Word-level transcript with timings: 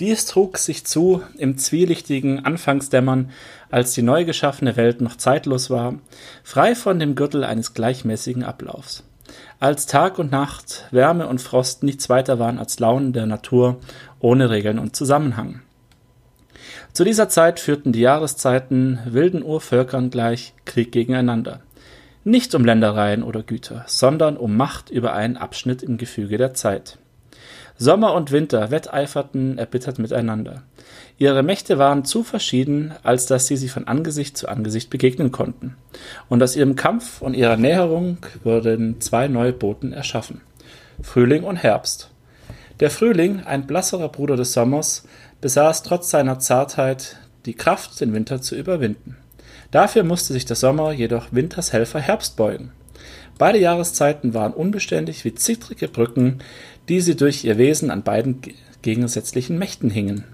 Dies 0.00 0.26
trug 0.26 0.58
sich 0.58 0.84
zu 0.84 1.22
im 1.38 1.56
zwielichtigen 1.56 2.44
Anfangsdämmern, 2.44 3.30
als 3.70 3.92
die 3.92 4.02
neu 4.02 4.24
geschaffene 4.24 4.76
Welt 4.76 5.00
noch 5.00 5.16
zeitlos 5.16 5.70
war, 5.70 5.94
frei 6.42 6.74
von 6.74 6.98
dem 6.98 7.14
Gürtel 7.14 7.44
eines 7.44 7.74
gleichmäßigen 7.74 8.42
Ablaufs. 8.42 9.04
Als 9.60 9.86
Tag 9.86 10.18
und 10.18 10.32
Nacht, 10.32 10.86
Wärme 10.90 11.26
und 11.28 11.40
Frost 11.40 11.82
nichts 11.82 12.08
weiter 12.08 12.38
waren 12.38 12.58
als 12.58 12.78
Launen 12.80 13.12
der 13.12 13.26
Natur 13.26 13.80
ohne 14.20 14.50
Regeln 14.50 14.78
und 14.78 14.96
Zusammenhang. 14.96 15.60
Zu 16.92 17.04
dieser 17.04 17.28
Zeit 17.28 17.60
führten 17.60 17.92
die 17.92 18.00
Jahreszeiten 18.00 18.98
wilden 19.04 19.42
Urvölkern 19.42 20.10
gleich 20.10 20.54
Krieg 20.64 20.92
gegeneinander. 20.92 21.60
Nicht 22.24 22.54
um 22.54 22.64
Ländereien 22.64 23.22
oder 23.22 23.42
Güter, 23.42 23.84
sondern 23.86 24.36
um 24.36 24.56
Macht 24.56 24.90
über 24.90 25.12
einen 25.12 25.36
Abschnitt 25.36 25.82
im 25.82 25.98
Gefüge 25.98 26.38
der 26.38 26.54
Zeit. 26.54 26.98
Sommer 27.76 28.14
und 28.14 28.30
Winter 28.30 28.70
wetteiferten 28.70 29.58
erbittert 29.58 29.98
miteinander. 29.98 30.62
Ihre 31.18 31.42
Mächte 31.42 31.76
waren 31.78 32.04
zu 32.04 32.22
verschieden, 32.22 32.94
als 33.02 33.26
dass 33.26 33.48
sie 33.48 33.56
sich 33.56 33.72
von 33.72 33.88
Angesicht 33.88 34.38
zu 34.38 34.48
Angesicht 34.48 34.90
begegnen 34.90 35.32
konnten. 35.32 35.76
Und 36.28 36.42
aus 36.42 36.54
ihrem 36.54 36.76
Kampf 36.76 37.20
und 37.20 37.34
ihrer 37.34 37.56
Näherung 37.56 38.18
wurden 38.44 39.00
zwei 39.00 39.26
neue 39.26 39.52
Boten 39.52 39.92
erschaffen. 39.92 40.40
Frühling 41.02 41.42
und 41.42 41.56
Herbst. 41.56 42.10
Der 42.80 42.90
Frühling, 42.90 43.42
ein 43.44 43.66
blasserer 43.66 44.08
Bruder 44.08 44.36
des 44.36 44.52
Sommers, 44.52 45.04
besaß 45.40 45.82
trotz 45.82 46.10
seiner 46.10 46.38
Zartheit 46.38 47.16
die 47.44 47.54
Kraft, 47.54 48.00
den 48.00 48.12
Winter 48.12 48.40
zu 48.40 48.54
überwinden. 48.54 49.16
Dafür 49.70 50.04
musste 50.04 50.32
sich 50.32 50.44
der 50.44 50.56
Sommer 50.56 50.92
jedoch 50.92 51.28
Winters 51.32 51.72
Helfer 51.72 52.00
Herbst 52.00 52.36
beugen. 52.36 52.70
Beide 53.38 53.58
Jahreszeiten 53.58 54.34
waren 54.34 54.52
unbeständig 54.52 55.24
wie 55.24 55.34
zittrige 55.34 55.88
Brücken, 55.88 56.38
die 56.88 57.00
sie 57.00 57.16
durch 57.16 57.44
ihr 57.44 57.58
Wesen 57.58 57.90
an 57.90 58.02
beiden 58.02 58.40
gegensätzlichen 58.82 59.58
Mächten 59.58 59.90
hingen. 59.90 60.24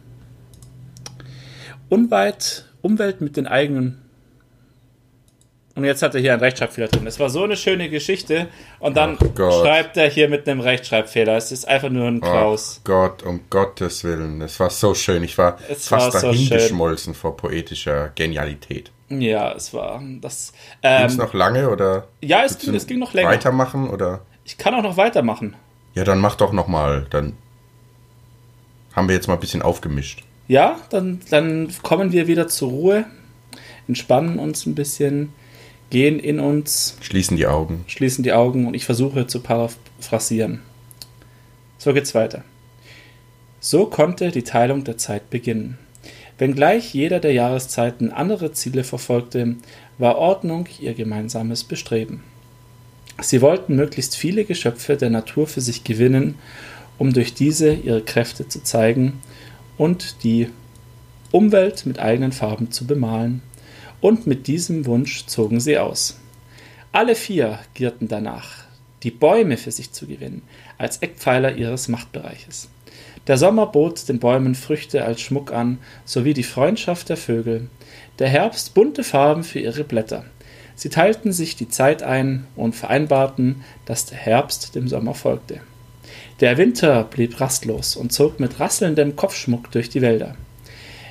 Unweit 1.88 2.66
Umwelt 2.82 3.20
mit 3.20 3.36
den 3.36 3.46
eigenen. 3.46 4.00
Und 5.74 5.84
jetzt 5.84 6.02
hat 6.02 6.14
er 6.14 6.20
hier 6.20 6.32
einen 6.32 6.42
Rechtschreibfehler 6.42 6.88
drin. 6.88 7.06
Es 7.06 7.20
war 7.20 7.30
so 7.30 7.44
eine 7.44 7.56
schöne 7.56 7.88
Geschichte. 7.88 8.48
Und 8.80 8.96
dann 8.96 9.16
oh 9.20 9.62
schreibt 9.62 9.96
er 9.96 10.08
hier 10.08 10.28
mit 10.28 10.48
einem 10.48 10.60
Rechtschreibfehler. 10.60 11.36
Es 11.36 11.52
ist 11.52 11.68
einfach 11.68 11.90
nur 11.90 12.08
ein 12.08 12.20
Kraus. 12.20 12.80
Oh 12.80 12.82
Gott, 12.84 13.22
um 13.22 13.40
Gottes 13.50 14.02
Willen. 14.02 14.40
Es 14.40 14.58
war 14.58 14.70
so 14.70 14.94
schön. 14.94 15.22
Ich 15.22 15.38
war 15.38 15.58
es 15.68 15.88
fast 15.88 16.14
war 16.14 16.22
dahingeschmolzen 16.22 17.14
so 17.14 17.20
vor 17.20 17.36
poetischer 17.36 18.10
Genialität. 18.14 18.90
Ja, 19.10 19.52
es 19.52 19.74
war 19.74 20.00
das. 20.20 20.52
Ähm, 20.82 20.98
ging 20.98 21.06
es 21.08 21.16
noch 21.16 21.34
lange 21.34 21.68
oder? 21.68 22.06
Ja, 22.22 22.44
es 22.44 22.58
ging, 22.58 22.74
es 22.74 22.86
ging 22.86 22.98
noch 22.98 23.12
länger. 23.12 23.28
Weitermachen 23.28 23.90
oder? 23.90 24.20
Ich 24.44 24.56
kann 24.56 24.74
auch 24.74 24.82
noch 24.82 24.96
weitermachen. 24.96 25.56
Ja, 25.94 26.04
dann 26.04 26.20
mach 26.20 26.36
doch 26.36 26.52
noch 26.52 26.68
mal. 26.68 27.06
Dann 27.10 27.34
haben 28.94 29.08
wir 29.08 29.16
jetzt 29.16 29.26
mal 29.26 29.34
ein 29.34 29.40
bisschen 29.40 29.62
aufgemischt. 29.62 30.22
Ja, 30.46 30.78
dann, 30.90 31.20
dann 31.30 31.72
kommen 31.82 32.12
wir 32.12 32.26
wieder 32.26 32.48
zur 32.48 32.70
Ruhe, 32.70 33.04
entspannen 33.86 34.38
uns 34.38 34.66
ein 34.66 34.74
bisschen, 34.74 35.32
gehen 35.90 36.18
in 36.18 36.40
uns. 36.40 36.96
Schließen 37.00 37.36
die 37.36 37.46
Augen. 37.46 37.84
Schließen 37.88 38.24
die 38.24 38.32
Augen 38.32 38.66
und 38.66 38.74
ich 38.74 38.84
versuche 38.84 39.26
zu 39.26 39.40
paraphrasieren. 39.40 40.62
So 41.78 41.92
geht's 41.92 42.14
weiter. 42.14 42.44
So 43.60 43.86
konnte 43.86 44.30
die 44.30 44.42
Teilung 44.42 44.84
der 44.84 44.98
Zeit 44.98 45.30
beginnen. 45.30 45.78
Wenngleich 46.40 46.94
jeder 46.94 47.20
der 47.20 47.34
Jahreszeiten 47.34 48.10
andere 48.10 48.50
Ziele 48.52 48.82
verfolgte, 48.82 49.56
war 49.98 50.16
Ordnung 50.16 50.66
ihr 50.80 50.94
gemeinsames 50.94 51.64
Bestreben. 51.64 52.22
Sie 53.20 53.42
wollten 53.42 53.76
möglichst 53.76 54.16
viele 54.16 54.46
Geschöpfe 54.46 54.96
der 54.96 55.10
Natur 55.10 55.46
für 55.46 55.60
sich 55.60 55.84
gewinnen, 55.84 56.36
um 56.96 57.12
durch 57.12 57.34
diese 57.34 57.74
ihre 57.74 58.00
Kräfte 58.00 58.48
zu 58.48 58.62
zeigen 58.62 59.20
und 59.76 60.24
die 60.24 60.48
Umwelt 61.30 61.84
mit 61.84 61.98
eigenen 61.98 62.32
Farben 62.32 62.70
zu 62.70 62.86
bemalen. 62.86 63.42
Und 64.00 64.26
mit 64.26 64.46
diesem 64.46 64.86
Wunsch 64.86 65.26
zogen 65.26 65.60
sie 65.60 65.76
aus. 65.76 66.18
Alle 66.90 67.16
vier 67.16 67.58
gierten 67.74 68.08
danach, 68.08 68.64
die 69.02 69.10
Bäume 69.10 69.58
für 69.58 69.72
sich 69.72 69.92
zu 69.92 70.06
gewinnen, 70.06 70.40
als 70.78 71.02
Eckpfeiler 71.02 71.54
ihres 71.54 71.88
Machtbereiches. 71.88 72.70
Der 73.26 73.36
Sommer 73.36 73.66
bot 73.66 74.08
den 74.08 74.18
Bäumen 74.18 74.54
Früchte 74.54 75.04
als 75.04 75.20
Schmuck 75.20 75.52
an, 75.52 75.78
sowie 76.04 76.34
die 76.34 76.42
Freundschaft 76.42 77.08
der 77.08 77.16
Vögel, 77.16 77.68
der 78.18 78.28
Herbst 78.28 78.74
bunte 78.74 79.04
Farben 79.04 79.44
für 79.44 79.60
ihre 79.60 79.84
Blätter, 79.84 80.24
Sie 80.80 80.88
teilten 80.88 81.30
sich 81.30 81.56
die 81.56 81.68
Zeit 81.68 82.02
ein 82.02 82.46
und 82.56 82.74
vereinbarten, 82.74 83.62
dass 83.84 84.06
der 84.06 84.16
Herbst 84.16 84.74
dem 84.74 84.88
Sommer 84.88 85.12
folgte. 85.12 85.60
Der 86.40 86.56
Winter 86.56 87.04
blieb 87.04 87.38
rastlos 87.38 87.96
und 87.96 88.14
zog 88.14 88.40
mit 88.40 88.60
rasselndem 88.60 89.14
Kopfschmuck 89.14 89.70
durch 89.72 89.90
die 89.90 90.00
Wälder. 90.00 90.36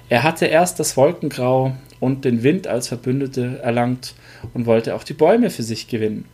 Er 0.09 0.23
hatte 0.23 0.47
erst 0.47 0.79
das 0.79 0.97
Wolkengrau 0.97 1.75
und 1.99 2.25
den 2.25 2.41
Wind 2.41 2.65
als 2.65 2.87
Verbündete 2.87 3.59
erlangt 3.61 4.15
und 4.55 4.65
wollte 4.65 4.95
auch 4.95 5.03
die 5.03 5.13
Bäume 5.13 5.51
für 5.51 5.61
sich 5.61 5.87
gewinnen. 5.87 6.25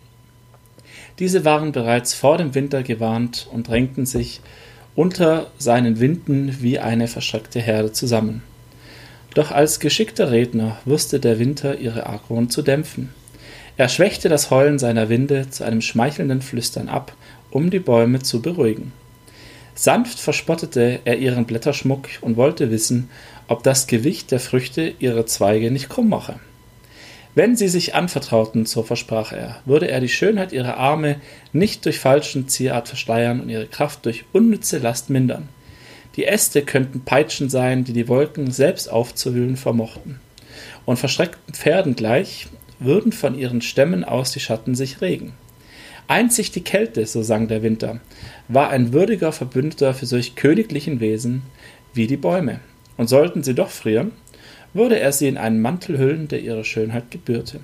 Diese 1.19 1.44
waren 1.44 1.74
bereits 1.74 2.14
vor 2.14 2.38
dem 2.38 2.56
Winter 2.56 2.84
gewarnt 2.84 3.50
und 3.52 3.68
drängten 3.68 4.06
sich 4.06 4.40
unter 4.95 5.47
seinen 5.57 6.00
Winden 6.00 6.57
wie 6.61 6.79
eine 6.79 7.07
verschreckte 7.07 7.59
Herde 7.59 7.91
zusammen. 7.91 8.44
Doch 9.33 9.51
als 9.51 9.79
geschickter 9.79 10.31
Redner 10.31 10.78
wusste 10.85 11.19
der 11.19 11.39
Winter 11.39 11.78
ihre 11.78 12.06
Argwohn 12.06 12.50
zu 12.50 12.61
dämpfen. 12.61 13.09
Er 13.78 13.89
schwächte 13.89 14.29
das 14.29 14.50
Heulen 14.51 14.79
seiner 14.79 15.09
Winde 15.09 15.50
zu 15.50 15.66
einem 15.66 15.81
schmeichelnden 15.81 16.41
Flüstern 16.41 16.88
ab, 16.88 17.13
um 17.51 17.69
die 17.69 17.79
Bäume 17.79 18.22
zu 18.22 18.41
beruhigen. 18.41 18.94
Sanft 19.75 20.19
verspottete 20.19 21.01
er 21.03 21.17
ihren 21.17 21.45
Blätterschmuck 21.45 22.07
und 22.22 22.38
wollte 22.38 22.72
wissen, 22.72 23.09
ob 23.50 23.63
das 23.63 23.88
Gewicht 23.88 24.31
der 24.31 24.39
Früchte 24.39 24.94
ihre 25.00 25.25
Zweige 25.25 25.69
nicht 25.69 25.89
krumm 25.89 26.07
mache. 26.07 26.39
Wenn 27.35 27.57
sie 27.57 27.68
sich 27.68 27.94
anvertrauten, 27.94 28.66
so 28.66 28.81
versprach 28.81 29.34
er, 29.34 29.59
würde 29.66 29.90
er 29.90 30.00
die 30.00 30.07
Schönheit 30.07 30.53
ihrer 30.53 30.78
Arme 30.78 31.18
nicht 31.51 31.85
durch 31.85 32.00
falschen 32.00 32.47
Zierart 32.47 32.88
verschleiern 32.88 33.41
und 33.41 33.50
ihre 33.50 33.68
Kraft 33.68 34.06
durch 34.06 34.23
unnütze 34.31 34.78
Last 34.78 35.09
mindern. 35.09 35.50
Die 36.16 36.23
Äste 36.23 36.62
könnten 36.62 37.01
Peitschen 37.01 37.50
sein, 37.50 37.84
die 37.84 37.91
die 37.91 38.07
Wolken 38.07 38.51
selbst 38.51 38.90
aufzuwühlen 38.90 39.57
vermochten. 39.57 40.22
Und 40.85 40.97
verschreckten 40.97 41.53
Pferden 41.53 41.97
gleich 41.97 42.47
würden 42.79 43.12
von 43.12 43.38
ihren 43.38 43.62
Stämmen 43.62 44.06
aus 44.06 44.31
die 44.31 44.40
Schatten 44.40 44.73
sich 44.73 45.02
regen. 45.02 45.34
Einzig 46.07 46.52
die 46.52 46.63
Kälte, 46.63 47.06
so 47.06 47.22
sang 47.22 47.50
der 47.50 47.63
Winter, 47.63 48.00
war 48.47 48.69
ein 48.69 48.94
würdiger 48.94 49.34
Verbündeter 49.34 49.94
für 49.94 50.06
solch 50.06 50.35
königlichen 50.35 51.02
Wesen 51.02 51.41
wie 51.94 52.07
die 52.07 52.16
Bäume, 52.16 52.62
und 52.96 53.09
sollten 53.09 53.44
sie 53.44 53.56
doch 53.56 53.69
frieren, 53.69 54.12
würde 54.75 55.00
er 55.00 55.12
sie 55.12 55.28
in 55.28 55.38
einen 55.38 55.62
Mantel 55.62 55.97
hüllen, 55.97 56.28
der 56.28 56.41
ihre 56.41 56.66
Schönheit 56.66 57.09
gebührte. 57.09 57.62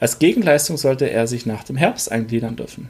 Als 0.00 0.18
Gegenleistung 0.18 0.78
sollte 0.78 1.10
er 1.10 1.26
sich 1.26 1.46
nach 1.46 1.64
dem 1.64 1.76
Herbst 1.76 2.10
eingliedern 2.10 2.56
dürfen. 2.56 2.88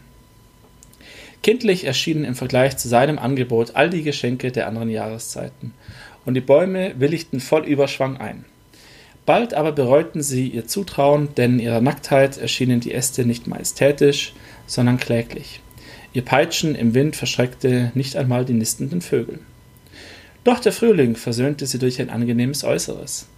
Kindlich 1.42 1.84
erschienen 1.84 2.24
im 2.24 2.36
Vergleich 2.36 2.76
zu 2.76 2.88
seinem 2.88 3.18
Angebot 3.18 3.74
all 3.74 3.90
die 3.90 4.02
Geschenke 4.02 4.52
der 4.52 4.68
anderen 4.68 4.90
Jahreszeiten, 4.90 5.74
und 6.24 6.34
die 6.34 6.40
Bäume 6.40 6.92
willigten 6.98 7.40
voll 7.40 7.64
Überschwang 7.64 8.18
ein. 8.18 8.44
Bald 9.24 9.54
aber 9.54 9.72
bereuten 9.72 10.22
sie 10.22 10.48
ihr 10.48 10.66
Zutrauen, 10.66 11.34
denn 11.36 11.54
in 11.54 11.60
ihrer 11.60 11.80
Nacktheit 11.80 12.38
erschienen 12.38 12.80
die 12.80 12.92
Äste 12.92 13.24
nicht 13.24 13.46
majestätisch, 13.46 14.34
sondern 14.66 14.98
kläglich. 14.98 15.60
Ihr 16.12 16.22
Peitschen 16.22 16.74
im 16.74 16.94
Wind 16.94 17.16
verschreckte 17.16 17.92
nicht 17.94 18.14
einmal 18.16 18.44
die 18.44 18.52
nistenden 18.52 19.00
Vögel. 19.00 19.40
Doch 20.44 20.58
der 20.58 20.72
Frühling 20.72 21.14
versöhnte 21.14 21.66
sie 21.66 21.78
durch 21.78 22.00
ein 22.00 22.10
angenehmes 22.10 22.64
Äußeres. 22.64 23.28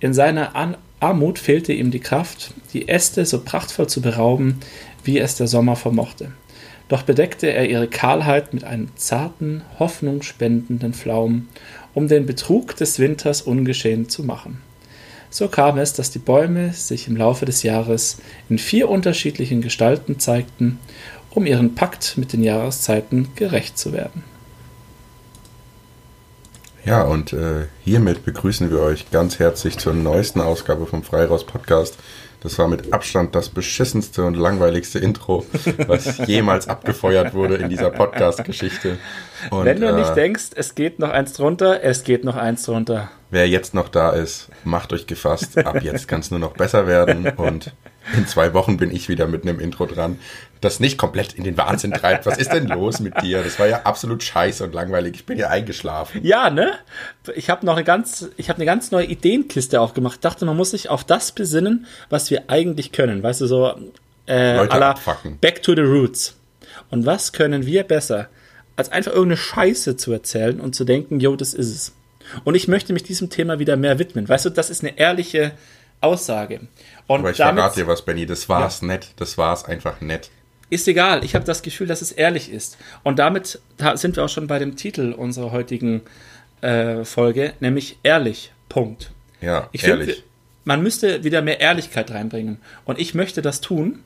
In 0.00 0.12
seiner 0.12 0.54
An 0.54 0.76
Armut 1.00 1.38
fehlte 1.38 1.72
ihm 1.72 1.90
die 1.90 2.00
Kraft, 2.00 2.52
die 2.72 2.88
Äste 2.88 3.24
so 3.24 3.40
prachtvoll 3.40 3.88
zu 3.88 4.02
berauben, 4.02 4.60
wie 5.04 5.18
es 5.18 5.36
der 5.36 5.46
Sommer 5.46 5.76
vermochte. 5.76 6.32
Doch 6.88 7.02
bedeckte 7.02 7.46
er 7.46 7.68
ihre 7.68 7.88
Kahlheit 7.88 8.52
mit 8.52 8.64
einem 8.64 8.88
zarten, 8.96 9.62
hoffnungsspendenden 9.78 10.92
Flaum, 10.92 11.48
um 11.94 12.08
den 12.08 12.26
Betrug 12.26 12.76
des 12.76 12.98
Winters 12.98 13.42
ungeschehen 13.42 14.08
zu 14.08 14.22
machen. 14.22 14.60
So 15.30 15.48
kam 15.48 15.78
es, 15.78 15.94
dass 15.94 16.10
die 16.10 16.18
Bäume 16.18 16.72
sich 16.72 17.08
im 17.08 17.16
Laufe 17.16 17.46
des 17.46 17.62
Jahres 17.62 18.18
in 18.48 18.58
vier 18.58 18.88
unterschiedlichen 18.88 19.62
Gestalten 19.62 20.18
zeigten, 20.18 20.78
um 21.30 21.46
ihren 21.46 21.74
Pakt 21.74 22.16
mit 22.16 22.32
den 22.32 22.42
Jahreszeiten 22.42 23.28
gerecht 23.34 23.78
zu 23.78 23.92
werden. 23.92 24.22
Ja, 26.84 27.02
und 27.02 27.32
äh, 27.32 27.66
hiermit 27.82 28.26
begrüßen 28.26 28.70
wir 28.70 28.80
euch 28.80 29.10
ganz 29.10 29.38
herzlich 29.38 29.78
zur 29.78 29.94
neuesten 29.94 30.42
Ausgabe 30.42 30.84
vom 30.84 31.02
Freiraus 31.02 31.44
Podcast. 31.46 31.96
Das 32.42 32.58
war 32.58 32.68
mit 32.68 32.92
Abstand 32.92 33.34
das 33.34 33.48
beschissenste 33.48 34.22
und 34.22 34.34
langweiligste 34.34 34.98
Intro, 34.98 35.46
was 35.86 36.18
jemals 36.26 36.68
abgefeuert 36.68 37.32
wurde 37.32 37.54
in 37.54 37.70
dieser 37.70 37.88
Podcast-Geschichte. 37.90 38.98
Wenn 39.50 39.80
du 39.80 39.88
äh, 39.88 39.92
nicht 39.92 40.14
denkst, 40.16 40.50
es 40.54 40.74
geht 40.74 40.98
noch 40.98 41.10
eins 41.10 41.32
drunter, 41.34 41.82
es 41.82 42.04
geht 42.04 42.24
noch 42.24 42.36
eins 42.36 42.64
drunter. 42.64 43.10
Wer 43.30 43.48
jetzt 43.48 43.74
noch 43.74 43.88
da 43.88 44.10
ist, 44.10 44.48
macht 44.64 44.92
euch 44.92 45.06
gefasst. 45.06 45.58
Ab 45.58 45.82
jetzt 45.82 46.08
kann 46.08 46.20
es 46.20 46.30
nur 46.30 46.40
noch 46.40 46.52
besser 46.52 46.86
werden. 46.86 47.28
Und 47.36 47.72
In 48.12 48.26
zwei 48.26 48.52
Wochen 48.52 48.76
bin 48.76 48.94
ich 48.94 49.08
wieder 49.08 49.26
mit 49.26 49.44
einem 49.44 49.60
Intro 49.60 49.86
dran, 49.86 50.18
das 50.60 50.78
nicht 50.78 50.98
komplett 50.98 51.32
in 51.32 51.44
den 51.44 51.56
Wahnsinn 51.56 51.92
treibt. 51.92 52.26
Was 52.26 52.36
ist 52.36 52.52
denn 52.52 52.68
los 52.68 53.00
mit 53.00 53.22
dir? 53.22 53.42
Das 53.42 53.58
war 53.58 53.66
ja 53.66 53.82
absolut 53.84 54.22
scheiße 54.22 54.64
und 54.64 54.74
langweilig. 54.74 55.14
Ich 55.14 55.26
bin 55.26 55.38
ja 55.38 55.48
eingeschlafen. 55.48 56.20
Ja, 56.22 56.50
ne? 56.50 56.72
Ich 57.34 57.48
habe 57.48 57.64
noch 57.64 57.74
eine 57.74 57.84
ganz, 57.84 58.28
ich 58.36 58.48
habe 58.50 58.58
eine 58.58 58.66
ganz 58.66 58.90
neue 58.90 59.06
Ideenkiste 59.06 59.80
aufgemacht. 59.80 60.16
Ich 60.16 60.20
dachte, 60.20 60.44
man 60.44 60.56
muss 60.56 60.70
sich 60.70 60.90
auf 60.90 61.04
das 61.04 61.32
besinnen, 61.32 61.86
was 62.10 62.30
wir 62.30 62.44
eigentlich 62.48 62.92
können. 62.92 63.22
Weißt 63.22 63.40
du, 63.40 63.46
so 63.46 63.74
äh, 64.26 64.56
Leute 64.56 64.78
la 64.78 64.90
abfacken. 64.90 65.38
Back 65.38 65.62
to 65.62 65.74
the 65.74 65.82
Roots. 65.82 66.36
Und 66.90 67.06
was 67.06 67.32
können 67.32 67.64
wir 67.66 67.84
besser, 67.84 68.28
als 68.76 68.90
einfach 68.92 69.12
irgendeine 69.12 69.36
Scheiße 69.36 69.96
zu 69.96 70.12
erzählen 70.12 70.60
und 70.60 70.74
zu 70.74 70.84
denken, 70.84 71.20
yo, 71.20 71.36
das 71.36 71.54
ist 71.54 71.68
es. 71.74 71.92
Und 72.44 72.54
ich 72.54 72.68
möchte 72.68 72.92
mich 72.92 73.02
diesem 73.02 73.30
Thema 73.30 73.58
wieder 73.58 73.76
mehr 73.76 73.98
widmen. 73.98 74.28
Weißt 74.28 74.46
du, 74.46 74.50
das 74.50 74.70
ist 74.70 74.82
eine 74.82 74.98
ehrliche 74.98 75.52
Aussage. 76.00 76.60
Und 77.06 77.20
Aber 77.20 77.30
ich 77.30 77.36
damit 77.36 77.60
verrate 77.60 77.80
dir 77.80 77.86
was, 77.86 78.02
Benny. 78.02 78.26
Das 78.26 78.48
war's 78.48 78.82
nett. 78.82 79.08
Das 79.16 79.38
war's 79.38 79.64
einfach 79.64 80.00
nett. 80.00 80.30
ist 80.70 80.88
egal. 80.88 81.24
Ich 81.24 81.34
habe 81.34 81.44
das 81.44 81.62
Gefühl, 81.62 81.86
dass 81.86 82.02
es 82.02 82.12
ehrlich 82.12 82.50
ist. 82.50 82.78
Und 83.02 83.18
damit 83.18 83.60
da 83.76 83.96
sind 83.96 84.16
wir 84.16 84.24
auch 84.24 84.28
schon 84.28 84.46
bei 84.46 84.58
dem 84.58 84.76
Titel 84.76 85.12
unserer 85.12 85.52
heutigen 85.52 86.02
äh, 86.62 87.04
Folge, 87.04 87.52
nämlich 87.60 87.98
ehrlich. 88.02 88.52
Punkt. 88.68 89.12
Ja, 89.40 89.68
Ich 89.72 89.82
finde, 89.82 90.00
ehrlich. 90.06 90.24
man 90.64 90.82
müsste 90.82 91.22
wieder 91.24 91.42
mehr 91.42 91.60
Ehrlichkeit 91.60 92.10
reinbringen. 92.10 92.58
Und 92.86 92.98
ich 92.98 93.14
möchte 93.14 93.40
das 93.42 93.60
tun, 93.60 94.02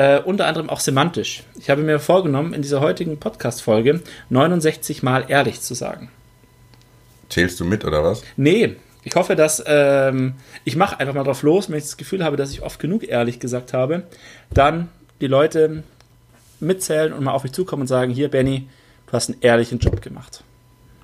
äh, 0.00 0.18
unter 0.24 0.46
anderem 0.46 0.70
auch 0.70 0.80
semantisch. 0.80 1.42
Ich 1.58 1.68
habe 1.68 1.82
mir 1.82 1.98
vorgenommen, 1.98 2.54
in 2.54 2.62
dieser 2.62 2.80
heutigen 2.80 3.20
Podcast-Folge 3.20 4.00
69 4.30 5.02
Mal 5.02 5.26
ehrlich 5.28 5.60
zu 5.60 5.74
sagen. 5.74 6.08
Zählst 7.28 7.60
du 7.60 7.66
mit 7.66 7.84
oder 7.84 8.02
was? 8.02 8.22
Nee, 8.38 8.76
ich 9.04 9.14
hoffe, 9.14 9.36
dass 9.36 9.62
ähm, 9.66 10.36
ich 10.64 10.74
mache 10.74 10.98
einfach 10.98 11.12
mal 11.12 11.24
drauf 11.24 11.42
los, 11.42 11.68
wenn 11.68 11.76
ich 11.76 11.84
das 11.84 11.98
Gefühl 11.98 12.24
habe, 12.24 12.38
dass 12.38 12.50
ich 12.50 12.62
oft 12.62 12.80
genug 12.80 13.06
ehrlich 13.06 13.40
gesagt 13.40 13.74
habe, 13.74 14.04
dann 14.48 14.88
die 15.20 15.26
Leute 15.26 15.82
mitzählen 16.60 17.12
und 17.12 17.22
mal 17.22 17.32
auf 17.32 17.42
mich 17.42 17.52
zukommen 17.52 17.82
und 17.82 17.88
sagen, 17.88 18.10
hier 18.10 18.30
Benny, 18.30 18.68
du 19.06 19.12
hast 19.12 19.28
einen 19.28 19.42
ehrlichen 19.42 19.80
Job 19.80 20.00
gemacht. 20.00 20.42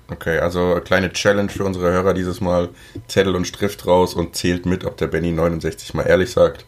Okay, 0.09 0.39
also 0.39 0.71
eine 0.71 0.81
kleine 0.81 1.13
Challenge 1.13 1.49
für 1.49 1.65
unsere 1.65 1.91
Hörer 1.91 2.15
dieses 2.15 2.41
Mal. 2.41 2.69
Zettel 3.07 3.35
und 3.35 3.45
Stift 3.45 3.85
raus 3.85 4.15
und 4.15 4.35
zählt 4.35 4.65
mit, 4.65 4.85
ob 4.85 4.97
der 4.97 5.05
Benny 5.07 5.31
69 5.31 5.93
mal 5.93 6.03
ehrlich 6.03 6.31
sagt. 6.31 6.65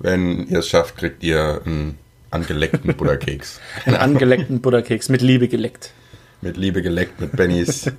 Wenn 0.00 0.48
ihr 0.48 0.60
es 0.60 0.68
schafft, 0.68 0.96
kriegt 0.96 1.22
ihr 1.22 1.60
einen 1.64 1.98
angeleckten 2.30 2.96
Butterkeks. 2.96 3.60
Einen 3.84 3.96
angeleckten 3.96 4.60
Butterkeks 4.60 5.08
mit 5.08 5.20
Liebe 5.20 5.46
geleckt. 5.48 5.92
Mit 6.40 6.56
Liebe 6.56 6.80
geleckt, 6.80 7.20
mit 7.20 7.32
Bennys 7.32 7.90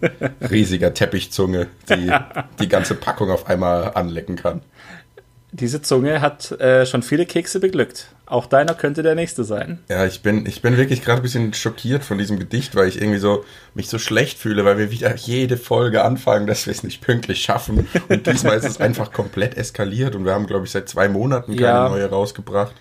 riesiger 0.49 0.95
Teppichzunge, 0.95 1.67
die 1.89 2.11
die 2.59 2.67
ganze 2.67 2.95
Packung 2.95 3.29
auf 3.29 3.47
einmal 3.47 3.93
anlecken 3.93 4.35
kann. 4.35 4.61
Diese 5.53 5.81
Zunge 5.81 6.21
hat 6.21 6.51
äh, 6.61 6.85
schon 6.85 7.03
viele 7.03 7.25
Kekse 7.25 7.59
beglückt. 7.59 8.07
Auch 8.25 8.45
deiner 8.45 8.73
könnte 8.73 9.03
der 9.03 9.15
nächste 9.15 9.43
sein. 9.43 9.79
Ja, 9.89 10.05
ich 10.05 10.21
bin, 10.21 10.45
ich 10.45 10.61
bin 10.61 10.77
wirklich 10.77 11.03
gerade 11.03 11.19
ein 11.19 11.23
bisschen 11.23 11.53
schockiert 11.53 12.05
von 12.05 12.17
diesem 12.17 12.39
Gedicht, 12.39 12.73
weil 12.75 12.87
ich 12.87 13.01
irgendwie 13.01 13.19
so 13.19 13.43
mich 13.73 13.89
so 13.89 13.99
schlecht 13.99 14.39
fühle, 14.39 14.63
weil 14.63 14.77
wir 14.77 14.91
wieder 14.91 15.13
jede 15.17 15.57
Folge 15.57 16.03
anfangen, 16.05 16.47
dass 16.47 16.65
wir 16.67 16.71
es 16.71 16.83
nicht 16.83 17.01
pünktlich 17.01 17.41
schaffen. 17.41 17.89
Und 18.07 18.27
diesmal 18.27 18.57
ist 18.57 18.63
es 18.65 18.79
einfach 18.79 19.11
komplett 19.11 19.57
eskaliert 19.57 20.15
und 20.15 20.23
wir 20.23 20.33
haben, 20.33 20.47
glaube 20.47 20.63
ich, 20.65 20.71
seit 20.71 20.87
zwei 20.87 21.09
Monaten 21.09 21.51
keine 21.57 21.67
Ja. 21.67 21.89
neue 21.89 22.09
rausgebracht. 22.09 22.73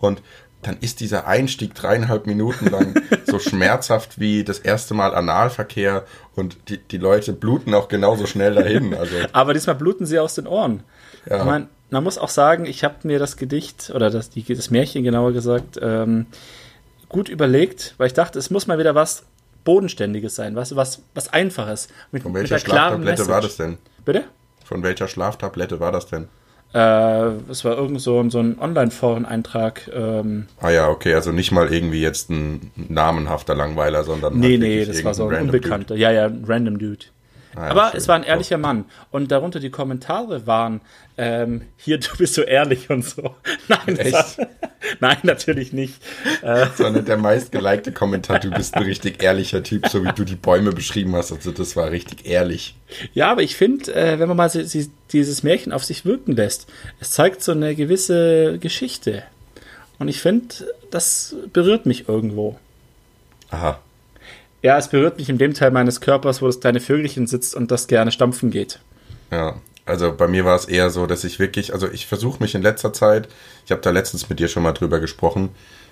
Und 0.00 0.20
dann 0.62 0.78
ist 0.80 0.98
dieser 0.98 1.28
Einstieg 1.28 1.74
dreieinhalb 1.76 2.26
Minuten 2.26 2.66
lang 2.70 3.00
so 3.24 3.38
schmerzhaft 3.38 4.18
wie 4.18 4.42
das 4.42 4.58
erste 4.58 4.94
Mal 4.94 5.14
Analverkehr 5.14 6.04
und 6.34 6.56
die, 6.68 6.78
die 6.78 6.98
Leute 6.98 7.32
bluten 7.32 7.72
auch 7.74 7.86
genauso 7.86 8.26
schnell 8.26 8.56
dahin. 8.56 8.92
Also 8.94 9.14
Aber 9.32 9.54
diesmal 9.54 9.76
bluten 9.76 10.06
sie 10.06 10.18
aus 10.18 10.34
den 10.34 10.48
Ohren. 10.48 10.82
Ja. 11.28 11.44
Mein, 11.44 11.68
man 11.90 12.02
muss 12.04 12.18
auch 12.18 12.28
sagen, 12.28 12.66
ich 12.66 12.82
habe 12.84 12.94
mir 13.04 13.18
das 13.18 13.36
Gedicht 13.36 13.90
oder 13.94 14.10
das, 14.10 14.30
die, 14.30 14.42
das 14.42 14.70
Märchen 14.70 15.02
genauer 15.04 15.32
gesagt 15.32 15.78
ähm, 15.80 16.26
gut 17.08 17.28
überlegt, 17.28 17.94
weil 17.98 18.08
ich 18.08 18.14
dachte, 18.14 18.38
es 18.38 18.50
muss 18.50 18.66
mal 18.66 18.78
wieder 18.78 18.94
was 18.94 19.24
Bodenständiges 19.64 20.34
sein, 20.34 20.54
was, 20.56 20.74
was, 20.76 21.02
was 21.14 21.32
Einfaches. 21.32 21.88
Mit, 22.12 22.22
von 22.22 22.34
welcher 22.34 22.58
Schlaftablette 22.58 23.26
war 23.28 23.40
das 23.40 23.56
denn? 23.56 23.78
Bitte? 24.04 24.24
Von 24.64 24.82
welcher 24.82 25.08
Schlaftablette 25.08 25.78
war 25.80 25.92
das 25.92 26.06
denn? 26.06 26.28
Äh, 26.74 27.28
es 27.50 27.64
war 27.64 27.76
irgend 27.76 28.00
so, 28.00 28.20
ein- 28.20 28.30
so 28.30 28.40
ein 28.40 28.58
Online-Foren-Eintrag. 28.60 29.88
Ähm, 29.94 30.46
Ah 30.60 30.70
ja, 30.70 30.88
okay, 30.88 31.14
also 31.14 31.30
nicht 31.32 31.52
mal 31.52 31.72
irgendwie 31.72 32.00
jetzt 32.02 32.28
ein 32.30 32.70
namenhafter 32.76 33.54
Langweiler, 33.54 34.04
sondern 34.04 34.38
nee, 34.38 34.50
halt 34.52 34.60
nee, 34.60 34.84
das 34.84 35.04
war 35.04 35.14
so 35.14 35.28
ein 35.28 35.42
Unbekannter. 35.42 35.94
Ja, 35.96 36.10
ja, 36.10 36.26
ein 36.26 36.44
random 36.46 36.78
Dude. 36.78 37.06
Ah 37.56 37.64
ja, 37.64 37.70
Aber 37.70 37.90
schön. 37.90 37.98
es 37.98 38.08
war 38.08 38.16
ein 38.16 38.22
ehrlicher 38.22 38.58
Mann. 38.58 38.84
Und 39.10 39.30
darunter 39.32 39.60
die 39.60 39.70
Kommentare 39.70 40.46
waren, 40.46 40.80
ähm, 41.16 41.62
hier, 41.76 41.98
du 42.00 42.08
bist 42.18 42.34
so 42.34 42.42
ehrlich 42.42 42.90
und 42.90 43.02
so. 43.04 43.34
Nein, 43.68 43.98
Echt? 43.98 44.12
war, 44.12 44.46
nein, 45.00 45.16
natürlich 45.22 45.72
nicht. 45.72 45.94
Äh, 46.42 46.66
Sondern 46.76 47.04
der 47.06 47.16
meistgelikte 47.16 47.92
Kommentar, 47.92 48.38
du 48.40 48.50
bist 48.50 48.74
ein 48.74 48.82
richtig 48.82 49.22
ehrlicher 49.22 49.62
Typ, 49.62 49.88
so 49.88 50.04
wie 50.04 50.12
du 50.12 50.24
die 50.24 50.36
Bäume 50.36 50.72
beschrieben 50.72 51.16
hast. 51.16 51.32
Also 51.32 51.50
das 51.50 51.74
war 51.76 51.90
richtig 51.90 52.26
ehrlich. 52.26 52.76
ja, 53.14 53.30
aber 53.32 53.42
ich 53.42 53.56
finde, 53.56 53.92
äh, 53.94 54.18
wenn 54.18 54.28
man 54.28 54.36
mal 54.36 54.50
si- 54.50 54.64
si- 54.64 54.90
dieses 55.12 55.42
Märchen 55.42 55.72
auf 55.72 55.82
sich 55.84 56.04
wirken 56.04 56.32
lässt, 56.36 56.66
es 57.00 57.10
zeigt 57.12 57.42
so 57.42 57.52
eine 57.52 57.74
gewisse 57.74 58.58
Geschichte. 58.60 59.22
Und 59.98 60.08
ich 60.08 60.20
finde, 60.20 60.54
das 60.90 61.34
berührt 61.54 61.86
mich 61.86 62.06
irgendwo. 62.08 62.58
Aha. 63.50 63.80
Ja, 64.66 64.76
es 64.78 64.88
berührt 64.88 65.16
mich 65.16 65.28
in 65.28 65.38
dem 65.38 65.54
Teil 65.54 65.70
meines 65.70 66.00
Körpers, 66.00 66.42
wo 66.42 66.46
das 66.46 66.58
kleine 66.58 66.80
Vögelchen 66.80 67.28
sitzt 67.28 67.54
und 67.54 67.70
das 67.70 67.86
gerne 67.86 68.10
stampfen 68.10 68.50
geht. 68.50 68.80
Ja, 69.30 69.60
also 69.84 70.12
bei 70.12 70.26
mir 70.26 70.44
war 70.44 70.56
es 70.56 70.64
eher 70.64 70.90
so, 70.90 71.06
dass 71.06 71.22
ich 71.22 71.38
wirklich, 71.38 71.72
also 71.72 71.88
ich 71.88 72.08
versuche 72.08 72.42
mich 72.42 72.56
in 72.56 72.62
letzter 72.62 72.92
Zeit, 72.92 73.28
ich 73.64 73.70
habe 73.70 73.80
da 73.80 73.90
letztens 73.90 74.28
mit 74.28 74.40
dir 74.40 74.48
schon 74.48 74.64
mal 74.64 74.72
drüber 74.72 74.98
gesprochen, 74.98 75.50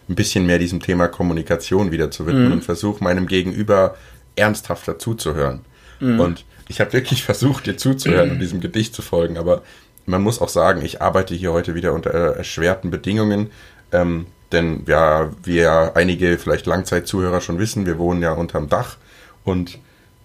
ein 0.09 0.17
bisschen 0.17 0.45
mehr 0.45 0.59
diesem 0.59 0.83
Thema 0.83 1.07
Kommunikation 1.07 1.93
wieder 1.93 2.11
zu 2.11 2.27
widmen 2.27 2.51
und 2.51 2.65
versuche 2.65 3.05
meinem 3.05 3.29
Gegenüber 3.29 3.95
ernsthafter 4.35 4.99
zuzuhören. 4.99 5.61
Und 6.01 6.45
ich 6.67 6.81
habe 6.81 6.93
wirklich 6.95 7.23
versucht, 7.31 7.67
dir 7.67 7.77
zuzuhören 7.77 8.33
und 8.33 8.41
diesem 8.41 8.61
Gedicht 8.61 8.93
zu 8.93 9.03
folgen, 9.03 9.39
aber 9.39 9.63
man 10.05 10.21
muss 10.21 10.41
auch 10.41 10.49
sagen, 10.49 10.85
ich 10.85 11.01
arbeite 11.01 11.37
hier 11.37 11.53
heute 11.53 11.77
wieder 11.77 11.93
unter 11.93 12.11
erschwerten 12.11 12.91
Bedingungen, 12.91 13.53
ähm, 13.93 14.27
denn 14.53 14.85
ja, 14.87 15.31
wie 15.43 15.57
ja 15.57 15.93
einige 15.95 16.39
vielleicht 16.39 16.67
Langzeitzuhörer 16.67 17.41
schon 17.41 17.59
wissen, 17.59 17.87
wir 17.87 17.99
wohnen 17.99 18.23
ja 18.23 18.33
unterm 18.33 18.69
Dach 18.69 18.97
und 19.45 19.79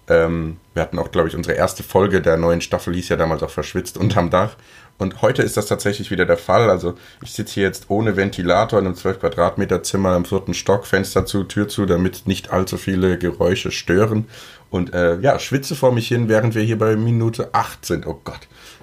ähm, 0.08 0.58
wir 0.74 0.82
hatten 0.82 0.98
auch, 0.98 1.10
glaube 1.12 1.28
ich, 1.28 1.36
unsere 1.36 1.56
erste 1.56 1.82
Folge 1.82 2.20
der 2.20 2.36
neuen 2.36 2.60
Staffel 2.60 2.94
hieß 2.94 3.08
ja 3.10 3.16
damals 3.16 3.42
auch 3.42 3.50
verschwitzt 3.50 3.96
unterm 3.96 4.30
Dach. 4.30 4.56
Und 4.98 5.22
heute 5.22 5.42
ist 5.42 5.56
das 5.56 5.66
tatsächlich 5.66 6.10
wieder 6.10 6.26
der 6.26 6.36
Fall. 6.36 6.68
Also 6.68 6.94
ich 7.22 7.32
sitze 7.32 7.54
hier 7.54 7.62
jetzt 7.62 7.86
ohne 7.88 8.16
Ventilator 8.16 8.78
in 8.78 8.86
einem 8.86 8.96
12 8.96 9.20
Quadratmeter 9.20 9.82
Zimmer 9.82 10.14
im 10.14 10.26
vierten 10.26 10.52
Stock, 10.52 10.86
Fenster 10.86 11.24
zu, 11.24 11.44
Tür 11.44 11.68
zu, 11.68 11.86
damit 11.86 12.26
nicht 12.26 12.52
allzu 12.52 12.76
viele 12.76 13.16
Geräusche 13.16 13.70
stören. 13.70 14.26
Und 14.68 14.92
äh, 14.92 15.18
ja, 15.20 15.38
schwitze 15.38 15.74
vor 15.74 15.92
mich 15.92 16.08
hin, 16.08 16.28
während 16.28 16.54
wir 16.54 16.62
hier 16.62 16.78
bei 16.78 16.96
Minute 16.96 17.54
8 17.54 17.86
sind. 17.86 18.06
Oh 18.06 18.20
Gott. 18.22 18.40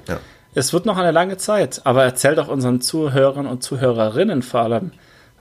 Ja. 0.07 0.17
Es 0.55 0.73
wird 0.73 0.87
noch 0.87 0.97
eine 0.97 1.11
lange 1.11 1.37
Zeit, 1.37 1.81
aber 1.83 2.03
erzähl 2.03 2.33
doch 2.33 2.47
unseren 2.47 2.81
Zuhörern 2.81 3.45
und 3.45 3.61
Zuhörerinnen 3.61 4.41
vor 4.41 4.61
allem, 4.61 4.91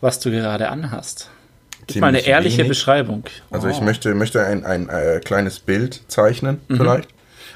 was 0.00 0.20
du 0.20 0.30
gerade 0.30 0.68
anhast. 0.68 1.30
Gib 1.86 2.00
mal 2.00 2.08
eine 2.08 2.20
ehrliche 2.26 2.58
wenig. 2.58 2.70
Beschreibung. 2.70 3.24
Also 3.50 3.68
ich 3.68 3.78
Oh. 3.80 3.84
möchte, 3.84 4.14
möchte 4.14 4.44
ein, 4.44 4.64
ein 4.64 4.88
äh, 4.88 5.20
kleines 5.24 5.60
Bild 5.60 6.02
zeichnen, 6.08 6.60
vielleicht. 6.68 7.08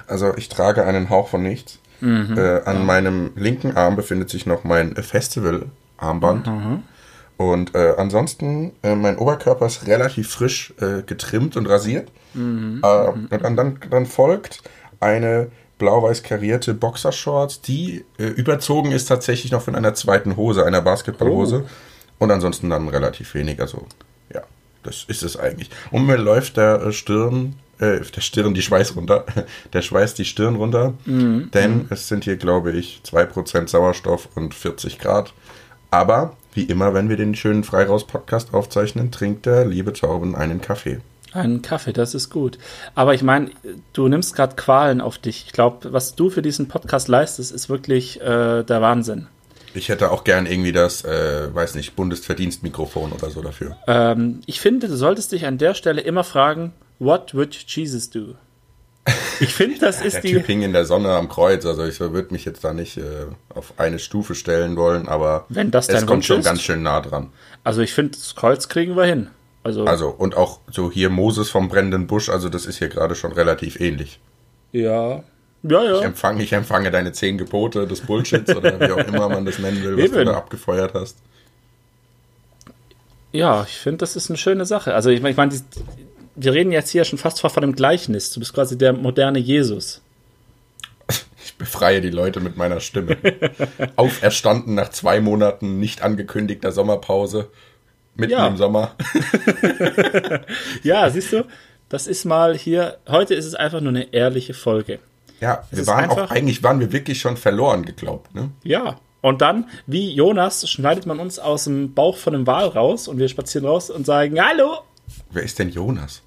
Also 0.07 0.35
ich 0.37 0.49
trage 0.49 0.85
einen 0.85 1.11
Hauch 1.11 1.29
von 1.29 1.43
nichts. 1.43 1.79
Äh, 2.03 2.63
an 2.65 2.87
meinem 2.87 3.33
linken 3.37 3.77
Arm 3.77 3.95
befindet 3.95 4.31
sich 4.31 4.47
noch 4.47 4.65
mein 4.65 4.97
Festival-Armband. 4.97 6.49
Und 7.37 7.75
äh, 7.75 7.95
ansonsten, 7.97 8.73
äh, 8.83 8.95
mein 8.95 9.19
Oberkörper 9.19 9.67
ist 9.67 9.87
relativ 9.87 10.31
frisch 10.31 10.73
äh, 10.81 11.03
getrimmt 11.03 11.57
und 11.57 11.67
rasiert. 11.67 12.09
Äh, 12.35 12.39
und 12.39 13.29
dann, 13.31 13.79
dann, 13.91 14.07
folgt 14.07 14.63
eine 15.01 15.49
blau-weiß 15.79 16.23
karierte 16.23 16.75
Boxershorts, 16.75 17.61
die 17.63 18.05
äh, 18.19 18.25
überzogen 18.25 18.93
ist 18.93 19.07
tatsächlich 19.07 19.53
noch 19.53 19.63
von 19.63 19.75
einer 19.75 19.95
zweiten 19.95 20.37
Hose, 20.37 20.65
einer 20.65 20.81
Basketballhose. 20.83 21.65
Und 22.21 22.31
ansonsten 22.31 22.71
dann 22.71 22.87
relativ 22.89 23.35
wenig. 23.35 23.61
Also, 23.61 23.87
ja, 24.33 24.43
das 24.85 25.05
ist 25.09 25.25
es 25.25 25.37
eigentlich. 25.37 25.71
Und 25.91 26.07
mir 26.07 26.19
läuft 26.19 26.59
der 26.59 26.83
äh, 26.83 26.93
Stirn, 26.93 27.57
äh, 27.79 28.01
der 28.01 28.21
Stirn 28.21 28.55
die 28.55 28.63
Schweiß 28.63 28.95
runter. 28.95 29.25
Der 29.73 29.83
Schweiß 29.83 30.15
die 30.15 30.25
Stirn 30.27 30.57
runter. 30.57 30.95
Denn 31.07 31.87
es 31.91 32.09
sind 32.09 32.25
hier, 32.25 32.37
glaube 32.37 32.73
ich, 32.73 33.01
2% 33.05 33.69
Sauerstoff 33.69 34.29
und 34.37 34.55
40 34.55 34.99
Grad. 34.99 35.33
Aber, 35.91 36.37
wie 36.53 36.65
immer, 36.65 36.95
wenn 36.95 37.09
wir 37.09 37.17
den 37.17 37.35
schönen 37.35 37.65
Freiraus-Podcast 37.65 38.53
aufzeichnen, 38.55 39.11
trinkt 39.11 39.47
der 39.47 39.65
liebe 39.65 39.93
Torben 39.93 40.37
einen 40.37 40.61
Kaffee. 40.61 41.01
Einen 41.33 41.63
Kaffee, 41.63 41.93
das 41.93 42.15
ist 42.15 42.29
gut. 42.31 42.59
Aber 42.95 43.15
ich 43.15 43.23
meine, 43.23 43.51
du 43.93 44.09
nimmst 44.09 44.35
gerade 44.35 44.57
Qualen 44.57 45.01
auf 45.01 45.19
dich. 45.19 45.45
Ich 45.47 45.53
glaube, 45.53 45.93
was 45.93 46.15
du 46.15 46.29
für 46.29 46.43
diesen 46.43 46.69
Podcast 46.69 47.09
leistest, 47.09 47.53
ist 47.53 47.69
wirklich 47.69 48.21
äh, 48.21 48.63
der 48.63 48.83
Wahnsinn. 48.83 49.29
Ich 49.75 49.89
hätte 49.89 50.11
auch 50.11 50.25
gern 50.25 50.47
irgendwie 50.47 50.73
das, 50.73 51.05
äh, 51.05 51.55
weiß 51.55 51.75
nicht, 51.77 51.95
Bundesverdienstmikrofon 51.97 53.13
oder 53.13 53.31
so 53.31 53.41
dafür. 53.43 53.77
Ähm, 53.87 54.41
ich 54.47 54.61
finde, 54.61 54.89
du 54.89 54.97
solltest 54.97 55.33
dich 55.33 55.47
an 55.47 55.59
der 55.59 55.75
Stelle 55.75 56.01
immer 56.01 56.25
fragen, 56.25 56.73
what 56.99 57.35
would 57.35 57.55
Jesus 57.55 58.11
do? 58.11 58.35
Ich 59.41 59.55
finde, 59.55 59.79
das 59.79 60.01
ist 60.05 60.15
Der 60.15 60.21
die. 60.23 60.33
Typ 60.33 60.47
hing 60.47 60.63
in 60.63 60.73
der 60.73 60.85
Sonne 60.85 61.11
am 61.15 61.29
Kreuz, 61.29 61.65
also 61.67 61.85
ich 61.85 62.01
würde 62.01 62.33
mich 62.33 62.45
jetzt 62.45 62.65
da 62.65 62.73
nicht 62.73 62.97
äh, 62.99 63.27
auf 63.55 63.75
eine 63.79 63.99
Stufe 63.99 64.35
stellen 64.35 64.77
wollen, 64.77 65.09
aber 65.09 65.47
Wenn 65.49 65.71
das 65.71 65.89
es 65.89 66.01
kommt 66.01 66.11
Wunsch 66.11 66.27
schon 66.27 66.41
ist. 66.41 66.45
ganz 66.45 66.63
schön 66.63 66.83
nah 66.83 67.01
dran. 67.01 67.31
Also 67.65 67.81
ich 67.81 67.93
finde, 67.93 68.13
das 68.19 68.35
Kreuz 68.35 68.69
kriegen 68.69 68.97
wir 68.97 69.05
hin. 69.05 69.29
Also, 69.63 69.85
Also, 69.85 70.09
und 70.09 70.37
auch 70.37 70.61
so 70.71 70.91
hier 70.91 71.11
Moses 71.11 71.51
vom 71.51 71.69
brennenden 71.69 72.07
Busch, 72.07 72.29
also 72.29 72.49
das 72.49 72.67
ist 72.67 72.79
hier 72.79 72.89
gerade 72.89 73.15
schon 73.15 73.33
relativ 73.33 73.79
ähnlich. 73.81 74.21
ja. 74.73 75.23
Ja, 75.63 75.83
Ich 75.85 75.91
ja. 75.91 76.01
empfange, 76.03 76.43
ich 76.43 76.53
empfange 76.53 76.91
deine 76.91 77.13
zehn 77.13 77.37
Gebote 77.39 77.87
des 77.87 78.01
Bullshits 78.01 78.55
oder 78.57 78.81
wie 78.81 78.93
auch 78.93 79.07
immer 79.07 79.29
man 79.29 79.45
das 79.45 79.59
nennen 79.59 79.83
will, 79.83 79.97
was 79.97 80.05
Eben. 80.07 80.15
du 80.15 80.25
da 80.27 80.35
abgefeuert 80.37 80.95
hast. 80.95 81.19
Ja, 83.33 83.65
ich 83.69 83.77
finde, 83.77 83.99
das 83.99 84.17
ist 84.17 84.31
eine 84.31 84.39
schöne 84.39 84.65
Sache. 84.67 84.95
Also 84.95 85.11
ich 85.11 85.21
meine, 85.21 85.31
ich 85.33 85.37
mein, 85.37 85.53
wir 86.35 86.53
reden 86.53 86.73
jetzt 86.73 86.91
hier 86.91 87.05
schon 87.05 87.19
fast 87.19 87.41
von 87.41 87.61
dem 87.61 87.75
Gleichnis. 87.77 88.31
Du 88.33 88.41
bist 88.41 88.55
quasi 88.55 88.77
der 88.79 88.93
moderne 88.93 89.39
Jesus. 89.39 90.01
Ich 91.43 91.57
befreie 91.57 92.01
die 92.01 92.11
Leute 92.11 92.41
mit 92.41 92.57
meiner 92.57 92.81
Stimme. 92.81 93.17
Auferstanden 93.97 94.75
nach 94.75 94.89
zwei 94.91 95.21
Monaten 95.21 95.79
nicht 95.79 96.01
angekündigter 96.03 96.73
Sommerpause. 96.73 97.49
Mitten 98.15 98.33
Ja. 98.33 98.47
im 98.47 98.57
Sommer. 98.57 98.95
Ja, 100.83 101.09
siehst 101.11 101.33
du, 101.33 101.45
das 101.89 102.07
ist 102.07 102.25
mal 102.25 102.57
hier, 102.57 102.99
heute 103.09 103.35
ist 103.35 103.45
es 103.47 103.55
einfach 103.55 103.81
nur 103.81 103.91
eine 103.91 104.13
ehrliche 104.13 104.55
Folge. 104.55 104.99
Ja, 105.41 105.65
wir 105.71 105.87
waren 105.87 106.11
auch, 106.11 106.31
eigentlich 106.31 106.63
waren 106.63 106.81
wir 106.81 106.93
wirklich 106.93 107.21
schon 107.21 107.37
verloren 107.37 107.85
geglaubt, 107.85 108.35
ne? 108.35 108.51
Ja. 108.63 108.99
Und 109.23 109.43
dann, 109.43 109.69
wie 109.87 110.13
Jonas, 110.13 110.69
schneidet 110.69 111.05
man 111.05 111.19
uns 111.19 111.39
aus 111.39 111.65
dem 111.65 111.93
Bauch 111.93 112.17
von 112.17 112.35
einem 112.35 112.47
Wal 112.47 112.69
raus 112.69 113.07
und 113.07 113.19
wir 113.19 113.29
spazieren 113.29 113.67
raus 113.67 113.91
und 113.91 114.07
sagen, 114.07 114.41
hallo. 114.43 114.79
Wer 115.31 115.43
ist 115.43 115.59
denn 115.59 115.69
Jonas? 115.69 116.23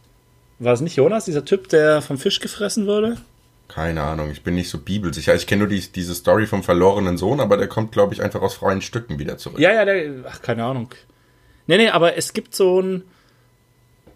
War 0.59 0.73
es 0.73 0.81
nicht 0.81 0.95
Jonas, 0.95 1.25
dieser 1.25 1.43
Typ, 1.43 1.69
der 1.69 2.01
vom 2.01 2.17
Fisch 2.17 2.39
gefressen 2.39 2.85
wurde? 2.85 3.17
Keine 3.67 4.03
Ahnung, 4.03 4.29
ich 4.29 4.43
bin 4.43 4.53
nicht 4.53 4.69
so 4.69 4.77
bibelsicher. 4.77 5.33
Ich 5.33 5.47
kenne 5.47 5.61
nur 5.61 5.69
die, 5.69 5.79
diese 5.79 6.13
Story 6.13 6.45
vom 6.45 6.61
verlorenen 6.61 7.17
Sohn, 7.17 7.39
aber 7.39 7.57
der 7.57 7.67
kommt, 7.67 7.91
glaube 7.91 8.13
ich, 8.13 8.21
einfach 8.21 8.41
aus 8.41 8.53
freien 8.53 8.81
Stücken 8.81 9.17
wieder 9.17 9.37
zurück. 9.37 9.59
Ja, 9.59 9.73
ja, 9.73 9.85
der, 9.85 10.13
ach, 10.29 10.41
keine 10.41 10.63
Ahnung. 10.63 10.89
Nee, 11.65 11.77
nee, 11.77 11.89
aber 11.89 12.15
es 12.17 12.33
gibt 12.33 12.53
so 12.53 12.81
ein, 12.81 13.03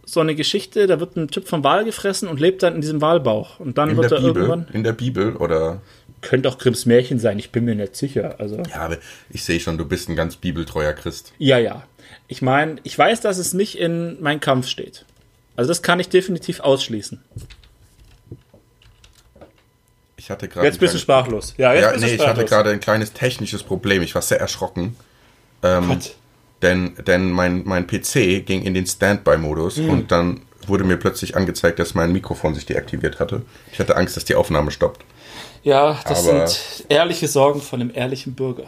so 0.09 0.21
eine 0.21 0.35
Geschichte, 0.35 0.87
da 0.87 0.99
wird 0.99 1.15
ein 1.17 1.27
Typ 1.27 1.47
vom 1.47 1.63
Wal 1.63 1.83
gefressen 1.85 2.27
und 2.29 2.39
lebt 2.39 2.63
dann 2.63 2.75
in 2.75 2.81
diesem 2.81 3.01
Walbauch. 3.01 3.59
Und 3.59 3.77
dann 3.77 3.89
In 3.91 3.97
wird 3.97 4.09
der 4.11 4.17
er 4.19 4.23
Bibel, 4.23 4.43
irgendwann, 4.43 4.67
in 4.73 4.83
der 4.83 4.93
Bibel 4.93 5.35
oder 5.35 5.81
könnte 6.21 6.47
auch 6.49 6.57
Grimms 6.57 6.85
Märchen 6.85 7.19
sein, 7.19 7.37
ich 7.37 7.51
bin 7.51 7.65
mir 7.65 7.75
nicht 7.75 7.95
sicher. 7.95 8.35
Also, 8.39 8.55
ja, 8.69 8.77
aber 8.81 8.97
ich 9.29 9.43
sehe 9.43 9.59
schon, 9.59 9.77
du 9.77 9.85
bist 9.85 10.07
ein 10.09 10.15
ganz 10.15 10.37
bibeltreuer 10.37 10.93
Christ. 10.93 11.33
ja, 11.37 11.57
ja. 11.59 11.83
Ich 12.29 12.41
meine, 12.41 12.77
ich 12.83 12.97
weiß, 12.97 13.19
dass 13.21 13.37
es 13.37 13.53
nicht 13.53 13.77
in 13.77 14.17
Mein 14.21 14.39
Kampf 14.39 14.67
steht. 14.67 15.05
Also 15.57 15.69
das 15.69 15.81
kann 15.81 15.99
ich 15.99 16.07
definitiv 16.09 16.59
ausschließen. 16.61 17.21
Ich 20.17 20.29
hatte 20.29 20.47
gerade 20.47 20.65
Jetzt 20.67 20.79
bist 20.79 20.93
du 20.93 20.97
sprachlos. 20.99 21.53
Ja, 21.57 21.73
jetzt 21.73 21.83
Ja, 21.83 21.91
bist 21.91 22.03
nee, 22.03 22.09
du 22.09 22.15
ich 22.15 22.21
hatte 22.21 22.31
sprachlos. 22.31 22.49
gerade 22.49 22.69
ein 22.71 22.79
kleines 22.79 23.13
technisches 23.13 23.63
Problem. 23.63 24.01
Ich 24.01 24.15
war 24.15 24.21
sehr 24.21 24.39
erschrocken. 24.39 24.95
Ähm, 25.63 25.87
Gott. 25.87 26.15
Denn 26.61 26.95
denn 27.05 27.31
mein, 27.31 27.63
mein 27.65 27.85
PC 27.87 28.45
ging 28.45 28.63
in 28.63 28.73
den 28.73 28.85
Standby-Modus 28.85 29.77
Hm. 29.77 29.89
und 29.89 30.11
dann 30.11 30.41
wurde 30.67 30.83
mir 30.83 30.97
plötzlich 30.97 31.35
angezeigt, 31.37 31.79
dass 31.79 31.93
mein 31.95 32.11
Mikrofon 32.11 32.53
sich 32.55 32.65
deaktiviert 32.65 33.19
hatte. 33.19 33.43
Ich 33.71 33.79
hatte 33.79 33.95
Angst, 33.95 34.17
dass 34.17 34.25
die 34.25 34.35
Aufnahme 34.35 34.71
stoppt. 34.71 35.05
Ja, 35.63 35.99
das 36.07 36.27
Aber- 36.27 36.47
sind 36.47 36.85
ehrliche 36.89 37.27
Sorgen 37.27 37.61
von 37.61 37.81
einem 37.81 37.91
ehrlichen 37.93 38.33
Bürger. 38.35 38.65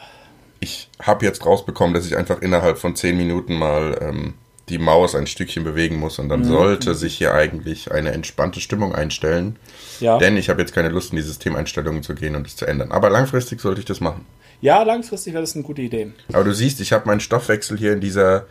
Ich 0.62 0.89
habe 1.01 1.25
jetzt 1.25 1.46
rausbekommen, 1.46 1.93
dass 1.93 2.05
ich 2.05 2.17
einfach 2.17 2.41
innerhalb 2.41 2.77
von 2.77 2.96
10 2.96 3.15
Minuten 3.17 3.55
mal 3.58 3.98
ähm, 4.01 4.34
die 4.67 4.77
Maus 4.77 5.15
ein 5.15 5.25
Stückchen 5.25 5.63
bewegen 5.63 5.98
muss 5.98 6.19
und 6.19 6.25
Mhm. 6.25 6.29
dann 6.29 6.43
sollte 6.46 6.93
sich 6.96 7.17
hier 7.17 7.34
eigentlich 7.34 7.91
eine 7.91 8.12
entspannte 8.12 8.60
Stimmung 8.60 8.93
einstellen. 8.93 9.55
Ja. 10.00 10.17
Denn 10.19 10.38
ich 10.38 10.50
habe 10.50 10.62
jetzt 10.62 10.74
keine 10.74 10.89
Lust, 10.89 11.12
in 11.12 11.15
die 11.15 11.22
Systemeinstellungen 11.24 12.03
zu 12.03 12.13
gehen 12.13 12.36
und 12.36 12.46
es 12.48 12.55
zu 12.55 12.65
ändern. 12.65 12.91
Aber 12.91 13.10
langfristig 13.10 13.62
sollte 13.62 13.79
ich 13.79 13.86
das 13.86 14.00
machen. 14.00 14.25
Ja, 14.61 14.83
langfristig 14.83 15.33
wäre 15.33 15.41
das 15.43 15.55
eine 15.55 15.63
gute 15.63 15.81
Idee. 15.81 16.11
Aber 16.33 16.43
du 16.43 16.53
siehst, 16.53 16.79
ich 16.81 16.91
habe 16.91 17.05
meinen 17.07 17.19
Stoffwechsel 17.21 17.77
hier 17.77 17.93
in 17.93 18.01
dieser 18.01 18.45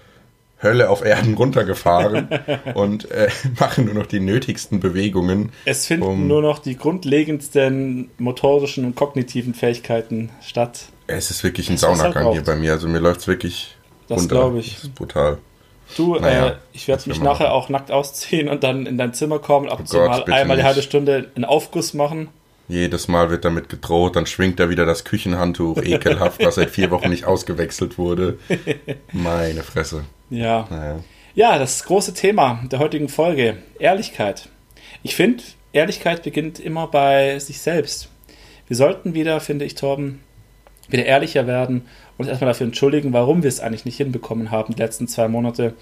Hölle 0.62 0.90
auf 0.90 1.04
Erden 1.04 1.34
runtergefahren 1.34 2.28
und 2.74 3.10
äh, 3.10 3.28
mache 3.60 3.82
nur 3.82 3.94
noch 3.94 4.06
die 4.06 4.18
nötigsten 4.20 4.80
Bewegungen. 4.80 5.52
Es 5.64 5.86
finden 5.86 6.06
Um- 6.06 6.26
nur 6.26 6.42
noch 6.42 6.58
die 6.58 6.76
grundlegendsten 6.76 8.10
motorischen 8.18 8.84
und 8.84 8.94
kognitiven 8.96 9.54
Fähigkeiten 9.54 10.30
statt. 10.42 10.86
Es 11.06 11.30
ist 11.30 11.44
wirklich 11.44 11.68
ein 11.68 11.74
Das, 11.74 11.82
Saunagang 11.82 12.32
hier 12.32 12.40
braucht. 12.42 12.46
bei 12.46 12.56
mir. 12.56 12.72
Also 12.72 12.88
mir 12.88 12.98
läuft 12.98 13.20
es 13.20 13.28
wirklich 13.28 13.76
Das 14.08 14.20
runter. 14.20 14.34
glaub 14.34 14.56
ich. 14.56 14.74
Das 14.74 14.84
ist 14.84 14.94
brutal. 14.94 15.38
Du, 15.96 16.16
Naja, 16.16 16.48
äh, 16.48 16.54
ich 16.72 16.86
werde 16.88 17.08
mich 17.08 17.18
machen. 17.18 17.24
nachher 17.28 17.52
auch 17.54 17.68
nackt 17.70 17.90
ausziehen 17.90 18.48
und 18.48 18.62
dann 18.62 18.84
in 18.86 18.98
dein 18.98 19.14
Zimmer 19.14 19.38
kommen, 19.38 19.68
ab 19.70 19.78
und 19.80 19.88
zu 19.88 19.96
Gott, 19.98 20.26
mal 20.28 20.34
einmal 20.34 20.56
die 20.58 20.64
halbe 20.64 20.82
Stunde 20.82 21.30
einen 21.34 21.44
Aufguss 21.46 21.94
machen. 21.94 22.28
Jedes 22.68 23.08
Mal 23.08 23.30
wird 23.30 23.44
damit 23.44 23.68
gedroht, 23.70 24.16
dann 24.16 24.26
schwingt 24.26 24.60
er 24.60 24.68
wieder 24.68 24.84
das 24.84 25.04
Küchenhandtuch, 25.04 25.78
ekelhaft, 25.82 26.44
was 26.44 26.56
seit 26.56 26.70
vier 26.70 26.90
Wochen 26.90 27.08
nicht 27.08 27.25
ausgewechselt 27.25 27.96
wurde. 27.96 28.38
Meine 29.12 29.62
Fresse. 29.62 30.04
Ja. 30.30 30.66
Naja. 30.70 30.98
Ja, 31.34 31.58
das 31.58 31.84
große 31.84 32.14
Thema 32.14 32.62
der 32.70 32.78
heutigen 32.78 33.08
Folge, 33.08 33.58
Ehrlichkeit. 33.78 34.48
Ich 35.02 35.14
finde, 35.14 35.42
Ehrlichkeit 35.72 36.22
beginnt 36.22 36.58
immer 36.58 36.88
bei 36.88 37.38
sich 37.38 37.60
selbst. 37.60 38.08
Wir 38.66 38.76
sollten 38.76 39.14
wieder, 39.14 39.40
finde 39.40 39.64
ich, 39.64 39.75
Torben, 39.75 40.20
wieder 40.88 41.04
ehrlicher 41.04 41.46
werden 41.46 41.82
und 42.16 42.25
uns 42.25 42.28
erstmal 42.28 42.50
dafür 42.50 42.66
entschuldigen, 42.66 43.12
warum 43.12 43.42
wir 43.42 43.48
es 43.48 43.60
eigentlich 43.60 43.84
nicht 43.84 43.96
hinbekommen 43.96 44.50
haben, 44.50 44.75
die 44.75 44.82
letzten 44.82 45.08
zwei 45.08 45.28
Monate 45.28 45.75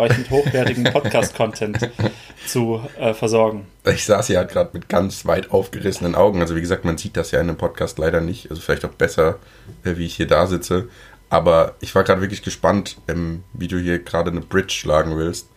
euch 0.00 0.16
mit 0.18 0.30
hochwertigem 0.30 0.84
Podcast-Content 0.84 1.90
zu 2.46 2.80
äh, 2.98 3.14
versorgen. 3.14 3.66
Ich 3.84 4.04
saß 4.04 4.26
hier 4.26 4.38
halt 4.38 4.50
gerade 4.50 4.70
mit 4.72 4.88
ganz 4.88 5.26
weit 5.26 5.50
aufgerissenen 5.50 6.14
Augen. 6.14 6.40
Also 6.40 6.56
wie 6.56 6.60
gesagt, 6.60 6.84
man 6.84 6.98
sieht 6.98 7.16
das 7.16 7.30
ja 7.30 7.40
in 7.40 7.48
einem 7.48 7.58
Podcast 7.58 7.98
leider 7.98 8.20
nicht. 8.20 8.50
Also 8.50 8.62
vielleicht 8.62 8.84
auch 8.84 8.90
besser, 8.90 9.38
äh, 9.84 9.96
wie 9.96 10.06
ich 10.06 10.16
hier 10.16 10.26
da 10.26 10.46
sitze. 10.46 10.88
Aber 11.28 11.76
ich 11.80 11.94
war 11.94 12.02
gerade 12.02 12.20
wirklich 12.20 12.42
gespannt, 12.42 12.96
ähm, 13.06 13.44
wie 13.52 13.68
du 13.68 13.78
hier 13.78 14.00
gerade 14.00 14.30
eine 14.30 14.40
Bridge 14.40 14.74
schlagen 14.74 15.16
willst. 15.16 15.48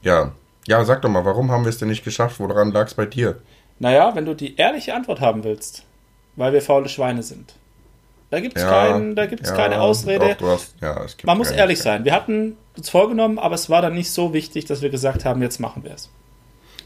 Ja, 0.00 0.32
ja, 0.66 0.84
sag 0.84 1.02
doch 1.02 1.10
mal, 1.10 1.24
warum 1.24 1.50
haben 1.50 1.64
wir 1.64 1.70
es 1.70 1.78
denn 1.78 1.88
nicht 1.88 2.04
geschafft? 2.04 2.40
Woran 2.40 2.72
lag 2.72 2.86
es 2.86 2.94
bei 2.94 3.06
dir? 3.06 3.40
Naja, 3.78 4.14
wenn 4.14 4.24
du 4.24 4.34
die 4.34 4.56
ehrliche 4.56 4.94
Antwort 4.94 5.20
haben 5.20 5.44
willst, 5.44 5.84
weil 6.36 6.52
wir 6.52 6.62
faule 6.62 6.88
Schweine 6.88 7.22
sind. 7.22 7.54
Da 8.32 8.40
gibt 8.40 8.56
es 8.56 8.62
Ja, 8.62 8.70
kein, 8.70 9.14
da 9.14 9.26
gibt's 9.26 9.50
ja, 9.50 9.54
keine 9.54 9.82
Ausrede. 9.82 10.36
Doch, 10.40 10.52
hast, 10.52 10.74
ja, 10.80 11.04
Man 11.24 11.36
muss 11.36 11.50
ehrlich 11.50 11.78
sein. 11.78 12.06
Wir 12.06 12.14
hatten 12.14 12.56
uns 12.74 12.88
vorgenommen, 12.88 13.38
aber 13.38 13.54
es 13.54 13.68
war 13.68 13.82
dann 13.82 13.92
nicht 13.92 14.10
so 14.10 14.32
wichtig, 14.32 14.64
dass 14.64 14.80
wir 14.80 14.88
gesagt 14.88 15.26
haben, 15.26 15.42
jetzt 15.42 15.60
machen 15.60 15.84
wir 15.84 15.92
es. 15.92 16.08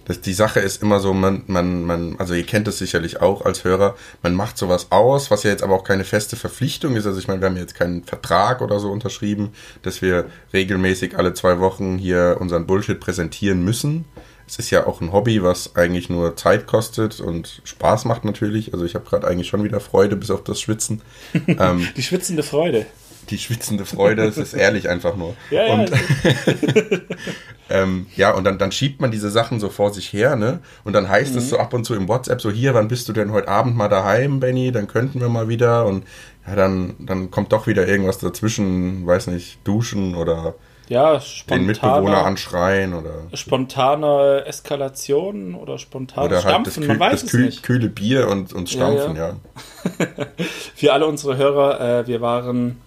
Das, 0.07 0.21
die 0.21 0.33
Sache 0.33 0.59
ist 0.59 0.83
immer 0.83 0.99
so, 0.99 1.15
man, 1.15 1.45
man, 1.47 1.85
man, 1.85 2.17
also 2.19 2.35
ihr 2.35 2.43
kennt 2.43 2.67
es 2.67 2.79
sicherlich 2.79 3.21
auch 3.23 3.45
als 3.45 3.63
Hörer, 3.63 3.95
man 4.25 4.35
macht 4.35 4.59
sowas 4.59 4.89
aus, 4.91 5.31
was 5.31 5.45
ja 5.45 5.51
jetzt 5.51 5.63
aber 5.63 5.75
auch 5.75 5.85
keine 5.85 6.03
feste 6.03 6.35
Verpflichtung 6.35 6.97
ist. 6.97 7.07
Also 7.07 7.21
ich 7.21 7.29
meine, 7.29 7.41
wir 7.41 7.47
haben 7.47 7.57
jetzt 7.57 7.77
keinen 7.77 8.03
Vertrag 8.03 8.61
oder 8.61 8.81
so 8.81 8.91
unterschrieben, 8.91 9.53
dass 9.83 10.03
wir 10.03 10.25
regelmäßig 10.53 11.17
alle 11.17 11.33
zwei 11.35 11.61
Wochen 11.61 11.97
hier 11.97 12.39
unseren 12.41 12.67
Bullshit 12.67 12.99
präsentieren 12.99 13.65
müssen. 13.65 14.05
Es 14.49 14.59
ist 14.59 14.71
ja 14.71 14.87
auch 14.87 15.01
ein 15.01 15.13
Hobby, 15.13 15.43
was 15.43 15.75
eigentlich 15.75 16.09
nur 16.09 16.37
Zeit 16.37 16.67
kostet 16.67 17.21
und 17.21 17.61
Spaß 17.65 18.05
macht 18.05 18.25
natürlich. 18.25 18.73
Also 18.73 18.85
ich 18.85 18.95
habe 18.95 19.05
gerade 19.05 19.27
eigentlich 19.27 19.49
schon 19.49 19.65
wieder 19.65 19.81
Freude, 19.81 20.15
bis 20.17 20.31
auf 20.31 20.45
das 20.45 20.61
Schwitzen. 20.61 21.03
ähm, 21.47 21.89
Die 21.97 22.03
schwitzende 22.03 22.43
Freude. 22.45 22.87
die 23.29 23.39
schwitzende 23.39 23.85
Freude, 23.85 24.25
es 24.25 24.37
ist 24.39 24.55
ehrlich 24.55 24.89
einfach 24.89 25.17
nur. 25.17 25.35
Ja, 25.51 25.67
ja, 25.67 25.75
und, 25.75 25.91
ähm, 27.71 28.07
ja, 28.17 28.31
und 28.33 28.45
dann, 28.45 28.59
dann 28.59 28.71
schiebt 28.73 29.01
man 29.01 29.11
diese 29.11 29.31
Sachen 29.31 29.59
so 29.59 29.69
vor 29.69 29.93
sich 29.93 30.13
her, 30.13 30.37
ne? 30.37 30.61
Und 30.85 30.93
dann 30.93 31.09
heißt 31.09 31.33
Mhm. 31.33 31.39
es 31.39 31.49
so 31.51 31.59
ab 31.59 31.75
und 31.75 31.85
zu 31.85 31.95
im 31.95 32.09
WhatsApp 32.09 32.41
so, 32.41 32.51
hier, 32.51 32.75
wann 32.75 32.89
bist 32.89 33.09
du 33.09 33.13
denn 33.13 33.33
heute 33.33 33.49
Abend 33.49 33.77
mal 33.77 33.89
daheim, 33.89 34.39
Benny? 34.41 34.71
Dann 34.73 34.87
könnten 34.87 35.21
wir 35.21 35.29
mal 35.29 35.49
wieder. 35.49 35.87
Und 35.87 36.05
ja, 36.47 36.55
dann, 36.55 36.95
dann 37.01 37.31
kommt 37.33 37.53
doch 37.53 37.67
wieder 37.67 37.87
irgendwas 37.89 38.19
dazwischen, 38.19 39.05
weiß 39.07 39.27
nicht, 39.29 39.59
duschen 39.65 40.15
oder 40.15 40.55
ja, 40.89 41.21
den 41.51 41.67
Mitbewohner 41.67 41.99
spontane, 41.99 42.25
anschreien 42.25 42.95
oder, 42.95 43.15
spontane 43.35 44.45
Eskalation 44.47 45.55
oder 45.55 45.79
spontanes 45.79 46.27
oder 46.27 46.37
halt 46.37 46.55
Stampfen, 46.55 46.87
man 46.87 47.01
weiß 47.01 47.25
es 47.25 47.31
kühl, 47.31 47.47
nicht. 47.47 47.63
kühle 47.63 47.89
Bier 47.89 48.29
und, 48.29 48.53
und 48.53 48.73
Ja, 48.73 48.87
Stampfen, 48.87 49.17
ja. 49.17 49.29
ja. 49.29 50.27
Für 50.75 50.93
alle 50.93 51.07
unsere 51.07 51.37
Hörer, 51.37 51.81
äh, 51.81 52.07
wir 52.07 52.21
waren 52.21 52.81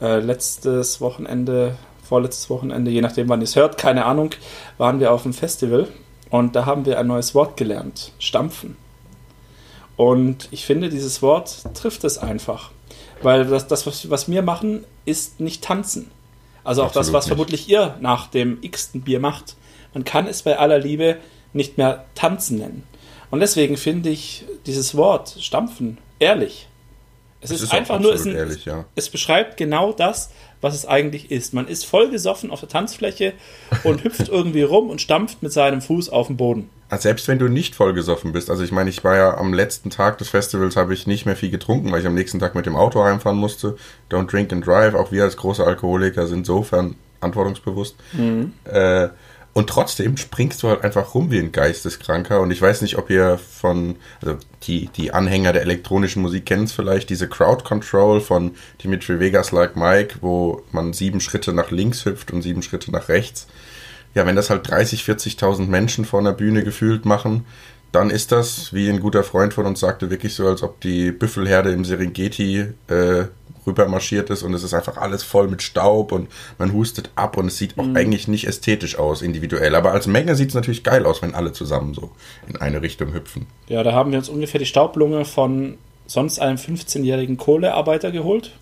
äh, 0.00 0.20
letztes 0.20 1.00
Wochenende, 1.00 1.76
vorletztes 2.02 2.48
Wochenende, 2.48 2.90
je 2.90 3.00
nachdem 3.00 3.28
wann 3.28 3.40
ihr 3.40 3.44
es 3.44 3.56
hört, 3.56 3.76
keine 3.76 4.04
Ahnung, 4.04 4.30
waren 4.78 5.00
wir 5.00 5.12
auf 5.12 5.24
einem 5.24 5.34
Festival 5.34 5.88
und 6.30 6.54
da 6.54 6.64
haben 6.64 6.86
wir 6.86 6.98
ein 6.98 7.06
neues 7.06 7.34
Wort 7.34 7.56
gelernt, 7.56 8.12
Stampfen. 8.18 8.76
Und 9.96 10.48
ich 10.50 10.64
finde, 10.64 10.88
dieses 10.88 11.22
Wort 11.22 11.64
trifft 11.74 12.04
es 12.04 12.18
einfach. 12.18 12.70
Weil 13.22 13.46
das, 13.46 13.68
das 13.68 13.86
was, 13.86 14.10
was 14.10 14.28
wir 14.28 14.42
machen, 14.42 14.84
ist 15.04 15.40
nicht 15.40 15.62
tanzen. 15.62 16.10
Also 16.64 16.82
auch 16.82 16.88
das, 16.92 17.08
Absolut 17.08 17.14
was 17.14 17.24
nicht. 17.24 17.28
vermutlich 17.28 17.68
ihr 17.68 17.96
nach 18.00 18.28
dem 18.28 18.58
x-ten 18.62 19.02
Bier 19.02 19.20
macht. 19.20 19.56
Man 19.94 20.04
kann 20.04 20.26
es 20.26 20.42
bei 20.42 20.58
aller 20.58 20.78
Liebe 20.78 21.18
nicht 21.52 21.76
mehr 21.78 22.04
tanzen 22.14 22.58
nennen. 22.58 22.84
Und 23.30 23.40
deswegen 23.40 23.76
finde 23.76 24.10
ich 24.10 24.44
dieses 24.66 24.96
Wort 24.96 25.36
Stampfen 25.40 25.98
ehrlich. 26.18 26.68
Es, 27.40 27.50
Es 27.50 27.56
ist, 27.56 27.62
ist 27.64 27.72
einfach 27.74 27.98
nur, 27.98 28.14
es, 28.14 28.24
ehrlich, 28.24 28.64
ja. 28.64 28.84
es 28.94 29.10
beschreibt 29.10 29.56
genau 29.56 29.92
das, 29.92 30.30
was 30.62 30.74
es 30.74 30.86
eigentlich 30.86 31.30
ist. 31.30 31.52
Man 31.52 31.68
ist 31.68 31.84
voll 31.84 32.08
gesoffen 32.08 32.50
auf 32.50 32.60
der 32.60 32.70
Tanzfläche 32.70 33.34
und 33.84 34.04
hüpft 34.04 34.28
irgendwie 34.30 34.62
rum 34.62 34.88
und 34.88 35.02
stampft 35.02 35.42
mit 35.42 35.52
seinem 35.52 35.82
Fuß 35.82 36.08
auf 36.08 36.28
den 36.28 36.38
Boden. 36.38 36.70
Also 36.88 37.02
selbst 37.02 37.28
wenn 37.28 37.38
du 37.38 37.48
nicht 37.48 37.74
vollgesoffen 37.74 38.32
bist, 38.32 38.48
also 38.48 38.62
ich 38.62 38.72
meine, 38.72 38.88
ich 38.88 39.02
war 39.04 39.16
ja 39.16 39.36
am 39.36 39.52
letzten 39.52 39.90
Tag 39.90 40.18
des 40.18 40.28
Festivals, 40.28 40.76
habe 40.76 40.94
ich 40.94 41.06
nicht 41.06 41.26
mehr 41.26 41.36
viel 41.36 41.50
getrunken, 41.50 41.92
weil 41.92 42.00
ich 42.00 42.06
am 42.06 42.14
nächsten 42.14 42.38
Tag 42.38 42.54
mit 42.54 42.64
dem 42.64 42.76
Auto 42.76 43.02
heimfahren 43.02 43.38
musste. 43.38 43.76
Don't 44.10 44.30
drink 44.30 44.52
and 44.52 44.66
drive. 44.66 44.94
Auch 44.94 45.12
wir 45.12 45.24
als 45.24 45.36
große 45.36 45.64
Alkoholiker 45.64 46.26
sind 46.26 46.40
insofern 46.40 46.96
verantwortungsbewusst. 47.18 47.96
Mhm. 48.12 48.52
Äh, 48.64 49.08
und 49.54 49.68
trotzdem 49.68 50.16
springst 50.16 50.62
du 50.62 50.68
halt 50.68 50.82
einfach 50.82 51.14
rum 51.14 51.30
wie 51.30 51.38
ein 51.38 51.52
Geisteskranker. 51.52 52.40
Und 52.40 52.50
ich 52.50 52.62
weiß 52.62 52.80
nicht, 52.80 52.96
ob 52.96 53.10
ihr 53.10 53.38
von, 53.38 53.96
also 54.22 54.38
die, 54.62 54.88
die 54.96 55.12
Anhänger 55.12 55.52
der 55.52 55.62
elektronischen 55.62 56.22
Musik 56.22 56.46
kennen 56.46 56.64
es 56.64 56.72
vielleicht, 56.72 57.10
diese 57.10 57.28
Crowd 57.28 57.62
Control 57.64 58.20
von 58.20 58.52
Dimitri 58.82 59.20
Vegas 59.20 59.52
Like 59.52 59.76
Mike, 59.76 60.16
wo 60.22 60.62
man 60.72 60.94
sieben 60.94 61.20
Schritte 61.20 61.52
nach 61.52 61.70
links 61.70 62.06
hüpft 62.06 62.30
und 62.30 62.40
sieben 62.40 62.62
Schritte 62.62 62.90
nach 62.90 63.08
rechts. 63.08 63.46
Ja, 64.14 64.26
wenn 64.26 64.36
das 64.36 64.48
halt 64.48 64.68
30, 64.68 65.02
40.000 65.02 65.66
Menschen 65.66 66.04
vor 66.06 66.20
einer 66.20 66.32
Bühne 66.32 66.64
gefühlt 66.64 67.04
machen, 67.04 67.44
dann 67.92 68.08
ist 68.08 68.32
das, 68.32 68.72
wie 68.72 68.88
ein 68.88 69.00
guter 69.00 69.22
Freund 69.22 69.52
von 69.52 69.66
uns 69.66 69.80
sagte, 69.80 70.10
wirklich 70.10 70.34
so, 70.34 70.48
als 70.48 70.62
ob 70.62 70.80
die 70.80 71.12
Büffelherde 71.12 71.72
im 71.72 71.84
Serengeti 71.84 72.68
äh, 72.88 73.24
rüber 73.66 73.88
marschiert 73.88 74.30
ist 74.30 74.42
und 74.42 74.54
es 74.54 74.62
ist 74.62 74.74
einfach 74.74 74.96
alles 74.96 75.22
voll 75.22 75.48
mit 75.48 75.62
Staub 75.62 76.12
und 76.12 76.28
man 76.58 76.72
hustet 76.72 77.10
ab 77.14 77.36
und 77.36 77.46
es 77.46 77.58
sieht 77.58 77.78
auch 77.78 77.84
mhm. 77.84 77.96
eigentlich 77.96 78.28
nicht 78.28 78.46
ästhetisch 78.46 78.98
aus, 78.98 79.22
individuell. 79.22 79.74
Aber 79.74 79.92
als 79.92 80.06
Menge 80.06 80.36
sieht 80.36 80.48
es 80.48 80.54
natürlich 80.54 80.84
geil 80.84 81.06
aus, 81.06 81.22
wenn 81.22 81.34
alle 81.34 81.52
zusammen 81.52 81.94
so 81.94 82.10
in 82.48 82.56
eine 82.56 82.82
Richtung 82.82 83.12
hüpfen. 83.12 83.46
Ja, 83.68 83.82
da 83.82 83.92
haben 83.92 84.10
wir 84.10 84.18
uns 84.18 84.28
ungefähr 84.28 84.58
die 84.58 84.66
Staublunge 84.66 85.24
von 85.24 85.78
sonst 86.06 86.40
einem 86.40 86.56
15-jährigen 86.56 87.36
Kohlearbeiter 87.36 88.10
geholt. 88.10 88.52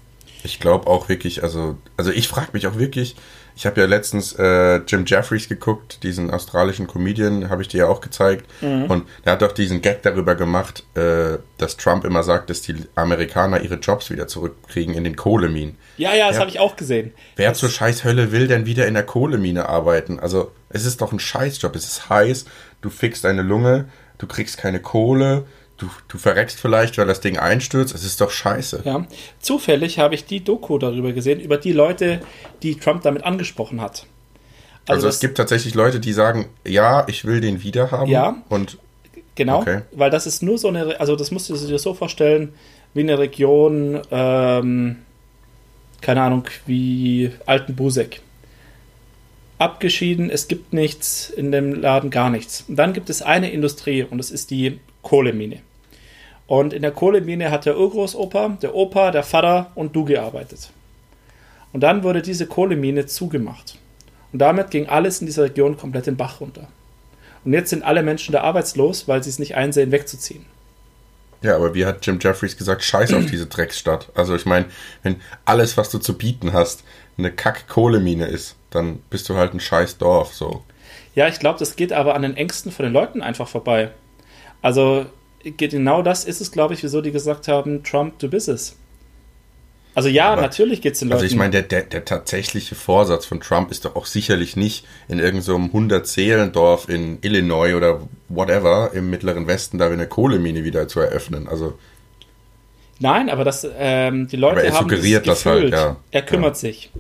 Ich 0.43 0.61
glaube 0.61 0.87
auch 0.87 1.09
wirklich, 1.09 1.43
also, 1.43 1.77
also 1.97 2.11
ich 2.11 2.29
frage 2.29 2.51
mich 2.53 2.67
auch 2.67 2.79
wirklich, 2.79 3.17
ich 3.61 3.67
habe 3.67 3.79
ja 3.79 3.87
letztens 3.87 4.33
äh, 4.39 4.77
Jim 4.87 5.05
Jeffries 5.05 5.47
geguckt, 5.47 6.03
diesen 6.03 6.31
australischen 6.31 6.87
Comedian, 6.87 7.51
habe 7.51 7.61
ich 7.61 7.69
dir 7.69 7.81
ja 7.81 7.89
auch 7.89 8.01
gezeigt. 8.01 8.47
Mhm. 8.63 8.85
Und 8.87 9.09
der 9.27 9.35
hat 9.35 9.43
doch 9.43 9.53
diesen 9.53 9.83
Gag 9.83 10.01
darüber 10.01 10.35
gemacht, 10.35 10.85
äh, 10.95 11.37
dass 11.59 11.77
Trump 11.77 12.07
immer 12.07 12.23
sagt, 12.23 12.49
dass 12.49 12.63
die 12.63 12.75
Amerikaner 12.95 13.61
ihre 13.61 13.75
Jobs 13.75 14.09
wieder 14.09 14.27
zurückkriegen 14.27 14.95
in 14.95 15.05
den 15.05 15.15
Kohleminen. 15.15 15.77
Ja, 15.99 16.15
ja, 16.15 16.29
das 16.29 16.39
habe 16.39 16.49
ich 16.49 16.59
auch 16.59 16.75
gesehen. 16.75 17.13
Wer 17.37 17.51
das 17.51 17.59
zur 17.59 17.69
Scheißhölle 17.69 18.33
will 18.33 18.49
denn 18.49 18.65
wieder 18.65 18.87
in 18.87 18.95
der 18.95 19.05
Kohlemine 19.05 19.69
arbeiten? 19.69 20.19
Also, 20.19 20.53
es 20.71 20.87
ist 20.87 21.03
doch 21.03 21.13
ein 21.13 21.21
Scheißjob. 21.21 21.77
Es 21.77 21.85
ist 21.85 22.09
heiß, 22.09 22.47
du 22.81 22.89
fixst 22.89 23.25
deine 23.25 23.43
Lunge, 23.43 23.91
du 24.17 24.27
kriegst 24.27 24.57
keine 24.57 24.81
Kohle, 24.81 25.45
du, 25.81 25.91
du 26.09 26.19
verreckst 26.19 26.61
vielleicht, 26.61 26.99
weil 26.99 27.07
das 27.07 27.21
Ding 27.21 27.39
einstürzt. 27.39 27.95
Es 27.95 28.05
ist 28.05 28.21
doch 28.21 28.31
scheiße. 28.31 28.83
Ja, 28.85 29.07
zufällig 29.41 29.99
habe 29.99 30.15
ich 30.15 30.27
die 30.27 30.45
Doku 30.45 30.79
darüber 30.79 31.13
gesehen, 31.13 31.41
über 31.41 31.57
die 31.57 31.73
Leute, 31.73 32.21
die 32.63 32.77
Trump 32.77 33.03
damit 33.03 33.25
angesprochen 33.25 33.81
hat. 33.81 34.07
Also, 34.87 35.07
also 35.07 35.09
es 35.09 35.21
gibt 35.21 35.37
tatsächlich 35.37 35.75
Leute, 35.75 36.01
die 36.01 36.13
sagen, 36.13 36.49
ja, 36.67 37.07
ich 37.09 37.25
will 37.25 37.41
den 37.41 37.63
wiederhaben. 37.63 38.11
Ja. 38.11 38.43
Und 38.49 38.79
genau, 39.35 39.61
okay. 39.61 39.83
weil 39.93 40.11
das 40.11 40.27
ist 40.27 40.43
nur 40.43 40.59
so 40.59 40.69
eine, 40.69 41.01
also 41.01 41.17
das 41.17 41.31
musst 41.31 41.49
du 41.51 41.57
dir 41.57 41.79
so 41.79 41.95
vorstellen, 41.95 42.53
wie 42.95 43.01
eine 43.01 43.19
Region, 43.19 44.01
ähm, 44.11 44.97
keine 46.01 46.23
Ahnung, 46.23 46.45
wie 46.67 47.33
Altenbusek. 47.47 48.21
Abgeschieden, 49.59 50.31
es 50.31 50.49
gibt 50.49 50.73
nichts 50.73 51.29
in 51.29 51.53
dem 51.53 51.75
Laden, 51.75 52.11
gar 52.11 52.31
nichts. 52.31 52.65
Und 52.67 52.77
dann 52.77 52.95
gibt 52.95 53.11
es 53.11 53.21
eine 53.21 53.53
Industrie 53.53 54.03
und 54.03 54.17
das 54.17 54.31
ist 54.31 54.51
die 54.51 54.81
Kohlemine. 55.03 55.61
Und 56.51 56.73
in 56.73 56.83
der 56.83 56.91
Kohlemine 56.91 57.53
hat 57.53 57.65
der 57.65 57.79
Urgroßopa, 57.79 58.59
der 58.61 58.75
Opa, 58.75 59.13
der 59.13 59.23
Vater 59.23 59.71
und 59.77 59.95
du 59.95 60.05
gearbeitet. 60.05 60.71
Und 61.73 61.83
dann 61.83 62.03
wurde 62.03 62.23
diese 62.23 62.49
Kohlemine 62.49 63.07
zugemacht. 63.07 63.79
Und 64.33 64.41
damit 64.41 64.73
ging 64.73 64.89
alles 64.89 65.21
in 65.21 65.29
dieser 65.29 65.45
Region 65.45 65.77
komplett 65.77 66.07
den 66.09 66.17
Bach 66.17 66.41
runter. 66.41 66.67
Und 67.45 67.53
jetzt 67.53 67.71
sind 67.71 67.85
alle 67.85 68.03
Menschen 68.03 68.33
da 68.33 68.41
arbeitslos, 68.41 69.07
weil 69.07 69.23
sie 69.23 69.31
es 69.31 69.39
nicht 69.39 69.55
einsehen, 69.55 69.93
wegzuziehen. 69.93 70.45
Ja, 71.41 71.55
aber 71.55 71.73
wie 71.73 71.87
hat 71.87 72.05
Jim 72.05 72.19
Jeffries 72.21 72.57
gesagt, 72.57 72.83
scheiß 72.83 73.13
auf 73.15 73.27
diese 73.27 73.47
Drecksstadt. 73.47 74.09
Also 74.17 74.35
ich 74.35 74.45
meine, 74.45 74.67
wenn 75.05 75.21
alles, 75.45 75.77
was 75.77 75.91
du 75.91 75.99
zu 75.99 76.19
bieten 76.19 76.53
hast, 76.53 76.83
eine 77.17 77.31
Kack-Kohlemine 77.31 78.27
ist, 78.27 78.57
dann 78.71 78.99
bist 79.09 79.29
du 79.29 79.37
halt 79.37 79.55
ein 79.55 79.61
scheiß 79.61 79.99
Dorf, 79.99 80.35
so. 80.35 80.65
Ja, 81.15 81.29
ich 81.29 81.39
glaube, 81.39 81.61
das 81.61 81.77
geht 81.77 81.93
aber 81.93 82.17
an 82.17 82.23
den 82.23 82.37
Ängsten 82.37 82.73
von 82.73 82.87
den 82.87 82.93
Leuten 82.93 83.23
einfach 83.23 83.47
vorbei. 83.47 83.93
Also 84.63 85.07
genau 85.45 86.03
das 86.03 86.25
ist 86.25 86.41
es, 86.41 86.53
glaube 86.53 86.75
ich, 86.75 86.83
wieso 86.83 87.01
die 87.01 87.13
gesagt 87.13 87.49
haben, 87.49 87.83
Trump, 87.83 88.19
du 88.19 88.29
bist 88.29 88.49
es. 88.49 88.77
Also 89.95 90.09
ja, 90.09 90.33
Aber, 90.33 90.43
natürlich 90.43 90.83
geht 90.83 90.95
es 90.95 91.01
den 91.01 91.09
Leuten. 91.09 91.23
Also 91.23 91.27
ich 91.27 91.37
meine, 91.37 91.51
der, 91.51 91.63
der, 91.63 91.83
der 91.83 92.05
tatsächliche 92.05 92.75
Vorsatz 92.75 93.27
von 93.27 93.41
Trump 93.41 93.71
ist 93.71 93.85
doch 93.85 93.97
auch 93.97 94.07
sicherlich 94.07 94.57
nicht 94.57 94.87
in 95.09 95.19
irgendeinem 95.19 95.71
so 95.71 95.79
100-Seelendorf 95.79 96.89
in 96.89 97.19
Illinois 97.23 97.75
oder 97.75 98.01
whatever 98.29 98.93
im 98.95 99.11
mittleren 99.11 99.49
Westen 99.49 99.79
da 99.79 99.91
eine 99.91 100.07
Kohlemine 100.07 100.63
wieder 100.63 100.87
zu 100.87 101.01
eröffnen. 101.01 101.49
Also 101.49 101.75
Nein, 103.01 103.31
aber 103.31 103.45
das, 103.45 103.67
ähm, 103.79 104.29
die 104.29 104.37
Leute 104.37 104.59
aber 104.59 104.65
er 104.65 104.75
haben 104.75 104.89
suggeriert 104.89 105.27
das, 105.27 105.43
das 105.43 105.47
halt, 105.47 105.73
ja. 105.73 105.97
Er 106.11 106.23
kümmert 106.23 106.57
ja. 106.57 106.61
sich. 106.61 106.91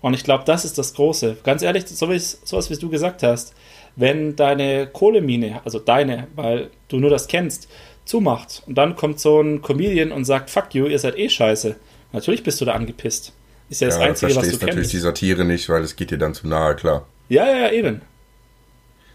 Und 0.00 0.14
ich 0.14 0.24
glaube, 0.24 0.44
das 0.44 0.64
ist 0.64 0.78
das 0.78 0.94
Große. 0.94 1.36
Ganz 1.44 1.62
ehrlich, 1.62 1.86
so 1.86 2.10
wie, 2.10 2.18
sowas, 2.18 2.70
wie 2.70 2.76
du 2.76 2.88
gesagt 2.88 3.22
hast, 3.22 3.54
wenn 3.96 4.36
deine 4.36 4.86
Kohlemine, 4.86 5.60
also 5.64 5.78
deine, 5.78 6.28
weil 6.34 6.70
du 6.88 6.98
nur 6.98 7.10
das 7.10 7.28
kennst, 7.28 7.68
zumacht 8.04 8.62
und 8.66 8.76
dann 8.76 8.96
kommt 8.96 9.20
so 9.20 9.40
ein 9.40 9.62
Comedian 9.62 10.12
und 10.12 10.24
sagt, 10.24 10.50
fuck 10.50 10.74
you, 10.74 10.86
ihr 10.86 10.98
seid 10.98 11.18
eh 11.18 11.28
scheiße. 11.28 11.76
Natürlich 12.12 12.42
bist 12.42 12.60
du 12.60 12.64
da 12.64 12.72
angepisst. 12.72 13.32
Ist 13.68 13.80
ja 13.80 13.88
das 13.88 13.98
ja, 13.98 14.02
Einzige, 14.02 14.36
was 14.36 14.44
du 14.44 14.50
kennst. 14.50 14.62
Du 14.62 14.66
natürlich 14.66 14.90
die 14.90 14.98
Satire 14.98 15.44
nicht, 15.44 15.68
weil 15.68 15.82
es 15.82 15.96
geht 15.96 16.10
dir 16.10 16.18
dann 16.18 16.34
zu 16.34 16.46
nahe, 16.46 16.74
klar. 16.74 17.06
Ja, 17.28 17.46
ja, 17.46 17.56
ja, 17.66 17.72
eben. 17.72 18.02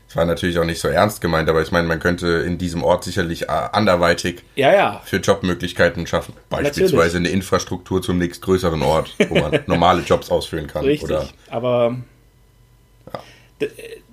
Es 0.10 0.16
war 0.16 0.24
natürlich 0.24 0.58
auch 0.58 0.64
nicht 0.64 0.80
so 0.80 0.88
ernst 0.88 1.20
gemeint, 1.20 1.50
aber 1.50 1.62
ich 1.62 1.72
meine, 1.72 1.86
man 1.86 2.00
könnte 2.00 2.28
in 2.28 2.58
diesem 2.58 2.82
Ort 2.82 3.04
sicherlich 3.04 3.44
äh, 3.44 3.48
anderweitig 3.48 4.42
ja, 4.56 4.74
ja. 4.74 5.02
für 5.04 5.18
Jobmöglichkeiten 5.18 6.08
schaffen. 6.08 6.34
Beispielsweise 6.50 6.96
natürlich. 6.96 7.16
eine 7.16 7.30
Infrastruktur 7.30 8.02
zum 8.02 8.18
nächstgrößeren 8.18 8.82
Ort, 8.84 9.14
wo 9.28 9.36
man 9.38 9.60
normale 9.68 10.02
Jobs 10.04 10.32
ausführen 10.32 10.68
kann. 10.68 10.86
Richtig, 10.86 11.34
aber 11.50 11.98
ja 13.14 13.68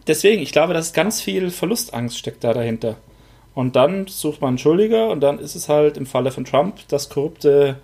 deswegen, 0.07 0.43
ich 0.43 0.53
glaube, 0.53 0.75
dass 0.75 0.93
ganz 0.93 1.21
viel 1.21 1.51
Verlustangst 1.51 2.19
steckt 2.19 2.45
da 2.45 2.53
dahinter. 2.53 2.97
Und 3.55 3.77
dann 3.77 4.07
sucht 4.09 4.40
man 4.40 4.49
einen 4.49 4.59
Schuldiger 4.59 5.09
und 5.09 5.21
dann 5.21 5.38
ist 5.38 5.55
es 5.55 5.69
halt 5.69 5.97
im 5.97 6.07
Falle 6.07 6.33
von 6.33 6.45
Trump 6.45 6.81
das 6.88 7.09
korrupte, 7.09 7.77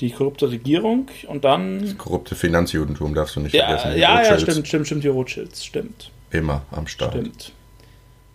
die 0.00 0.10
korrupte 0.10 0.50
Regierung 0.50 1.08
und 1.26 1.44
dann. 1.44 1.82
Das 1.82 1.98
korrupte 1.98 2.36
Finanzjudentum 2.36 3.14
darfst 3.14 3.36
du 3.36 3.40
nicht 3.40 3.54
ja, 3.54 3.66
vergessen. 3.66 4.00
Ja, 4.00 4.22
ja, 4.22 4.38
stimmt, 4.38 4.68
stimmt, 4.68 4.86
stimmt, 4.86 5.04
die 5.04 5.08
Rothschilds, 5.08 5.64
stimmt. 5.64 6.10
Immer 6.30 6.62
am 6.70 6.86
Start. 6.86 7.14
Stimmt. 7.14 7.52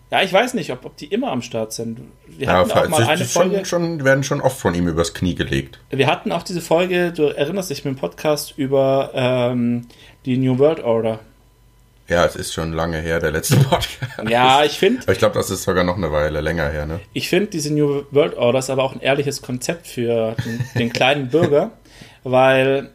Ja, 0.10 0.22
ich 0.24 0.32
weiß 0.32 0.54
nicht, 0.54 0.72
ob, 0.72 0.86
ob 0.86 0.96
die 0.96 1.08
immer 1.08 1.32
am 1.32 1.42
Start 1.42 1.74
sind. 1.74 2.00
Wir 2.28 2.48
hatten 2.48 2.70
ja, 2.70 2.84
auch 2.84 2.90
mal 2.90 3.04
eine 3.04 3.26
Folge. 3.26 3.66
Schon, 3.66 4.06
werden 4.06 4.24
schon 4.24 4.40
oft 4.40 4.58
von 4.58 4.74
ihm 4.74 4.88
übers 4.88 5.14
Knie 5.14 5.36
gelegt. 5.36 5.80
Wir 5.90 6.08
hatten 6.08 6.32
auch 6.32 6.44
diese 6.44 6.62
Folge, 6.62 7.12
du 7.12 7.24
erinnerst 7.24 7.70
dich 7.70 7.84
mit 7.84 7.96
dem 7.96 8.00
Podcast 8.00 8.54
über 8.58 9.12
ähm, 9.14 9.88
die 10.26 10.38
New 10.38 10.60
World 10.60 10.82
Order. 10.82 11.20
Ja, 12.10 12.26
es 12.26 12.36
ist 12.38 12.54
schon 12.54 12.72
lange 12.72 13.00
her, 13.00 13.20
der 13.20 13.32
letzte 13.32 13.58
Podcast. 13.58 14.30
Ja, 14.30 14.64
ich 14.64 14.80
finde. 14.80 15.12
Ich 15.12 15.18
glaube, 15.18 15.36
das 15.36 15.50
ist 15.50 15.64
sogar 15.64 15.84
noch 15.84 15.98
eine 15.98 16.12
Weile 16.12 16.40
länger 16.42 16.70
her, 16.70 16.86
ne? 16.86 17.02
Ich 17.14 17.28
finde, 17.28 17.48
diese 17.48 17.74
New 17.74 18.04
World 18.12 18.36
Order 18.36 18.60
ist 18.60 18.70
aber 18.70 18.84
auch 18.84 18.94
ein 18.94 19.02
ehrliches 19.02 19.42
Konzept 19.42 19.88
für 19.88 20.36
den, 20.46 20.64
den 20.76 20.94
kleinen 20.94 21.30
Bürger, 21.30 21.72
weil 22.24 22.92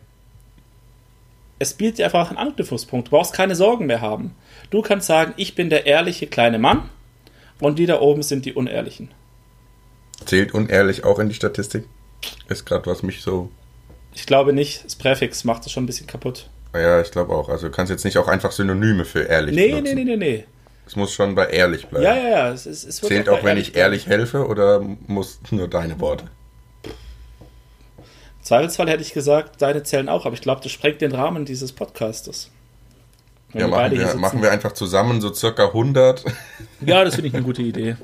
es 1.59 1.75
bietet 1.75 1.99
dir 1.99 2.07
einfach 2.07 2.31
einen 2.31 2.39
Anknüpfungspunkt. 2.39 3.09
Du 3.09 3.11
brauchst 3.11 3.35
keine 3.35 3.55
Sorgen 3.55 3.87
mehr 3.87 4.01
haben. 4.01 4.35
Du 4.71 4.81
kannst 4.81 5.07
sagen, 5.07 5.35
ich 5.37 5.55
bin 5.55 5.69
der 5.69 5.87
ehrliche 5.87 6.27
kleine 6.27 6.59
Mann 6.59 6.89
und 7.61 7.79
die 7.79 7.87
da 7.87 8.01
oben 8.01 8.23
sind 8.23 8.47
die 8.47 8.55
Unehrlichen. 8.55 9.11
Zählt 10.25 10.55
unehrlich 10.55 11.05
auch 11.05 11.19
in 11.19 11.29
die 11.29 11.35
Statistik? 11.35 11.85
Ist 12.49 12.65
gerade 12.65 12.87
was 12.87 13.03
mich 13.03 13.21
so. 13.23 13.51
Ich 14.15 14.27
glaube 14.27 14.53
nicht. 14.53 14.85
Das 14.85 14.97
Präfix 14.97 15.45
macht 15.45 15.67
es 15.67 15.73
schon 15.73 15.85
ein 15.85 15.87
bisschen 15.87 16.07
kaputt. 16.07 16.49
Ja, 16.75 17.01
ich 17.01 17.11
glaube 17.11 17.35
auch. 17.35 17.49
Also 17.49 17.67
du 17.67 17.73
kannst 17.73 17.91
jetzt 17.91 18.05
nicht 18.05 18.17
auch 18.19 18.29
einfach 18.29 18.53
Synonyme 18.53 19.05
für 19.05 19.23
ehrlich 19.23 19.55
nee, 19.55 19.69
benutzen. 19.69 19.95
Nee, 19.95 20.05
nee, 20.05 20.17
nee, 20.17 20.17
nee. 20.17 20.45
Es 20.87 20.97
muss 20.97 21.13
schon 21.13 21.35
bei 21.35 21.47
ehrlich 21.47 21.87
bleiben. 21.87 22.05
Ja, 22.05 22.17
ja, 22.17 22.29
ja. 22.29 22.51
Es, 22.51 22.67
es, 22.67 22.85
es 22.85 23.01
Zählt 23.01 23.29
auch, 23.29 23.45
wenn 23.45 23.57
ich 23.57 23.77
ehrlich 23.77 24.07
helfe 24.07 24.47
oder 24.47 24.81
muss 25.07 25.39
nur 25.51 25.69
deine 25.69 26.01
Worte? 26.01 26.25
Im 26.85 28.45
Zweifelsfall 28.45 28.89
hätte 28.89 29.03
ich 29.03 29.13
gesagt, 29.13 29.63
deine 29.63 29.83
zählen 29.85 30.09
auch, 30.09 30.27
aber 30.27 30.35
ich 30.35 30.41
glaube, 30.41 30.63
das 30.63 30.73
sprengt 30.73 31.01
den 31.01 31.13
Rahmen 31.13 31.45
dieses 31.45 31.73
Podcastes. 31.73 32.51
ja, 33.53 33.69
machen 33.69 33.93
wir, 33.93 34.15
machen 34.17 34.43
wir 34.43 34.51
einfach 34.51 34.73
zusammen 34.73 35.21
so 35.21 35.33
circa 35.33 35.67
100. 35.67 36.25
Ja, 36.85 37.05
das 37.05 37.15
finde 37.15 37.29
ich 37.29 37.35
eine 37.35 37.45
gute 37.45 37.63
Idee. 37.63 37.97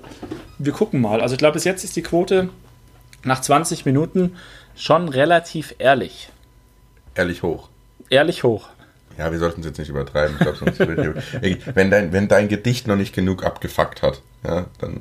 Wir 0.58 0.72
gucken 0.72 1.00
mal. 1.00 1.20
Also 1.20 1.34
ich 1.34 1.38
glaube, 1.38 1.54
bis 1.54 1.64
jetzt 1.64 1.82
ist 1.84 1.96
die 1.96 2.02
Quote 2.02 2.50
nach 3.24 3.40
20 3.40 3.84
Minuten 3.86 4.36
schon 4.76 5.08
relativ 5.08 5.74
ehrlich. 5.78 6.28
Ehrlich 7.16 7.42
hoch 7.42 7.68
ehrlich 8.10 8.44
hoch. 8.44 8.68
Ja, 9.16 9.32
wir 9.32 9.38
sollten 9.38 9.60
es 9.60 9.66
jetzt 9.66 9.78
nicht 9.78 9.88
übertreiben. 9.88 10.36
Ich 10.38 10.42
glaub, 10.42 10.56
sonst 10.56 10.78
wenn, 10.78 11.90
dein, 11.90 12.12
wenn 12.12 12.28
dein 12.28 12.48
Gedicht 12.48 12.86
noch 12.86 12.96
nicht 12.96 13.14
genug 13.14 13.44
abgefuckt 13.44 14.02
hat, 14.02 14.22
ja, 14.44 14.66
dann. 14.80 15.00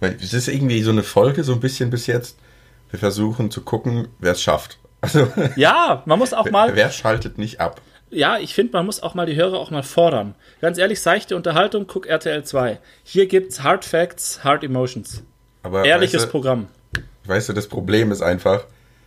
Es 0.00 0.32
ist 0.32 0.48
irgendwie 0.48 0.82
so 0.82 0.90
eine 0.90 1.02
Folge, 1.02 1.44
so 1.44 1.52
ein 1.52 1.60
bisschen 1.60 1.90
bis 1.90 2.06
jetzt. 2.06 2.36
Wir 2.90 2.98
versuchen 2.98 3.50
zu 3.50 3.60
gucken, 3.62 4.08
wer 4.18 4.32
es 4.32 4.42
schafft. 4.42 4.78
Also, 5.00 5.28
Ja, 5.56 6.02
man 6.06 6.18
muss 6.18 6.32
auch 6.32 6.50
mal. 6.50 6.74
wer 6.74 6.90
schaltet 6.90 7.38
nicht 7.38 7.60
ab? 7.60 7.80
Ja, 8.10 8.38
ich 8.38 8.54
finde, 8.54 8.72
man 8.74 8.84
muss 8.86 9.02
auch 9.02 9.14
mal 9.14 9.26
die 9.26 9.36
Hörer 9.36 9.58
auch 9.58 9.70
mal 9.70 9.82
fordern. 9.82 10.34
Ganz 10.60 10.76
ehrlich, 10.78 11.00
seichte 11.00 11.34
Unterhaltung, 11.36 11.86
guck 11.86 12.06
RTL 12.06 12.44
2. 12.44 12.78
Hier 13.04 13.26
gibt's 13.26 13.62
Hard 13.62 13.84
Facts, 13.84 14.44
Hard 14.44 14.64
Emotions. 14.64 15.22
Aber 15.62 15.84
Ehrliches 15.84 16.14
weißt 16.22 16.26
du, 16.26 16.30
Programm. 16.30 16.68
weißt 17.24 17.48
du, 17.48 17.52
das 17.52 17.68
Problem 17.68 18.10
ist 18.12 18.20
einfach, 18.22 18.64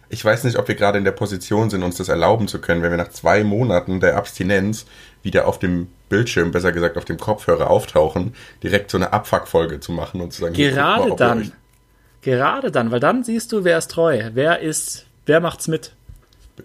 ich 0.09 0.23
weiß 0.23 0.43
nicht, 0.43 0.57
ob 0.57 0.67
wir 0.67 0.75
gerade 0.75 0.97
in 0.97 1.03
der 1.03 1.11
Position 1.11 1.69
sind, 1.69 1.83
uns 1.83 1.97
das 1.97 2.09
erlauben 2.09 2.47
zu 2.47 2.59
können, 2.59 2.81
wenn 2.81 2.91
wir 2.91 2.97
nach 2.97 3.09
zwei 3.09 3.43
Monaten 3.43 3.99
der 3.99 4.17
Abstinenz 4.17 4.85
wieder 5.23 5.47
auf 5.47 5.59
dem 5.59 5.87
Bildschirm, 6.09 6.51
besser 6.51 6.71
gesagt 6.71 6.97
auf 6.97 7.05
dem 7.05 7.17
Kopfhörer 7.17 7.69
auftauchen, 7.69 8.35
direkt 8.61 8.91
so 8.91 8.97
eine 8.97 9.11
Abfuckfolge 9.13 9.79
zu 9.79 9.91
machen 9.91 10.21
und 10.21 10.33
zu 10.33 10.41
sagen, 10.41 10.53
Gerade 10.53 11.09
mal, 11.09 11.15
dann. 11.15 11.51
Gerade 12.21 12.71
dann, 12.71 12.91
weil 12.91 12.99
dann 12.99 13.23
siehst 13.23 13.51
du, 13.51 13.63
wer 13.63 13.77
ist 13.77 13.91
treu, 13.91 14.29
wer 14.33 14.59
ist, 14.59 15.05
wer 15.25 15.39
macht's 15.39 15.67
mit. 15.67 15.91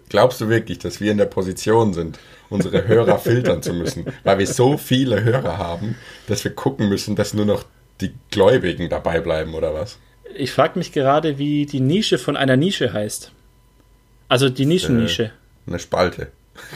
Glaubst 0.09 0.39
du 0.41 0.49
wirklich, 0.49 0.79
dass 0.79 1.01
wir 1.01 1.11
in 1.11 1.17
der 1.17 1.25
Position 1.25 1.93
sind, 1.93 2.17
unsere 2.49 2.87
Hörer 2.87 3.19
filtern 3.19 3.61
zu 3.61 3.73
müssen, 3.73 4.05
weil 4.23 4.39
wir 4.39 4.47
so 4.47 4.77
viele 4.77 5.23
Hörer 5.23 5.57
haben, 5.57 5.95
dass 6.27 6.43
wir 6.43 6.53
gucken 6.55 6.89
müssen, 6.89 7.15
dass 7.15 7.33
nur 7.33 7.45
noch 7.45 7.65
die 7.99 8.13
Gläubigen 8.31 8.89
dabei 8.89 9.19
bleiben 9.19 9.53
oder 9.53 9.73
was? 9.73 9.97
Ich 10.35 10.51
frage 10.51 10.77
mich 10.77 10.91
gerade, 10.91 11.37
wie 11.37 11.65
die 11.65 11.79
Nische 11.79 12.17
von 12.17 12.37
einer 12.37 12.57
Nische 12.57 12.93
heißt. 12.93 13.31
Also 14.27 14.49
die 14.49 14.65
Nischennische. 14.65 15.31
Eine 15.67 15.79
Spalte. 15.79 16.31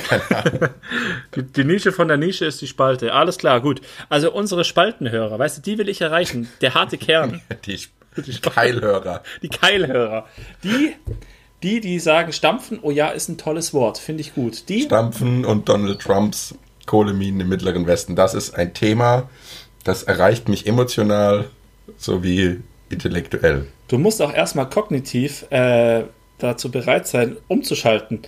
Die, 1.36 1.44
die 1.44 1.64
Nische 1.64 1.92
von 1.92 2.08
der 2.08 2.18
Nische 2.18 2.46
ist 2.46 2.62
die 2.62 2.68
Spalte. 2.68 3.14
Alles 3.14 3.38
klar, 3.38 3.62
gut. 3.62 3.82
Also 4.10 4.32
unsere 4.32 4.64
Spaltenhörer, 4.64 5.38
weißt 5.38 5.58
du, 5.58 5.62
die 5.62 5.78
will 5.78 5.90
ich 5.90 6.02
erreichen. 6.02 6.50
Der 6.62 6.74
harte 6.74 6.98
Kern, 6.98 7.42
Die, 7.66 7.80
die 8.18 8.40
Keilhörer. 8.40 9.22
die 9.42 9.50
Keilhörer. 9.50 10.26
Die, 10.64 10.94
die, 11.62 11.82
die 11.82 12.00
sagen, 12.00 12.32
stampfen, 12.32 12.80
oh 12.82 12.90
ja, 12.90 13.10
ist 13.10 13.28
ein 13.30 13.38
tolles 13.38 13.74
Wort, 13.74 13.98
finde 13.98 14.22
ich 14.22 14.34
gut. 14.34 14.70
Die, 14.70 14.84
Stampfen 14.84 15.46
und 15.46 15.68
Donald 15.68 16.02
Trumps 16.02 16.56
Kohleminen 16.86 17.42
im 17.42 17.50
Mittleren 17.50 17.86
Westen. 17.86 18.16
Das 18.16 18.34
ist 18.34 18.56
ein 18.56 18.74
Thema, 18.74 19.30
das 19.84 20.04
erreicht 20.04 20.48
mich 20.50 20.68
emotional 20.68 21.50
sowie 21.98 22.62
intellektuell. 22.90 23.68
du 23.88 23.98
musst 23.98 24.22
auch 24.22 24.34
erstmal 24.34 24.70
kognitiv 24.70 25.46
äh, 25.52 26.04
dazu 26.38 26.72
bereit 26.72 27.08
sein, 27.08 27.38
umzuschalten. 27.48 28.22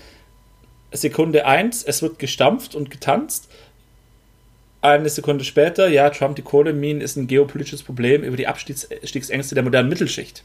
Sekunde 0.91 1.45
eins, 1.45 1.83
es 1.83 2.01
wird 2.01 2.19
gestampft 2.19 2.75
und 2.75 2.89
getanzt. 2.89 3.49
Eine 4.81 5.09
Sekunde 5.09 5.43
später, 5.43 5.89
ja, 5.89 6.09
Trump, 6.09 6.35
die 6.35 6.43
Kohleminen 6.43 7.01
ist 7.01 7.17
ein 7.17 7.27
geopolitisches 7.27 7.83
Problem 7.83 8.23
über 8.23 8.37
die 8.37 8.47
Abstiegsängste 8.47 9.55
der 9.55 9.63
modernen 9.63 9.89
Mittelschicht. 9.89 10.43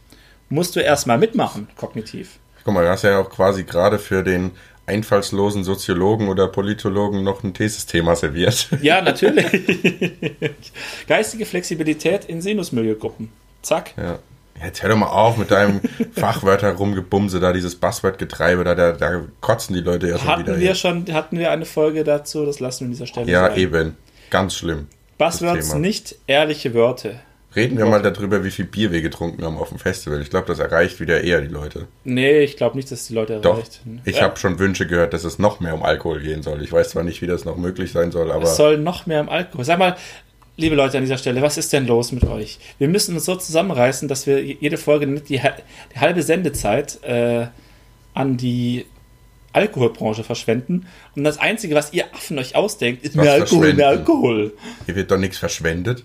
Musst 0.49 0.75
du 0.75 0.81
erstmal 0.81 1.19
mitmachen, 1.19 1.69
kognitiv. 1.77 2.39
Guck 2.65 2.75
mal, 2.75 2.85
du 2.85 2.91
hast 2.91 3.03
ja 3.05 3.19
auch 3.19 3.31
quasi 3.31 3.65
gerade 3.65 3.99
für 3.99 4.23
den 4.23 4.53
einfallslosen 4.87 5.65
Soziologen 5.65 6.29
oder 6.29 6.49
Politologen 6.49 7.23
noch 7.23 7.45
ein 7.45 7.55
Thesisthema 7.55 8.17
serviert. 8.17 8.69
Ja, 8.83 9.01
natürlich. 9.01 9.47
Geistige 11.07 11.47
Flexibilität 11.47 12.25
in 12.25 12.41
Sinusmilieu-Gruppen. 12.41 13.31
Zack. 13.63 13.95
Ja. 13.97 14.19
Jetzt 14.65 14.83
hör 14.83 14.91
doch 14.91 14.97
mal 14.97 15.07
auf 15.09 15.39
mit 15.39 15.51
deinem 15.51 15.81
Fachwörter 16.13 16.73
rumgebumse, 16.73 17.41
da 17.41 17.53
dieses 17.53 17.75
Buzzword-Getreibe, 17.77 18.63
da, 18.63 18.75
da, 18.75 18.93
da 18.93 19.23
kotzen 19.41 19.75
die 19.75 19.81
Leute 19.81 20.09
ja 20.09 20.19
schon 20.19 20.29
Hatten 20.29 20.43
wieder. 20.47 20.61
wir 20.61 20.75
schon, 20.77 21.13
hatten 21.13 21.39
wir 21.39 21.51
eine 21.51 21.65
Folge 21.65 22.05
dazu, 22.05 22.47
das 22.47 22.61
lassen 22.61 22.81
wir 22.81 22.87
an 22.87 22.93
dieser 22.93 23.07
Stelle 23.07 23.31
ja, 23.31 23.49
sein. 23.49 23.59
eben. 23.59 23.97
Ganz 24.31 24.55
schlimm. 24.55 24.87
Buzzwords, 25.19 25.75
nicht 25.75 26.17
ehrliche 26.27 26.75
Wörter. 26.75 27.15
Reden 27.55 27.77
wir 27.77 27.85
mal 27.85 28.01
darüber, 28.01 28.45
wie 28.45 28.51
viel 28.51 28.65
Bier 28.65 28.93
wir 28.93 29.03
getrunken 29.03 29.45
haben 29.45 29.59
auf 29.59 29.69
dem 29.69 29.79
Festival. 29.79 30.23
Ich 30.23 30.31
glaube, 30.31 30.47
das 30.47 30.59
erreicht 30.59 31.01
wieder 31.01 31.23
eher 31.23 31.43
die 31.43 31.49
Leute. 31.49 31.87
Nee, 32.03 32.41
ich 32.41 32.57
glaube 32.57 32.77
nicht, 32.77 32.91
dass 32.91 33.07
die 33.09 33.15
Leute 33.15 33.41
Doch. 33.41 33.57
erreicht. 33.57 33.83
Ich 34.07 34.17
Ja, 34.17 34.23
habe 34.23 34.39
schon 34.39 34.59
Wünsche 34.59 34.87
gehört, 34.87 35.13
dass 35.13 35.25
es 35.25 35.39
noch 35.39 35.61
mehr 35.61 35.75
um 35.75 35.83
Alkohol 35.83 36.21
gehen 36.21 36.43
soll. 36.43 36.63
Ich 36.63 36.73
weiß 36.73 36.91
zwar 36.91 37.03
nicht, 37.03 37.21
wie 37.21 37.27
das 37.27 37.45
noch 37.45 37.57
möglich 37.59 37.93
sein 37.93 38.11
soll, 38.11 38.33
aber 38.33 38.45
Es 38.45 38.57
soll 38.57 38.79
noch 38.79 39.05
mehr 39.05 39.21
im 39.21 39.29
Alkohol. 39.29 39.67
Sag 39.67 39.79
mal, 39.79 39.97
liebe 40.57 40.75
Leute 40.75 40.99
an 40.99 41.05
dieser 41.05 41.19
Stelle, 41.19 41.43
was 41.43 41.57
ist 41.57 41.73
denn 41.73 41.87
los 41.87 42.13
mit 42.13 42.25
euch? 42.25 42.59
Wir 42.79 42.89
müssen 42.89 43.15
uns 43.15 43.25
so 43.25 43.37
zusammenreißen, 43.37 44.09
dass 44.09 44.27
wir 44.27 44.43
jede 44.43 44.77
Folge 44.77 45.07
nicht 45.07 45.29
die, 45.29 45.41
die 45.95 45.99
halbe 45.99 46.23
Sendezeit 46.23 47.03
äh, 47.03 47.47
an 48.15 48.37
die 48.37 48.87
Alkoholbranche 49.53 50.25
verschwenden. 50.25 50.87
Und 51.15 51.25
das 51.25 51.39
Einzige, 51.39 51.75
was 51.75 51.93
ihr 51.93 52.07
Affen 52.15 52.39
euch 52.39 52.55
ausdenkt, 52.57 53.05
ist 53.05 53.17
Was 53.17 53.25
mehr 53.25 53.33
Alkohol, 53.35 53.75
mehr? 53.75 53.89
Alkohol. 53.89 54.53
hier 54.87 54.97
wird 54.97 55.11
doch 55.11 55.19
nichts 55.19 55.39
verschwendet. 55.39 56.05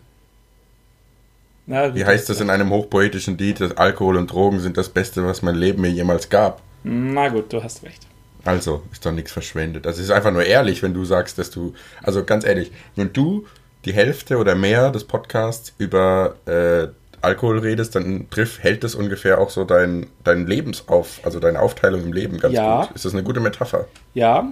Na, 1.66 1.94
Wie 1.94 2.06
heißt 2.06 2.30
das 2.30 2.40
in 2.40 2.50
einem 2.50 2.70
hochpoetischen 2.70 3.38
Lied, 3.38 3.60
dass 3.60 3.76
Alkohol 3.76 4.18
und 4.18 4.32
Drogen 4.32 4.60
sind 4.60 4.78
das 4.78 4.90
Beste, 4.90 5.26
was 5.26 5.42
mein 5.42 5.56
Leben 5.56 5.82
mir 5.82 5.92
jemals 5.92 6.30
gab? 6.30 6.62
Na 6.84 7.28
gut, 7.28 7.52
du 7.52 7.62
hast 7.62 7.84
recht. 7.84 8.08
Also, 8.46 8.84
ist 8.94 9.06
doch 9.06 9.12
nichts 9.12 9.34
verschwendet. 9.34 9.86
Also, 9.86 10.00
es 10.00 10.06
ist 10.06 10.12
einfach 10.12 10.32
nur 10.32 10.46
ehrlich, 10.46 10.82
wenn 10.82 10.94
du 10.94 11.04
sagst, 11.04 11.38
dass 11.38 11.52
du, 11.52 11.74
also 12.02 12.24
ganz 12.24 12.46
ehrlich, 12.46 12.72
wenn 12.96 13.12
du 13.12 13.46
die 13.86 13.94
Hälfte 13.94 14.38
oder 14.38 14.56
mehr 14.56 14.92
des 14.92 15.04
Podcasts 15.06 15.74
über 15.78 16.36
äh, 16.46 16.88
Alkohol 17.22 17.60
redest, 17.60 17.96
dann 17.96 18.30
triff, 18.30 18.60
hält 18.62 18.84
das 18.84 18.94
ungefähr 18.96 19.40
auch 19.40 19.50
so 19.50 19.64
dein, 19.64 20.08
dein 20.24 20.46
Lebensauf, 20.46 21.20
also 21.24 21.40
deine 21.40 21.60
Aufteilung 21.62 22.04
im 22.04 22.14
Leben 22.14 22.38
ganz 22.40 22.54
Ja. 22.54 22.86
gut. 22.86 22.96
Ist 22.96 23.06
das 23.06 23.14
eine 23.14 23.24
gute 23.24 23.40
Metapher? 23.40 23.88
Ja. 24.14 24.52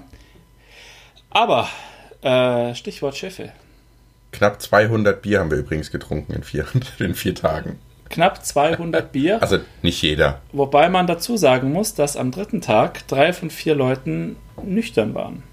Aber, 1.30 1.68
äh, 2.22 2.74
Stichwort 2.76 3.16
Schiffe. 3.16 3.52
Knapp 4.32 4.62
200 4.62 5.22
Bier 5.22 5.40
haben 5.40 5.52
wir 5.52 5.58
übrigens 5.58 5.92
getrunken 5.92 6.34
in 6.34 6.44
vier, 6.44 6.66
in 7.00 7.14
vier 7.16 7.36
Tagen. 7.36 7.80
Knapp 8.10 8.44
200 8.46 9.12
Bier. 9.12 9.38
Also 9.42 9.60
nicht 9.82 10.02
jeder. 10.02 10.42
Wobei 10.52 10.90
man 10.90 11.08
dazu 11.08 11.38
sagen 11.38 11.72
muss, 11.72 11.94
dass 11.94 12.18
am 12.18 12.32
dritten 12.32 12.62
Tag 12.62 13.08
drei 13.08 13.34
von 13.34 13.50
vier 13.50 13.76
Leuten 13.76 14.38
nüchtern 14.64 15.14
waren. 15.14 15.44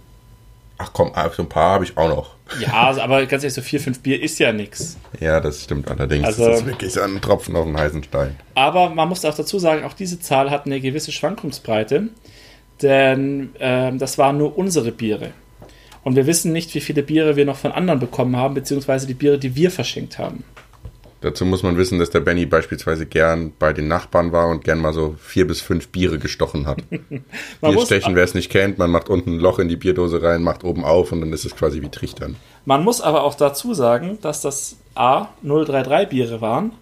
Ach 0.83 0.91
komm, 0.93 1.13
ah, 1.15 1.31
so 1.31 1.43
ein 1.43 1.49
paar 1.49 1.75
habe 1.75 1.85
ich 1.85 1.97
auch 1.97 2.09
noch. 2.09 2.35
Ja, 2.61 2.89
also, 2.89 3.01
aber 3.03 3.25
ganz 3.27 3.45
ehrlich, 3.45 3.55
so 3.55 3.63
vier, 3.63 3.79
fünf 3.79 4.01
Bier 4.01 4.21
ist 4.21 4.39
ja 4.41 4.53
nichts. 4.53 4.99
Ja, 5.21 5.41
das 5.41 5.63
stimmt 5.63 5.89
allerdings. 5.89 6.27
Also- 6.27 6.49
das 6.49 6.61
ist 6.61 6.67
wirklich 6.67 6.93
so 6.93 7.01
ein 7.01 7.21
Tropfen 7.21 7.55
auf 7.55 7.65
den 7.67 7.79
heißen 7.79 8.03
Stein. 8.03 8.37
Aber 8.55 8.91
man 8.91 9.09
muss 9.09 9.25
auch 9.25 9.35
dazu 9.35 9.59
sagen, 9.61 9.85
auch 9.85 9.93
diese 9.93 10.19
Zahl 10.19 10.51
hat 10.51 10.67
eine 10.67 10.81
gewisse 10.81 11.13
Schwankungsbreite, 11.13 12.09
denn 12.83 13.51
ähm, 13.61 13.99
das 13.99 14.19
waren 14.19 14.39
nur 14.39 14.59
unsere 14.59 14.91
Biere. 14.91 15.31
Und 16.03 16.17
wir 16.17 16.27
wissen 16.27 16.53
nicht, 16.53 16.75
wie 16.75 16.81
viele 16.81 17.05
Biere 17.05 17.37
wir 17.37 17.45
noch 17.45 17.57
von 17.57 17.71
anderen 17.71 18.01
bekommen 18.01 18.37
haben, 18.37 18.55
beziehungsweise 18.55 19.07
die 19.07 19.15
Biere, 19.15 19.39
die 19.39 19.55
wir 19.55 19.71
verschenkt 19.71 20.19
haben. 20.19 20.43
Dazu 21.23 21.47
muss 21.47 21.63
man 21.63 21.77
wissen, 21.77 22.01
dass 22.01 22.11
der 22.11 22.21
Benny 22.21 22.47
beispielsweise 22.47 23.07
gern 23.07 23.53
bei 23.57 23.73
den 23.73 23.87
Nachbarn 23.87 24.33
war 24.33 24.49
und 24.49 24.65
gern 24.65 24.81
mal 24.81 24.93
so 24.93 25.15
vier 25.23 25.47
bis 25.47 25.61
fünf 25.61 25.89
Biere 25.89 26.19
gestochen 26.19 26.67
hat. 26.67 26.83
Bierstechen, 27.61 28.17
wer 28.17 28.25
es 28.25 28.35
nicht 28.35 28.51
kennt, 28.51 28.79
man 28.79 28.91
macht 28.91 29.09
unten 29.09 29.37
ein 29.37 29.39
Loch 29.39 29.61
in 29.61 29.69
die 29.69 29.77
Bierdose 29.77 30.21
rein, 30.21 30.43
macht 30.43 30.65
oben 30.65 30.85
auf 30.85 31.13
und 31.13 31.21
dann 31.21 31.33
ist 31.33 31.45
es 31.45 31.55
quasi 31.55 31.81
wie 31.81 31.89
Trichtern. 31.89 32.37
man 32.65 32.83
muss 32.83 33.01
aber 33.01 33.23
auch 33.23 33.37
dazu 33.37 33.73
sagen, 33.73 34.19
dass 34.21 34.41
das 34.41 34.77
A 34.97 35.29
033 35.43 36.09
Biere 36.09 36.41
waren 36.41 36.73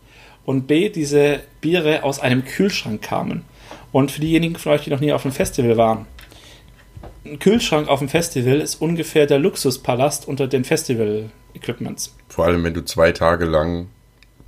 und 0.46 0.66
B 0.66 0.88
diese 0.88 1.40
Biere 1.60 2.02
aus 2.02 2.18
einem 2.18 2.44
Kühlschrank 2.44 3.02
kamen. 3.02 3.44
Und 3.92 4.10
für 4.10 4.20
diejenigen 4.20 4.56
von 4.56 4.72
euch, 4.72 4.84
die 4.84 4.90
noch 4.90 5.00
nie 5.00 5.12
auf 5.12 5.24
einem 5.24 5.34
Festival 5.34 5.76
waren, 5.76 6.06
ein 7.24 7.38
Kühlschrank 7.38 7.88
auf 7.88 7.98
dem 7.98 8.08
Festival 8.08 8.60
ist 8.60 8.76
ungefähr 8.76 9.26
der 9.26 9.38
Luxuspalast 9.38 10.26
unter 10.26 10.46
den 10.46 10.64
Festival-Equipments. 10.64 12.16
Vor 12.28 12.46
allem, 12.46 12.64
wenn 12.64 12.72
du 12.72 12.84
zwei 12.84 13.12
Tage 13.12 13.44
lang 13.44 13.88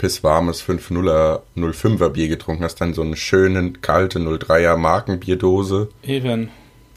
pisswarmes 0.03 0.61
5-0er, 0.61 1.43
05er 1.55 2.09
Bier 2.09 2.27
getrunken 2.27 2.65
hast, 2.65 2.75
dann 2.81 2.93
so 2.93 3.03
eine 3.03 3.15
schöne, 3.15 3.71
kalte 3.71 4.19
03er 4.19 4.75
Markenbierdose, 4.75 5.87
Eben. 6.05 6.49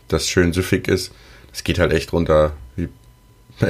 das 0.09 0.29
schön 0.29 0.53
süffig 0.53 0.88
ist. 0.88 1.12
Das 1.53 1.62
geht 1.62 1.79
halt 1.79 1.92
echt 1.92 2.12
runter. 2.12 2.55
Wie, 2.75 2.88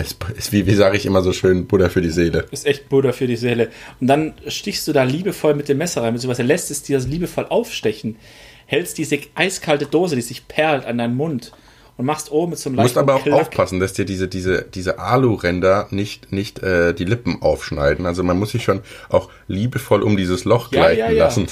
wie, 0.50 0.66
wie 0.66 0.74
sage 0.74 0.96
ich 0.96 1.04
immer 1.04 1.20
so 1.20 1.34
schön, 1.34 1.66
Buddha 1.66 1.90
für 1.90 2.00
die 2.00 2.08
Seele. 2.08 2.46
Ist 2.50 2.64
echt 2.64 2.88
Buddha 2.88 3.12
für 3.12 3.26
die 3.26 3.36
Seele. 3.36 3.70
Und 4.00 4.06
dann 4.06 4.32
stichst 4.48 4.88
du 4.88 4.94
da 4.94 5.02
liebevoll 5.02 5.52
mit 5.52 5.68
dem 5.68 5.76
Messer 5.76 6.02
rein, 6.02 6.14
beziehungsweise 6.14 6.42
lässt 6.42 6.70
es 6.70 6.82
dir 6.82 6.98
liebevoll 6.98 7.44
aufstechen, 7.44 8.16
hältst 8.64 8.96
diese 8.96 9.18
eiskalte 9.34 9.84
Dose, 9.84 10.16
die 10.16 10.22
sich 10.22 10.48
perlt, 10.48 10.86
an 10.86 10.96
deinen 10.96 11.14
Mund 11.14 11.52
und 11.96 12.04
machst 12.04 12.30
oben 12.30 12.50
mit 12.50 12.58
so 12.58 12.68
einem 12.68 12.76
Du 12.76 12.82
musst 12.82 12.98
aber 12.98 13.14
auch 13.14 13.22
Klack. 13.22 13.40
aufpassen, 13.40 13.80
dass 13.80 13.92
dir 13.94 14.04
diese, 14.04 14.28
diese, 14.28 14.62
diese 14.62 14.98
Alu-Ränder 14.98 15.88
nicht, 15.90 16.30
nicht 16.32 16.62
äh, 16.62 16.92
die 16.94 17.04
Lippen 17.04 17.40
aufschneiden. 17.40 18.04
Also 18.06 18.22
man 18.22 18.38
muss 18.38 18.50
sich 18.50 18.64
schon 18.64 18.82
auch 19.08 19.30
liebevoll 19.48 20.02
um 20.02 20.16
dieses 20.16 20.44
Loch 20.44 20.70
Ja, 20.72 20.80
gleiten 20.82 20.98
ja, 21.00 21.10
ja. 21.10 21.24
lassen. 21.24 21.46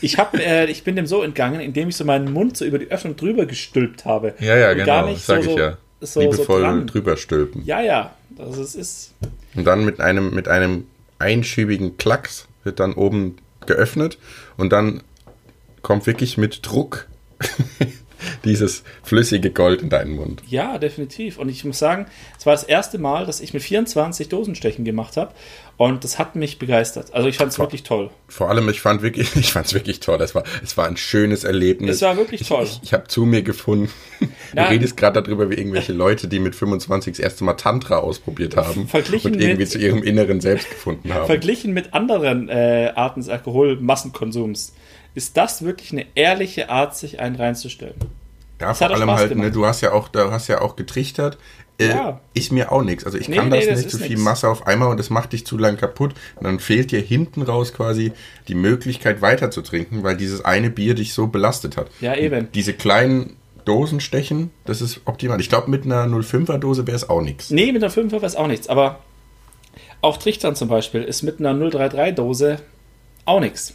Ich, 0.00 0.16
hab, 0.18 0.34
äh, 0.38 0.66
ich 0.66 0.84
bin 0.84 0.96
dem 0.96 1.06
so 1.06 1.22
entgangen, 1.22 1.60
indem 1.60 1.88
ich 1.88 1.96
so 1.96 2.04
meinen 2.04 2.32
Mund 2.32 2.56
so 2.56 2.64
über 2.64 2.78
die 2.78 2.90
Öffnung 2.90 3.16
drüber 3.16 3.44
gestülpt 3.46 4.04
habe. 4.04 4.34
Ja, 4.40 4.56
ja, 4.56 4.70
Und 4.70 4.76
genau, 4.76 4.86
gar 4.86 5.06
nicht 5.06 5.18
das 5.18 5.26
sage 5.26 5.42
so, 5.42 5.50
ich 5.50 5.56
ja. 5.56 5.76
So, 6.00 6.20
liebevoll 6.20 6.80
so 6.80 6.86
drüber 6.86 7.16
stülpen. 7.16 7.64
Ja, 7.64 7.80
ja. 7.80 8.14
Also 8.38 8.62
es 8.62 8.74
ist. 8.74 9.12
Und 9.56 9.64
dann 9.64 9.84
mit 9.84 10.00
einem, 10.00 10.32
mit 10.34 10.46
einem 10.48 10.86
einschiebigen 11.18 11.96
Klacks 11.96 12.46
wird 12.62 12.78
dann 12.80 12.94
oben 12.94 13.36
geöffnet 13.66 14.18
und 14.56 14.70
dann 14.72 15.02
kommt 15.82 16.06
wirklich 16.06 16.38
mit 16.38 16.64
Druck 16.64 17.06
dieses 18.44 18.82
flüssige 19.02 19.50
Gold 19.50 19.82
in 19.82 19.88
deinen 19.88 20.16
Mund. 20.16 20.42
Ja, 20.48 20.78
definitiv. 20.78 21.38
Und 21.38 21.48
ich 21.48 21.64
muss 21.64 21.78
sagen, 21.78 22.06
es 22.38 22.46
war 22.46 22.52
das 22.52 22.64
erste 22.64 22.98
Mal, 22.98 23.26
dass 23.26 23.40
ich 23.40 23.54
mit 23.54 23.62
24 23.62 24.28
Dosenstechen 24.28 24.84
gemacht 24.84 25.16
habe. 25.16 25.32
Und 25.76 26.02
das 26.02 26.18
hat 26.18 26.34
mich 26.34 26.58
begeistert. 26.58 27.14
Also 27.14 27.28
ich 27.28 27.36
fand 27.36 27.52
es 27.52 27.58
wirklich 27.60 27.84
toll. 27.84 28.10
Vor 28.26 28.50
allem, 28.50 28.68
ich 28.68 28.80
fand 28.80 29.02
wirklich, 29.02 29.36
ich 29.36 29.52
fand 29.52 29.66
es 29.66 29.74
wirklich 29.74 30.00
toll. 30.00 30.20
Es 30.20 30.34
war, 30.34 30.42
es 30.62 30.76
war 30.76 30.86
ein 30.86 30.96
schönes 30.96 31.44
Erlebnis. 31.44 31.96
Es 31.96 32.02
war 32.02 32.16
wirklich 32.16 32.48
toll. 32.48 32.64
Ich, 32.64 32.78
ich, 32.78 32.82
ich 32.84 32.92
habe 32.92 33.06
zu 33.06 33.24
mir 33.24 33.42
gefunden. 33.42 33.90
Du 34.54 34.62
redest 34.62 34.96
gerade 34.96 35.22
darüber, 35.22 35.50
wie 35.50 35.54
irgendwelche 35.54 35.92
Leute, 35.92 36.26
die 36.26 36.38
mit 36.38 36.54
25 36.54 37.12
das 37.12 37.20
erste 37.20 37.44
Mal 37.44 37.52
Tantra 37.52 37.98
ausprobiert 37.98 38.56
haben 38.56 38.88
verglichen 38.88 39.34
und 39.34 39.40
irgendwie 39.40 39.60
mit, 39.60 39.70
zu 39.70 39.78
ihrem 39.78 40.02
inneren 40.02 40.40
Selbst 40.40 40.70
gefunden 40.70 41.12
haben. 41.12 41.26
Verglichen 41.26 41.72
mit 41.72 41.94
anderen 41.94 42.48
äh, 42.48 42.92
Arten 42.94 43.20
des 43.20 43.28
Alkoholmassenkonsums 43.28 44.72
ist 45.18 45.36
das 45.36 45.62
wirklich 45.62 45.92
eine 45.92 46.06
ehrliche 46.14 46.70
Art, 46.70 46.96
sich 46.96 47.20
einen 47.20 47.36
reinzustellen. 47.36 47.96
Ja, 48.60 48.72
vor 48.72 48.90
allem 48.90 49.10
halt, 49.10 49.36
ne, 49.36 49.50
du 49.50 49.66
hast 49.66 49.80
ja 49.82 49.92
auch, 49.92 50.08
du 50.08 50.30
hast 50.30 50.48
ja 50.48 50.60
auch 50.62 50.76
getrichtert. 50.76 51.36
Äh, 51.78 51.88
Ja. 51.88 52.20
Ist 52.34 52.50
mir 52.50 52.72
auch 52.72 52.82
nichts. 52.82 53.04
Also 53.04 53.18
ich 53.18 53.28
Nee, 53.28 53.36
kann 53.36 53.48
nee, 53.50 53.58
das 53.58 53.66
das 53.66 53.78
nicht, 53.78 53.90
zu 53.90 53.98
viel 53.98 54.10
nix. 54.10 54.22
Masse 54.22 54.48
auf 54.48 54.66
einmal 54.66 54.88
und 54.88 54.96
das 54.98 55.10
macht 55.10 55.32
dich 55.32 55.44
zu 55.46 55.58
lang 55.58 55.76
kaputt. 55.76 56.14
Und 56.36 56.44
dann 56.44 56.58
fehlt 56.60 56.90
dir 56.92 57.00
hinten 57.00 57.42
raus 57.42 57.72
quasi 57.72 58.12
die 58.48 58.54
Möglichkeit 58.54 59.20
weiter 59.22 59.50
zu 59.50 59.62
trinken, 59.62 60.02
weil 60.02 60.16
dieses 60.16 60.44
eine 60.44 60.70
Bier 60.70 60.94
dich 60.94 61.12
so 61.14 61.26
belastet 61.28 61.76
hat. 61.76 61.88
Ja, 62.00 62.16
eben. 62.16 62.48
Diese 62.52 62.72
kleinen 62.74 63.36
Dosenstechen, 63.64 64.50
das 64.64 64.80
ist 64.80 65.00
optimal. 65.04 65.40
Ich 65.40 65.48
glaube, 65.48 65.70
mit 65.70 65.84
einer 65.84 66.06
05er 66.06 66.58
Dose 66.58 66.86
wäre 66.86 66.96
es 66.96 67.08
auch 67.08 67.20
nichts. 67.22 67.50
Nee, 67.50 67.70
mit 67.72 67.82
einer 67.84 67.92
5er 67.92 68.12
wäre 68.12 68.26
es 68.26 68.34
auch 68.34 68.46
nichts. 68.48 68.68
Aber 68.68 69.00
auch 70.00 70.16
Trichtern 70.16 70.56
zum 70.56 70.68
Beispiel 70.68 71.02
ist 71.02 71.22
mit 71.22 71.38
einer 71.38 71.52
033-Dose 71.52 72.60
auch 73.24 73.40
nichts. 73.40 73.74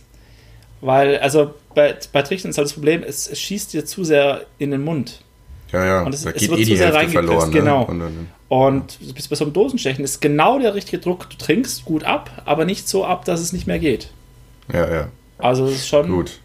Weil, 0.86 1.18
also 1.20 1.54
bei, 1.76 1.96
bei 2.12 2.22
Trichtern 2.24 2.50
ist 2.52 2.58
halt 2.58 2.66
das 2.66 2.74
Problem, 2.74 3.04
es, 3.08 3.28
es 3.28 3.40
schießt 3.40 3.72
dir 3.74 3.86
zu 3.86 4.04
sehr 4.04 4.46
in 4.58 4.72
den 4.72 4.84
Mund. 4.84 5.22
Ja, 5.72 5.86
ja, 5.86 6.02
Und 6.04 6.14
es- 6.14 6.24
da 6.24 6.32
es 6.32 6.36
geht 6.42 6.50
wird 6.50 6.60
eh 6.60 6.66
zu 6.66 6.76
sehr 6.76 6.92
verloren. 7.10 7.52
genau. 7.52 7.80
Ne? 7.82 7.86
Und 7.88 8.00
dann, 8.00 8.28
Und 8.50 9.16
bis 9.16 9.28
bei 9.30 9.36
so 9.36 9.46
einem 9.46 9.54
Dosenstechen 9.54 10.04
ist 10.04 10.20
genau 10.22 10.60
der 10.60 10.76
richtige 10.76 11.00
Druck. 11.00 11.30
Du 11.30 11.38
trinkst 11.38 11.86
gut 11.86 12.04
ab, 12.04 12.44
aber 12.46 12.66
nicht 12.66 12.88
so 12.90 13.06
ab, 13.06 13.24
dass 13.26 13.40
es 13.40 13.54
nicht 13.54 13.66
mehr 13.66 13.80
geht. 13.80 14.10
ja, 14.72 14.94
ja. 14.94 15.08
Also 15.40 15.66
es 15.66 15.76
ist 15.78 15.88
schon. 15.88 16.10
Gut, 16.10 16.40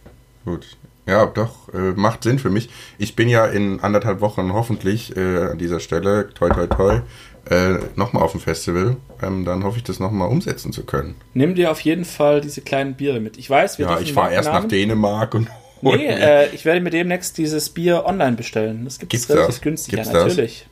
gut. 0.45 0.67
Ja, 1.07 1.27
doch, 1.27 1.73
äh, 1.73 1.93
macht 1.97 2.23
Sinn 2.23 2.39
für 2.39 2.51
mich. 2.51 2.69
Ich 2.99 3.17
bin 3.17 3.29
ja 3.29 3.47
in 3.47 3.81
anderthalb 3.81 4.21
Wochen 4.21 4.53
hoffentlich 4.53 5.17
äh, 5.17 5.51
an 5.53 5.59
dieser 5.59 5.81
Stelle, 5.81 6.29
toi 6.35 6.49
toi 6.51 6.67
toi, 6.67 7.01
äh, 7.51 7.79
nochmal 7.97 8.23
auf 8.23 8.33
dem 8.33 8.41
Festival. 8.41 8.97
Ähm, 9.23 9.45
dann 9.45 9.65
hoffe 9.65 9.79
ich, 9.79 9.85
das 9.85 10.01
nochmal 10.01 10.29
umsetzen 10.29 10.73
zu 10.73 10.85
können. 10.85 11.15
Nimm 11.35 11.55
dir 11.55 11.71
auf 11.71 11.81
jeden 11.81 12.05
Fall 12.05 12.41
diese 12.41 12.61
kleinen 12.61 12.95
Biere 12.95 13.21
mit. 13.21 13.39
Ich 13.39 13.49
weiß, 13.49 13.79
wir 13.79 13.87
Ja, 13.87 14.01
ich 14.01 14.13
fahre 14.13 14.33
erst 14.33 14.51
nach 14.51 14.65
Dänemark 14.67 15.35
und 15.35 15.49
Nee, 15.81 16.07
äh, 16.07 16.49
ich 16.55 16.65
werde 16.65 16.81
mir 16.81 16.91
demnächst 16.91 17.39
dieses 17.39 17.71
Bier 17.71 18.05
online 18.05 18.37
bestellen. 18.37 18.85
Das 18.85 18.99
gibt 18.99 19.15
es 19.15 19.29
relativ 19.29 19.47
das? 19.47 19.61
günstig. 19.61 19.95
Gibt's 19.95 20.09
ja, 20.09 20.13
das? 20.13 20.25
natürlich. 20.25 20.67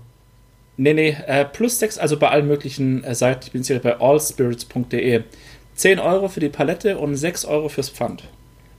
Nee, 0.77 0.95
nee, 0.95 1.17
äh, 1.27 1.45
plus 1.45 1.81
6, 1.81 1.99
also 1.99 2.17
bei 2.17 2.29
allen 2.29 2.47
möglichen 2.47 3.03
äh, 3.03 3.15
Seiten. 3.17 3.41
Ich 3.47 3.53
bin 3.53 3.63
jetzt 3.63 3.67
hier 3.67 3.81
bei 3.81 3.99
allspirits.de. 3.99 5.23
10 5.75 5.99
Euro 5.99 6.29
für 6.29 6.41
die 6.41 6.49
Palette 6.49 6.99
und 6.99 7.17
6 7.17 7.45
Euro 7.47 7.69
fürs 7.69 7.91
Pfand. 7.91 8.25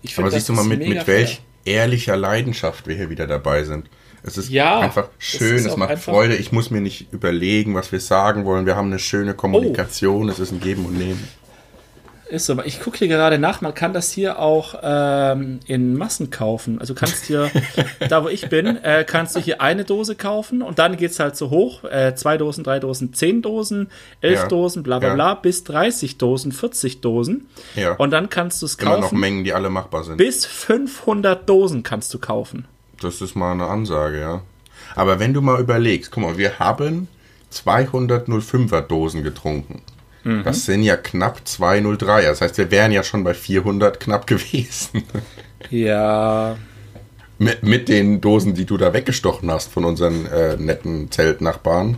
Ich 0.02 0.18
Aber 0.18 0.32
siehst 0.32 0.48
du 0.48 0.54
mal, 0.54 0.64
mit, 0.64 0.88
mit 0.88 1.06
welch 1.08 1.42
ehrlicher 1.66 2.16
Leidenschaft 2.16 2.88
wir 2.88 2.96
hier 2.96 3.10
wieder 3.10 3.28
dabei 3.28 3.64
sind. 3.64 3.90
Es 4.24 4.38
ist 4.38 4.50
Ja, 4.50 4.80
einfach 4.80 5.10
schön, 5.18 5.58
es 5.58 5.68
auch 5.68 5.78
macht 5.78 6.00
Freude. 6.00 6.36
Ich 6.36 6.52
muss 6.52 6.70
mir 6.72 6.80
nicht 6.82 7.12
überlegen, 7.12 7.76
was 7.76 7.92
wir 7.92 8.00
sagen 8.00 8.46
wollen. 8.46 8.66
Wir 8.66 8.76
haben 8.76 8.88
eine 8.88 9.00
schöne 9.00 9.34
Kommunikation. 9.34 10.30
Es 10.30 10.40
ist 10.40 10.52
ein 10.52 10.62
Geben 10.62 10.86
und 10.86 10.98
Nehmen. 10.98 11.28
Ist 12.32 12.46
so, 12.46 12.58
ich 12.64 12.80
gucke 12.80 12.98
hier 12.98 13.10
gerade 13.10 13.38
nach, 13.38 13.60
man 13.60 13.74
kann 13.74 13.92
das 13.92 14.10
hier 14.10 14.40
auch 14.40 14.76
ähm, 14.82 15.60
in 15.66 15.98
Massen 15.98 16.30
kaufen. 16.30 16.80
Also 16.80 16.94
du 16.94 17.00
kannst 17.02 17.26
hier, 17.26 17.52
da 18.10 18.24
wo 18.24 18.30
ich 18.30 18.48
bin, 18.48 18.78
äh, 18.78 19.04
kannst 19.06 19.36
du 19.36 19.42
hier 19.42 19.60
eine 19.60 19.84
Dose 19.84 20.16
kaufen 20.16 20.62
und 20.62 20.80
dann 20.80 20.96
geht's 20.96 21.20
halt 21.20 21.36
so 21.36 21.50
hoch, 21.50 21.84
äh, 21.84 22.16
zwei 22.16 22.38
Dosen, 22.38 22.64
drei 22.64 22.80
Dosen, 22.80 23.14
zehn 23.14 23.42
Dosen, 23.42 23.90
elf 24.22 24.44
Ja, 24.44 24.48
Dosen, 24.48 24.82
bla 24.82 25.00
bla 25.00 25.10
ja. 25.10 25.16
bla, 25.16 25.34
bis 25.34 25.66
30 25.66 26.20
Dosen, 26.20 26.54
40 26.54 27.02
Dosen. 27.02 27.50
Ja. 27.76 27.96
Und 27.96 28.12
dann 28.12 28.30
kannst 28.30 28.62
du 28.62 28.66
es 28.66 28.76
Immer 28.76 28.92
noch 28.92 29.02
kaufen. 29.02 29.20
Mengen, 29.20 29.44
die 29.44 29.54
alle 29.54 29.70
machbar 29.70 30.06
sind. 30.06 30.16
Bis 30.16 30.46
500 30.46 31.50
Dosen 31.50 31.84
kannst 31.84 32.14
du 32.14 32.20
kaufen. 32.20 32.66
Das 33.02 33.20
ist 33.20 33.36
mal 33.36 33.52
eine 33.52 33.68
Ansage, 33.68 34.22
ja. 34.22 34.42
Aber 34.96 35.20
wenn 35.20 35.34
du 35.34 35.42
mal 35.42 35.60
überlegst, 35.60 36.12
guck 36.12 36.24
mal, 36.24 36.38
wir 36.38 36.60
haben 36.60 37.10
205er 37.52 38.80
Dosen 38.82 39.22
getrunken. 39.24 39.82
Mhm. 40.24 40.44
Das 40.44 40.66
sind 40.66 40.84
ja 40.84 40.98
knapp 40.98 41.48
203. 41.48 42.24
Das 42.24 42.42
heißt, 42.42 42.58
wir 42.58 42.70
wären 42.72 42.92
ja 42.92 43.04
schon 43.04 43.24
bei 43.24 43.34
400 43.34 44.00
knapp 44.00 44.28
gewesen. 44.28 45.04
Ja, 45.70 46.58
Mit, 47.38 47.64
mit 47.64 47.90
den 47.90 48.22
Dosen, 48.22 48.54
die 48.54 48.66
du 48.66 48.78
da 48.78 48.94
weggestochen 48.94 49.50
hast 49.52 49.72
von 49.72 49.86
unseren 49.86 50.26
äh, 50.28 50.58
netten 50.58 51.12
Zeltnachbarn, 51.12 51.98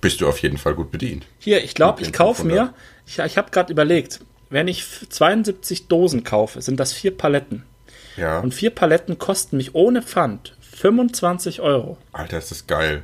bist 0.00 0.20
du 0.20 0.28
auf 0.28 0.38
jeden 0.38 0.58
Fall 0.58 0.74
gut 0.74 0.90
bedient. 0.90 1.26
Hier, 1.38 1.62
ich 1.62 1.74
glaube, 1.74 2.02
ich 2.02 2.12
kaufe 2.12 2.42
500. 2.42 2.66
mir, 2.68 2.74
ich, 3.06 3.18
ich 3.18 3.36
habe 3.38 3.50
gerade 3.50 3.72
überlegt, 3.72 4.20
wenn 4.50 4.68
ich 4.68 4.80
f- 4.80 5.06
72 5.08 5.88
Dosen 5.88 6.24
kaufe, 6.24 6.62
sind 6.62 6.78
das 6.80 6.92
vier 6.92 7.16
Paletten. 7.16 7.64
Ja. 8.16 8.40
Und 8.40 8.54
vier 8.54 8.70
Paletten 8.70 9.18
kosten 9.18 9.56
mich 9.56 9.74
ohne 9.74 10.02
Pfand 10.02 10.56
25 10.60 11.60
Euro. 11.60 11.98
Alter, 12.12 12.38
ist 12.38 12.50
das 12.50 12.66
geil. 12.66 13.02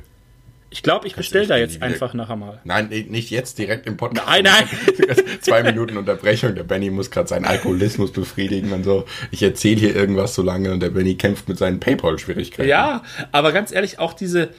Ich 0.75 0.83
glaube, 0.83 1.07
ich 1.07 1.15
bestelle 1.15 1.47
da 1.47 1.55
jetzt 1.55 1.81
einfach 1.81 2.13
nachher 2.13 2.35
mal. 2.35 2.59
Nein, 2.65 2.89
nicht 2.89 3.29
jetzt 3.29 3.57
direkt 3.57 3.87
im 3.87 3.95
Podcast. 3.95 4.27
Nein, 4.27 4.43
nein. 4.43 4.67
Zwei 5.41 5.63
Minuten 5.63 5.95
Unterbrechung. 5.95 6.53
Der 6.53 6.63
Benny 6.63 6.89
muss 6.89 7.09
gerade 7.09 7.29
seinen 7.29 7.45
Alkoholismus 7.45 8.11
befriedigen 8.11 8.73
und 8.73 8.83
so. 8.83 9.05
Ich 9.31 9.41
erzähle 9.41 9.79
hier 9.79 9.95
irgendwas 9.95 10.35
so 10.35 10.41
lange 10.41 10.73
und 10.73 10.81
der 10.81 10.89
Benny 10.89 11.15
kämpft 11.15 11.47
mit 11.47 11.57
seinen 11.57 11.79
Paypal-Schwierigkeiten. 11.79 12.67
Ja, 12.67 13.03
aber 13.31 13.53
ganz 13.53 13.71
ehrlich, 13.71 13.99
auch 13.99 14.11
diese. 14.11 14.49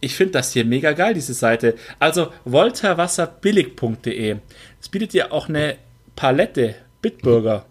Ich 0.00 0.14
finde 0.14 0.32
das 0.32 0.54
hier 0.54 0.64
mega 0.64 0.92
geil, 0.92 1.12
diese 1.12 1.34
Seite. 1.34 1.74
Also 1.98 2.32
volterwasserbillig.de. 2.46 4.36
Es 4.80 4.88
bietet 4.88 5.12
dir 5.12 5.30
auch 5.30 5.46
eine 5.46 5.76
Palette 6.16 6.74
Bitburger. 7.02 7.66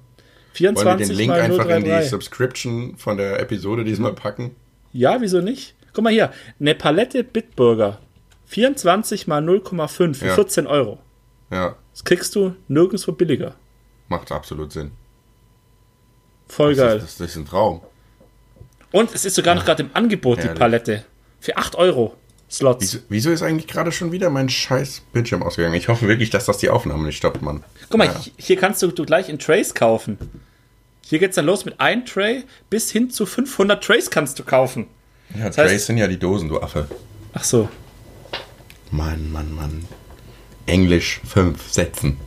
Wollen 0.59 0.75
wir 0.75 1.07
24 1.07 1.07
den 1.07 1.17
Link 1.17 1.33
einfach 1.33 1.65
in 1.69 1.85
die 1.85 1.89
033. 1.89 2.09
Subscription 2.11 2.97
von 2.97 3.17
der 3.17 3.39
Episode 3.39 3.83
diesmal 3.83 4.13
packen? 4.13 4.55
Ja, 4.93 5.19
wieso 5.21 5.41
nicht? 5.41 5.73
Guck 5.93 6.03
mal 6.03 6.11
hier, 6.13 6.31
eine 6.59 6.75
Palette 6.75 7.23
Bitburger. 7.23 7.99
24 8.47 9.27
mal 9.27 9.41
0,5 9.41 10.13
für 10.15 10.27
Ja. 10.27 10.35
14 10.35 10.67
Euro. 10.67 10.99
Ja, 11.51 11.75
Das 11.91 12.03
kriegst 12.03 12.35
du 12.35 12.55
nirgendwo 12.67 13.11
billiger. 13.13 13.55
macht 14.07 14.31
absolut 14.31 14.71
Sinn. 14.71 14.91
Voll 16.47 16.75
Das 16.75 16.85
geil. 16.85 16.97
ist, 16.97 17.19
das 17.19 17.29
ist 17.31 17.35
ein 17.37 17.45
Traum. 17.45 17.81
Und 18.91 19.13
es 19.15 19.23
ist 19.25 19.35
sogar 19.35 19.55
noch 19.55 19.63
gerade 19.65 19.83
im 19.83 19.89
Angebot, 19.93 20.39
die 20.39 20.43
Herrlich. 20.43 20.59
Palette. 20.59 21.05
Für 21.39 21.55
8 21.57 21.75
Euro 21.75 22.15
Slots. 22.49 22.81
Wieso, 22.81 22.99
wieso 23.07 23.31
ist 23.31 23.41
eigentlich 23.41 23.67
gerade 23.67 23.93
schon 23.93 24.11
wieder 24.11 24.29
mein 24.29 24.49
scheiß 24.49 25.03
Bildschirm 25.13 25.41
ausgegangen? 25.43 25.75
Ich 25.75 25.87
hoffe 25.87 26.07
wirklich, 26.09 26.29
dass 26.29 26.45
das 26.45 26.57
die 26.57 26.69
Aufnahme 26.69 27.05
nicht 27.05 27.15
stoppt, 27.17 27.41
Mann. 27.41 27.63
Guck 27.89 27.97
mal, 27.97 28.07
Ja. 28.07 28.15
hi- 28.15 28.33
hier 28.37 28.57
kannst 28.57 28.81
du, 28.81 28.87
du 28.91 29.05
gleich 29.05 29.29
in 29.29 29.39
Trays 29.39 29.73
kaufen. 29.73 30.17
Hier 31.05 31.19
geht's 31.19 31.35
dann 31.37 31.45
los 31.45 31.63
mit 31.63 31.79
ein 31.79 32.05
Tray 32.05 32.43
bis 32.69 32.91
hin 32.91 33.09
zu 33.09 33.25
500 33.25 33.81
Trays 33.81 34.09
kannst 34.11 34.37
du 34.39 34.43
kaufen. 34.43 34.87
Ja, 35.37 35.45
heißt- 35.45 35.55
Trays 35.55 35.85
sind 35.85 35.97
ja 35.97 36.07
die 36.07 36.19
Dosen, 36.19 36.49
du 36.49 36.59
Affe. 36.61 36.87
Ach 37.33 37.43
so. 37.43 37.69
Mann, 38.91 39.31
Mann, 39.31 39.53
Mann. 39.55 39.85
Englisch 40.65 41.21
5 41.25 41.71
Sätzen. 41.71 42.17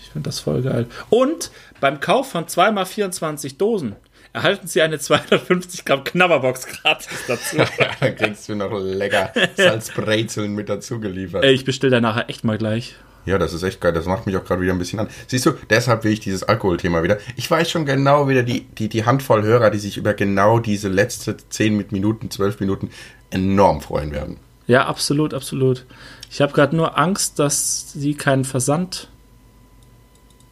Ich 0.00 0.10
finde 0.10 0.28
das 0.28 0.40
voll 0.40 0.62
geil. 0.62 0.86
Und 1.10 1.50
beim 1.80 2.00
Kauf 2.00 2.30
von 2.30 2.46
2x24 2.46 3.56
Dosen 3.56 3.96
erhalten 4.32 4.66
Sie 4.66 4.82
eine 4.82 4.98
250 4.98 5.84
Gramm 5.84 6.02
Knabberbox 6.04 6.66
gratis 6.66 7.08
dazu. 7.26 7.56
Dann 8.00 8.16
kriegst 8.16 8.48
du 8.48 8.54
noch 8.56 8.72
lecker 8.80 9.32
Salzbrezeln 9.56 10.54
mit 10.54 10.68
dazu 10.68 10.98
geliefert. 11.00 11.44
Ey, 11.44 11.52
ich 11.52 11.64
bestelle 11.64 11.90
da 11.92 12.00
nachher 12.00 12.28
echt 12.28 12.44
mal 12.44 12.58
gleich. 12.58 12.96
Ja, 13.26 13.38
das 13.38 13.52
ist 13.52 13.62
echt 13.62 13.80
geil. 13.80 13.92
Das 13.92 14.06
macht 14.06 14.26
mich 14.26 14.36
auch 14.36 14.44
gerade 14.44 14.60
wieder 14.60 14.72
ein 14.72 14.78
bisschen 14.78 15.00
an. 15.00 15.08
Siehst 15.26 15.46
du, 15.46 15.52
deshalb 15.70 16.04
will 16.04 16.12
ich 16.12 16.20
dieses 16.20 16.42
Alkoholthema 16.42 17.02
wieder. 17.02 17.18
Ich 17.36 17.50
weiß 17.50 17.70
schon 17.70 17.86
genau 17.86 18.28
wieder 18.28 18.42
die, 18.42 18.62
die, 18.66 18.88
die 18.88 19.04
Handvoll 19.06 19.42
Hörer, 19.42 19.70
die 19.70 19.78
sich 19.78 19.96
über 19.96 20.12
genau 20.14 20.58
diese 20.58 20.88
letzte 20.88 21.36
10 21.36 21.76
mit 21.76 21.92
Minuten, 21.92 22.30
12 22.30 22.60
Minuten 22.60 22.90
enorm 23.30 23.80
freuen 23.80 24.12
werden. 24.12 24.36
Ja, 24.66 24.86
absolut, 24.86 25.34
absolut. 25.34 25.84
Ich 26.30 26.40
habe 26.40 26.52
gerade 26.52 26.74
nur 26.76 26.98
Angst, 26.98 27.38
dass 27.38 27.92
sie 27.92 28.14
keinen 28.14 28.44
Versand. 28.44 29.08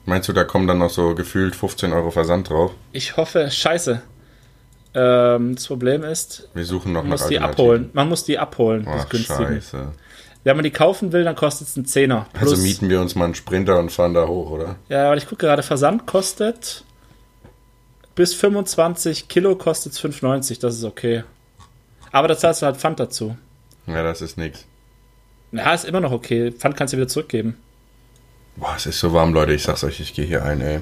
Meinst 0.04 0.28
du, 0.28 0.32
da 0.32 0.44
kommen 0.44 0.66
dann 0.66 0.78
noch 0.78 0.90
so 0.90 1.14
gefühlt 1.14 1.54
15 1.54 1.92
Euro 1.92 2.10
Versand 2.10 2.50
drauf? 2.50 2.72
Ich 2.92 3.16
hoffe, 3.16 3.50
scheiße. 3.50 4.02
Ähm, 4.94 5.54
das 5.54 5.66
Problem 5.66 6.02
ist, 6.04 6.48
Wir 6.54 6.64
suchen 6.64 6.92
noch 6.92 7.02
man 7.02 7.12
muss 7.12 7.26
die 7.26 7.38
abholen. 7.38 7.90
Man 7.92 8.08
muss 8.08 8.24
die 8.24 8.38
abholen. 8.38 8.84
das 8.84 9.04
Ach, 9.04 9.08
günstige. 9.08 9.44
scheiße. 9.44 9.88
Wenn 10.44 10.56
man 10.56 10.64
die 10.64 10.70
kaufen 10.70 11.12
will, 11.12 11.24
dann 11.24 11.36
kostet 11.36 11.68
es 11.68 11.76
einen 11.76 11.86
Zehner. 11.86 12.26
Also 12.38 12.56
mieten 12.56 12.88
wir 12.88 13.00
uns 13.00 13.14
mal 13.14 13.26
einen 13.26 13.34
Sprinter 13.34 13.78
und 13.78 13.92
fahren 13.92 14.14
da 14.14 14.26
hoch, 14.26 14.50
oder? 14.50 14.76
Ja, 14.88 15.06
aber 15.06 15.16
ich 15.16 15.26
gucke 15.26 15.46
gerade, 15.46 15.62
Versand 15.62 16.06
kostet 16.06 16.84
bis 18.14 18.34
25 18.34 19.28
Kilo 19.28 19.56
kostet 19.56 19.92
es 19.92 20.00
5,90. 20.00 20.60
Das 20.60 20.74
ist 20.74 20.84
okay. 20.84 21.24
Aber 22.10 22.28
da 22.28 22.36
zahlst 22.36 22.62
du 22.62 22.66
halt 22.66 22.76
Pfand 22.76 23.00
dazu. 23.00 23.36
Ja, 23.86 24.02
das 24.02 24.20
ist 24.20 24.36
nix. 24.36 24.66
Ja, 25.52 25.72
ist 25.74 25.84
immer 25.84 26.00
noch 26.00 26.12
okay. 26.12 26.50
Pfand 26.52 26.76
kannst 26.76 26.92
du 26.92 26.98
wieder 26.98 27.08
zurückgeben. 27.08 27.56
Boah, 28.56 28.74
es 28.76 28.86
ist 28.86 28.98
so 28.98 29.12
warm, 29.12 29.32
Leute. 29.32 29.52
Ich 29.52 29.62
sag's 29.62 29.82
euch, 29.84 30.00
ich 30.00 30.12
gehe 30.12 30.26
hier 30.26 30.44
ein, 30.44 30.60
ey. 30.60 30.80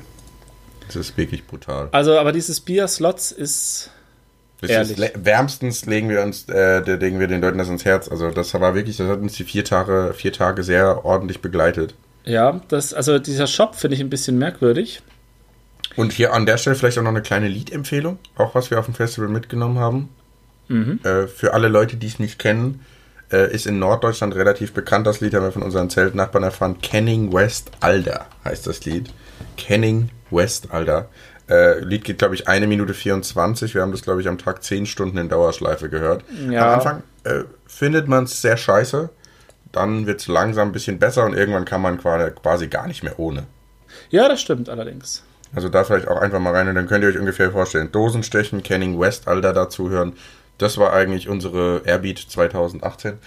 Das 0.86 0.96
ist 0.96 1.16
wirklich 1.16 1.46
brutal. 1.46 1.88
Also, 1.92 2.18
aber 2.18 2.32
dieses. 2.32 2.64
Das 2.64 3.00
Ehrlich. 3.00 3.38
ist 3.38 3.90
wärmstens 4.62 5.86
legen 5.86 6.08
wir 6.08 6.22
uns, 6.22 6.48
äh, 6.48 6.80
legen 6.80 7.18
wir 7.18 7.26
den 7.26 7.40
Leuten 7.40 7.58
das 7.58 7.68
ins 7.68 7.84
Herz. 7.84 8.08
Also 8.08 8.30
das 8.30 8.52
war 8.54 8.74
wirklich, 8.74 8.96
das 8.96 9.08
hat 9.08 9.20
uns 9.20 9.34
die 9.34 9.44
vier 9.44 9.64
Tage, 9.64 10.12
vier 10.14 10.32
Tage 10.32 10.62
sehr 10.62 11.04
ordentlich 11.04 11.40
begleitet. 11.40 11.94
Ja, 12.24 12.60
das, 12.68 12.92
also 12.92 13.18
dieser 13.18 13.46
Shop 13.46 13.74
finde 13.74 13.96
ich 13.96 14.00
ein 14.00 14.10
bisschen 14.10 14.38
merkwürdig. 14.38 15.02
Und 15.96 16.12
hier 16.12 16.32
an 16.34 16.46
der 16.46 16.56
Stelle 16.56 16.76
vielleicht 16.76 16.98
auch 16.98 17.02
noch 17.02 17.10
eine 17.10 17.22
kleine 17.22 17.48
Liedempfehlung, 17.48 18.18
auch 18.36 18.54
was 18.54 18.70
wir 18.70 18.78
auf 18.78 18.84
dem 18.84 18.94
Festival 18.94 19.28
mitgenommen 19.28 19.78
haben. 19.78 20.08
Äh, 21.04 21.26
für 21.26 21.52
alle 21.52 21.68
Leute, 21.68 21.96
die 21.96 22.06
es 22.06 22.18
nicht 22.18 22.38
kennen, 22.38 22.80
äh, 23.32 23.52
ist 23.52 23.66
in 23.66 23.78
Norddeutschland 23.78 24.34
relativ 24.34 24.72
bekannt. 24.72 25.06
Das 25.06 25.20
Lied 25.20 25.34
haben 25.34 25.42
wir 25.42 25.52
von 25.52 25.62
unseren 25.62 25.90
Zeltnachbarn 25.90 26.44
erfahren. 26.44 26.80
Kenning 26.80 27.32
West 27.32 27.72
Alder 27.80 28.26
heißt 28.44 28.66
das 28.66 28.84
Lied. 28.84 29.10
Kenning 29.56 30.10
West 30.30 30.68
Alder. 30.70 31.08
Äh, 31.50 31.80
Lied 31.80 32.04
geht, 32.04 32.18
glaube 32.18 32.34
ich, 32.36 32.46
eine 32.46 32.66
Minute 32.68 32.94
24. 32.94 33.74
Wir 33.74 33.82
haben 33.82 33.90
das, 33.90 34.02
glaube 34.02 34.20
ich, 34.20 34.28
am 34.28 34.38
Tag 34.38 34.62
10 34.62 34.86
Stunden 34.86 35.18
in 35.18 35.28
Dauerschleife 35.28 35.88
gehört. 35.88 36.22
Ja. 36.48 36.68
Am 36.68 36.74
Anfang 36.74 37.02
äh, 37.24 37.44
findet 37.66 38.06
man 38.06 38.24
es 38.24 38.40
sehr 38.40 38.56
scheiße. 38.56 39.10
Dann 39.72 40.06
wird 40.06 40.20
es 40.20 40.28
langsam 40.28 40.68
ein 40.68 40.72
bisschen 40.72 40.98
besser 40.98 41.24
und 41.24 41.34
irgendwann 41.34 41.64
kann 41.64 41.82
man 41.82 41.98
quasi, 41.98 42.68
gar 42.68 42.86
nicht 42.86 43.02
mehr 43.02 43.18
ohne. 43.18 43.44
Ja, 44.10 44.28
das 44.28 44.40
stimmt 44.40 44.68
allerdings. 44.68 45.24
Also 45.54 45.68
da 45.68 45.82
vielleicht 45.82 46.06
auch 46.06 46.20
einfach 46.20 46.38
mal 46.38 46.54
rein 46.54 46.68
und 46.68 46.76
dann 46.76 46.86
könnt 46.86 47.02
ihr 47.02 47.10
euch 47.10 47.18
ungefähr 47.18 47.50
vorstellen. 47.50 47.90
Dosenstechen, 47.90 48.62
Canning 48.62 48.98
West, 49.00 49.26
Alter 49.26 49.52
dazu 49.52 49.90
hören. 49.90 50.14
Das 50.58 50.78
war 50.78 50.92
eigentlich 50.92 51.28
unsere 51.28 51.82
Airbeat 51.84 52.18
2018. 52.18 53.18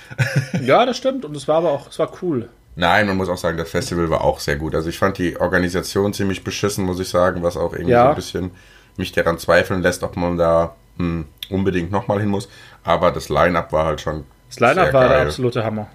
Ja, 0.62 0.86
das 0.86 0.98
stimmt. 0.98 1.26
Und 1.26 1.36
es 1.36 1.48
war 1.48 1.58
aber 1.58 1.72
auch, 1.72 1.90
es 1.90 2.00
war 2.00 2.12
cool. 2.22 2.48
Nein, 2.76 3.08
man 3.08 3.18
muss 3.18 3.30
auch 3.30 3.38
sagen, 3.38 3.58
das 3.58 3.70
Festival 3.70 4.10
war 4.10 4.22
auch 4.22 4.40
sehr 4.40 4.56
gut. 4.56 4.74
Also 4.76 4.90
ich 4.90 4.98
fand 4.98 5.18
die 5.18 5.40
Organisation 5.40 6.14
ziemlich 6.14 6.44
beschissen, 6.44 6.86
muss 6.86 7.00
ich 7.00 7.10
sagen, 7.10 7.44
was 7.44 7.56
auch 7.58 7.74
irgendwie 7.74 7.92
Ja. 7.92 8.04
so 8.06 8.10
ein 8.10 8.16
bisschen 8.16 8.52
mich 8.98 9.12
daran 9.12 9.38
zweifeln 9.38 9.82
lässt, 9.82 10.04
ob 10.04 10.16
man 10.18 10.38
da 10.38 10.76
hm, 10.98 11.26
unbedingt 11.50 11.92
nochmal 11.92 12.20
hin 12.20 12.30
muss. 12.30 12.50
Aber 12.84 13.12
das 13.12 13.30
Line-Up 13.30 13.72
war 13.72 13.86
halt 13.86 14.02
schon 14.02 14.26
Das 14.50 14.60
Line-Up 14.60 14.94
war 14.94 15.08
der 15.10 15.22
absolute 15.24 15.64
Hammer. 15.64 15.88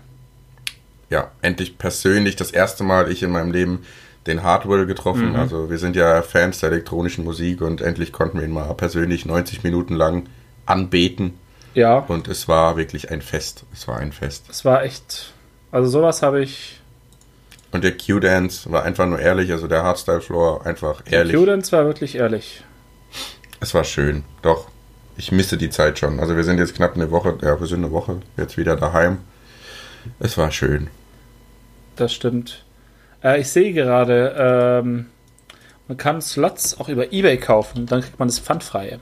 ja, 1.10 1.30
endlich 1.42 1.78
persönlich 1.78 2.36
das 2.36 2.50
erste 2.50 2.84
Mal 2.84 3.10
ich 3.10 3.22
in 3.22 3.30
meinem 3.30 3.50
Leben 3.50 3.84
den 4.26 4.42
Hardwell 4.42 4.84
getroffen. 4.86 5.36
Also 5.36 5.70
wir 5.70 5.78
sind 5.78 5.96
ja 5.96 6.20
Fans 6.22 6.60
der 6.60 6.70
elektronischen 6.70 7.24
Musik 7.24 7.60
und 7.62 7.80
endlich 7.80 8.12
konnten 8.12 8.38
wir 8.38 8.44
ihn 8.44 8.52
mal 8.52 8.74
persönlich 8.74 9.24
90 9.24 9.64
Minuten 9.64 9.94
lang 9.94 10.26
anbeten. 10.66 11.38
Ja, 11.74 11.98
Und 11.98 12.28
es 12.28 12.46
war 12.48 12.76
wirklich 12.76 13.10
ein 13.10 13.22
Fest. 13.22 13.64
Es 13.72 13.86
war 13.88 13.96
ein 13.98 14.12
Fest. 14.12 14.46
es 14.50 14.64
war 14.64 14.82
echt. 14.84 15.32
Also 15.70 15.88
sowas 15.90 16.22
habe 16.22 16.42
ich. 16.42 16.80
Und 17.70 17.84
der 17.84 17.96
Q-Dance 17.96 18.70
war 18.72 18.84
einfach 18.84 19.06
nur 19.06 19.20
ehrlich. 19.20 19.52
Also 19.52 19.66
der 19.66 19.82
Hardstyle-Floor 19.82 20.64
einfach 20.64 21.02
ehrlich. 21.10 21.36
Cudence 21.36 21.72
war 21.72 21.84
wirklich 21.84 22.14
ehrlich. 22.14 22.62
Es 23.60 23.74
war 23.74 23.84
schön. 23.84 24.24
Doch, 24.42 24.68
ich 25.16 25.32
misse 25.32 25.58
die 25.58 25.68
Zeit 25.68 25.98
schon. 25.98 26.20
Also 26.20 26.36
wir 26.36 26.44
sind 26.44 26.58
jetzt 26.58 26.74
knapp 26.74 26.94
eine 26.94 27.10
Woche, 27.10 27.36
ja, 27.42 27.58
wir 27.60 27.66
sind 27.66 27.84
eine 27.84 27.92
Woche 27.92 28.20
jetzt 28.36 28.56
wieder 28.56 28.76
daheim. 28.76 29.18
Es 30.20 30.38
war 30.38 30.50
schön. 30.50 30.88
Das 31.96 32.14
stimmt. 32.14 32.64
Äh, 33.22 33.40
ich 33.40 33.48
sehe 33.48 33.72
gerade, 33.72 34.34
ähm, 34.38 35.06
man 35.88 35.98
kann 35.98 36.22
Slots 36.22 36.78
auch 36.78 36.88
über 36.88 37.12
Ebay 37.12 37.36
kaufen. 37.36 37.86
Dann 37.86 38.00
kriegt 38.00 38.18
man 38.18 38.28
das 38.28 38.38
pfandfreie. 38.38 39.00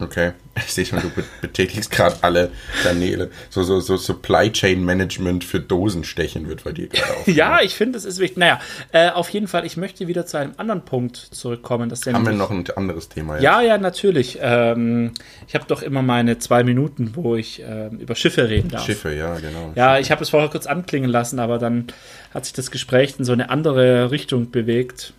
Okay, 0.00 0.32
ich 0.56 0.72
sehe 0.72 0.84
schon, 0.86 1.00
du 1.00 1.10
be- 1.10 1.24
betätigst 1.40 1.90
gerade 1.90 2.16
alle 2.22 2.50
Kanäle. 2.82 3.30
So, 3.50 3.62
so, 3.62 3.80
so 3.80 3.96
Supply 3.96 4.50
Chain 4.50 4.84
Management 4.84 5.44
für 5.44 5.60
Dosenstechen 5.60 6.48
wird 6.48 6.64
bei 6.64 6.72
dir 6.72 6.88
gerade 6.88 7.12
auf. 7.16 7.26
Ja, 7.28 7.60
ich 7.62 7.74
finde, 7.74 7.98
es 7.98 8.04
ist 8.04 8.18
wichtig. 8.18 8.38
Naja, 8.38 8.60
äh, 8.92 9.10
auf 9.10 9.28
jeden 9.30 9.46
Fall, 9.46 9.66
ich 9.66 9.76
möchte 9.76 10.08
wieder 10.08 10.26
zu 10.26 10.38
einem 10.38 10.52
anderen 10.56 10.84
Punkt 10.84 11.16
zurückkommen. 11.16 11.88
Dass 11.88 12.06
Haben 12.06 12.24
wir 12.26 12.32
noch 12.32 12.50
ein 12.50 12.64
anderes 12.76 13.08
Thema 13.08 13.34
jetzt? 13.34 13.42
Ja, 13.44 13.60
ja, 13.60 13.78
natürlich. 13.78 14.38
Ähm, 14.40 15.12
ich 15.46 15.54
habe 15.54 15.64
doch 15.68 15.82
immer 15.82 16.02
meine 16.02 16.38
zwei 16.38 16.64
Minuten, 16.64 17.12
wo 17.14 17.36
ich 17.36 17.62
ähm, 17.66 17.98
über 17.98 18.14
Schiffe 18.14 18.48
reden 18.48 18.70
darf. 18.70 18.84
Schiffe, 18.86 19.14
ja, 19.14 19.34
genau. 19.38 19.72
Ja, 19.74 19.98
ich 19.98 20.10
habe 20.10 20.22
es 20.22 20.30
vorher 20.30 20.48
kurz 20.48 20.66
anklingen 20.66 21.10
lassen, 21.10 21.38
aber 21.38 21.58
dann 21.58 21.86
hat 22.32 22.44
sich 22.44 22.54
das 22.54 22.70
Gespräch 22.70 23.14
in 23.18 23.24
so 23.24 23.32
eine 23.32 23.50
andere 23.50 24.10
Richtung 24.10 24.50
bewegt. 24.50 25.12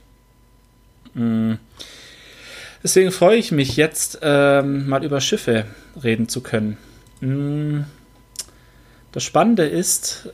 Mm. 1.13 1.53
Deswegen 2.83 3.11
freue 3.11 3.37
ich 3.37 3.51
mich 3.51 3.75
jetzt, 3.75 4.19
ähm, 4.21 4.87
mal 4.87 5.03
über 5.03 5.21
Schiffe 5.21 5.65
reden 6.01 6.27
zu 6.27 6.41
können. 6.41 6.77
Mm. 7.19 7.81
Das 9.11 9.23
Spannende 9.23 9.67
ist, 9.67 10.29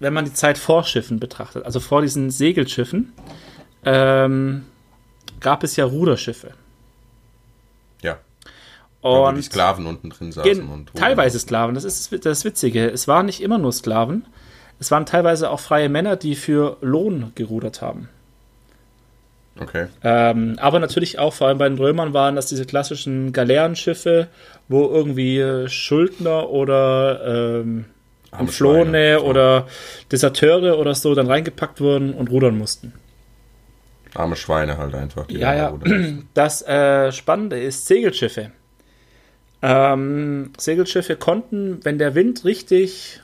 wenn 0.00 0.12
man 0.12 0.24
die 0.24 0.32
Zeit 0.32 0.58
vor 0.58 0.84
Schiffen 0.84 1.20
betrachtet, 1.20 1.64
also 1.64 1.80
vor 1.80 2.02
diesen 2.02 2.30
Segelschiffen, 2.30 3.12
ähm, 3.84 4.64
gab 5.40 5.62
es 5.62 5.76
ja 5.76 5.84
Ruderschiffe. 5.84 6.54
Ja, 8.02 8.18
wo 9.02 9.28
Und 9.28 9.36
die 9.36 9.42
Sklaven 9.42 9.86
unten 9.86 10.10
drin 10.10 10.32
saßen. 10.32 10.68
Und 10.68 10.92
teilweise 10.94 11.38
Sklaven, 11.38 11.74
das 11.74 11.84
ist 11.84 12.12
das 12.24 12.44
Witzige. 12.44 12.90
Es 12.90 13.06
waren 13.06 13.26
nicht 13.26 13.40
immer 13.40 13.58
nur 13.58 13.72
Sklaven, 13.72 14.26
es 14.78 14.90
waren 14.90 15.06
teilweise 15.06 15.50
auch 15.50 15.60
freie 15.60 15.88
Männer, 15.88 16.16
die 16.16 16.34
für 16.34 16.76
Lohn 16.80 17.32
gerudert 17.34 17.82
haben. 17.82 18.08
Okay, 19.58 19.86
Ähm, 20.04 20.56
aber 20.60 20.78
natürlich 20.78 21.18
auch, 21.18 21.32
vor 21.32 21.48
allem 21.48 21.58
bei 21.58 21.68
den 21.68 21.78
Römern, 21.78 22.12
waren 22.12 22.36
das 22.36 22.46
diese 22.46 22.66
klassischen 22.66 23.32
Galeerenschiffe, 23.32 24.28
wo 24.68 24.86
irgendwie 24.86 25.38
äh, 25.38 25.68
Schuldner 25.68 26.50
oder 26.50 27.60
ähm, 27.62 27.86
Entflohene 28.38 29.22
oder 29.22 29.66
Deserteure 30.12 30.78
oder 30.78 30.94
so 30.94 31.14
dann 31.14 31.26
reingepackt 31.26 31.80
wurden 31.80 32.12
und 32.12 32.30
rudern 32.30 32.58
mussten. 32.58 32.92
arme 34.14 34.36
Schweine 34.36 34.76
halt 34.76 34.94
einfach. 34.94 35.26
Die 35.26 35.38
Ja, 35.38 35.54
ja. 35.54 35.74
Das 36.34 36.62
äh, 36.62 37.12
Spannende 37.12 37.58
ist 37.58 37.86
Segelschiffe. 37.86 38.50
Ähm, 39.62 40.52
Segelschiffe 40.58 41.16
konnten, 41.16 41.80
wenn 41.82 41.98
der 41.98 42.14
Wind 42.14 42.44
richtig 42.44 43.20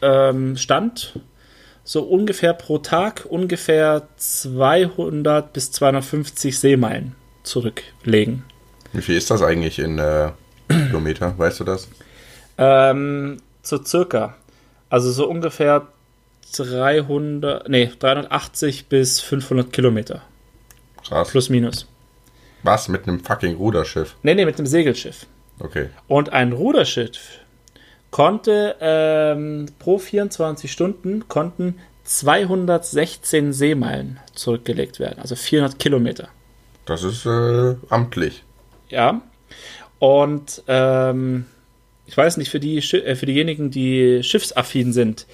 ähm, 0.00 0.56
stand, 0.56 1.18
so 1.90 2.02
ungefähr 2.04 2.54
pro 2.54 2.78
Tag 2.78 3.26
ungefähr 3.28 4.06
200 4.16 5.52
bis 5.52 5.72
250 5.72 6.56
Seemeilen 6.56 7.16
zurücklegen. 7.42 8.44
Wie 8.92 9.02
viel 9.02 9.16
ist 9.16 9.28
das 9.28 9.42
eigentlich 9.42 9.80
in 9.80 9.98
äh, 9.98 10.30
Kilometer? 10.68 11.36
Weißt 11.36 11.58
du 11.58 11.64
das? 11.64 11.88
Ähm, 12.58 13.38
so 13.62 13.82
circa. 13.82 14.36
Also 14.88 15.10
so 15.10 15.28
ungefähr 15.28 15.88
300, 16.56 17.68
nee, 17.68 17.90
380 17.98 18.86
bis 18.86 19.20
500 19.20 19.72
Kilometer. 19.72 20.22
Krass. 21.04 21.30
Plus 21.30 21.48
minus. 21.48 21.88
Was? 22.62 22.86
Mit 22.86 23.08
einem 23.08 23.18
fucking 23.18 23.56
Ruderschiff? 23.56 24.14
Nee, 24.22 24.36
nee, 24.36 24.44
mit 24.44 24.58
einem 24.58 24.66
Segelschiff. 24.66 25.26
Okay. 25.58 25.88
Und 26.06 26.32
ein 26.32 26.52
Ruderschiff 26.52 27.39
konnte 28.10 28.76
ähm, 28.80 29.66
pro 29.78 29.98
24 29.98 30.70
Stunden 30.70 31.28
konnten 31.28 31.76
216 32.04 33.52
Seemeilen 33.52 34.18
zurückgelegt 34.34 34.98
werden, 34.98 35.20
also 35.20 35.36
400 35.36 35.78
Kilometer. 35.78 36.28
Das 36.86 37.04
ist 37.04 37.24
äh, 37.26 37.76
amtlich. 37.88 38.42
Ja. 38.88 39.22
Und 39.98 40.62
ähm, 40.66 41.46
ich 42.06 42.16
weiß 42.16 42.38
nicht, 42.38 42.50
für, 42.50 42.58
die, 42.58 42.78
äh, 42.78 43.14
für 43.14 43.26
diejenigen, 43.26 43.70
die 43.70 44.22
schiffsaffin 44.24 44.92
sind, 44.92 45.26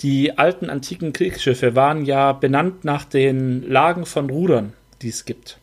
die 0.00 0.38
alten 0.38 0.70
antiken 0.70 1.12
Kriegsschiffe 1.12 1.74
waren 1.74 2.04
ja 2.04 2.32
benannt 2.32 2.84
nach 2.84 3.04
den 3.04 3.68
Lagen 3.68 4.06
von 4.06 4.30
Rudern, 4.30 4.72
die 5.02 5.08
es 5.08 5.24
gibt. 5.24 5.58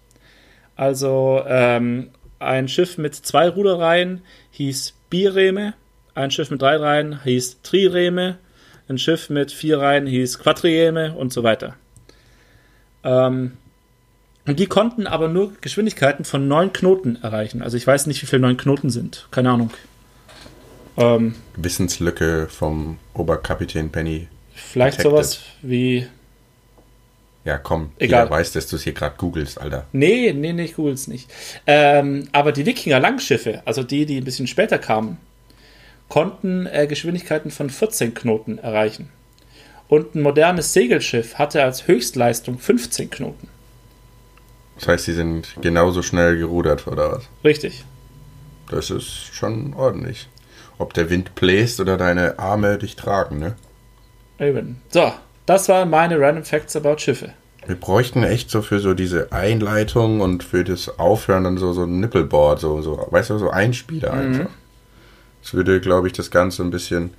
Also 0.76 1.44
ähm, 1.48 2.10
ein 2.40 2.68
Schiff 2.68 2.98
mit 2.98 3.16
zwei 3.16 3.50
Ruderreihen 3.50 4.22
hieß 4.52 4.94
Bireme, 5.10 5.74
ein 6.16 6.32
Schiff 6.32 6.52
mit 6.52 6.62
drei 6.62 6.76
Reihen 6.76 7.24
hieß 7.24 7.62
Trireme, 7.64 8.38
ein 8.90 8.98
Schiff 8.98 9.30
mit 9.30 9.52
vier 9.52 9.80
Reihen 9.80 10.08
hieß 10.08 10.40
Quadrieme 10.40 11.14
und 11.14 11.32
so 11.32 11.44
weiter. 11.44 11.76
Ähm, 13.04 13.54
und 14.48 14.60
die 14.60 14.68
konnten 14.68 15.08
aber 15.08 15.28
nur 15.28 15.54
Geschwindigkeiten 15.62 16.26
von 16.26 16.48
neun 16.48 16.74
Knoten 16.74 17.18
erreichen. 17.22 17.62
Also 17.62 17.78
ich 17.78 17.86
weiß 17.86 18.08
nicht, 18.08 18.22
wie 18.22 18.26
viele 18.26 18.42
neun 18.42 18.58
Knoten 18.58 18.90
sind. 18.90 19.28
Keine 19.32 19.52
Ahnung. 19.52 19.72
Ähm, 20.98 21.36
Wissenslücke 21.56 22.48
vom 22.50 22.98
Oberkapitän 23.14 23.92
Penny. 23.92 24.28
vielleicht 24.54 25.00
Detected. 25.00 25.12
sowas 25.12 25.40
wie. 25.62 26.08
Ja, 27.44 27.58
komm, 27.58 27.92
Egal. 27.98 28.26
jeder 28.26 28.32
weiß, 28.32 28.52
dass 28.52 28.68
du 28.68 28.76
es 28.76 28.84
hier 28.84 28.94
gerade 28.94 29.16
googelst, 29.18 29.60
Alter. 29.60 29.86
Nee, 29.94 30.32
nee, 30.34 30.54
nee, 30.54 30.66
ich 30.66 30.76
google's 30.76 31.08
nicht. 31.08 31.28
Ähm, 31.66 32.28
aber 32.34 32.52
die 32.52 32.68
Wikinger-Langschiffe, 32.68 33.64
also 33.66 33.82
die, 33.82 34.06
die 34.06 34.18
ein 34.18 34.24
bisschen 34.26 34.46
später 34.46 34.78
kamen, 34.78 35.18
konnten 36.12 36.66
äh, 36.66 36.88
Geschwindigkeiten 36.88 37.52
von 37.52 37.70
14 37.70 38.14
Knoten 38.14 38.58
erreichen. 38.58 39.10
Und 39.88 40.14
ein 40.14 40.22
modernes 40.22 40.74
Segelschiff 40.74 41.36
hatte 41.36 41.64
als 41.64 41.88
Höchstleistung 41.88 42.60
15 42.60 43.10
Knoten. 43.10 43.48
Das 44.76 44.90
heißt, 44.90 45.06
sie 45.06 45.14
sind 45.14 45.56
genauso 45.62 46.02
schnell 46.02 46.38
gerudert, 46.38 46.86
oder 46.88 47.14
was? 47.14 47.24
Richtig. 47.46 47.86
Das 48.70 48.90
ist 48.90 49.34
schon 49.34 49.74
ordentlich. 49.74 50.28
Ob 50.78 50.94
der 50.94 51.10
Wind 51.10 51.34
bläst 51.36 51.80
oder 51.80 51.96
deine 51.96 52.40
Arme 52.40 52.78
dich 52.78 52.98
tragen, 52.98 53.40
ne? 53.40 53.56
Eben. 54.38 54.82
So, 54.90 55.14
das 55.46 55.70
waren 55.70 55.90
meine 55.90 56.20
Random 56.20 56.44
Facts 56.44 56.76
about 56.76 56.98
Schiffe. 56.98 57.34
Wir 57.66 57.76
bräuchten 57.76 58.24
echt 58.24 58.50
so 58.50 58.62
für 58.62 58.80
so 58.80 58.94
diese 58.94 59.32
Einleitung 59.32 60.20
und 60.20 60.44
für 60.44 60.66
das 60.66 61.00
Aufhören 61.00 61.46
dann 61.46 61.58
so, 61.58 61.72
so 61.72 61.84
ein 61.84 62.02
Nippelboard, 62.02 62.60
so, 62.60 62.82
so, 62.82 63.08
weißt 63.12 63.30
du, 63.30 63.38
so 63.38 63.50
Einspieler 63.50 64.12
einfach. 64.12 64.50
Das 65.42 65.54
würde, 65.54 65.82
glaube 65.82 66.08
ich, 66.08 66.14
das 66.14 66.32
Ganze 66.32 66.64
ein 66.64 66.72
bisschen. 66.72 67.14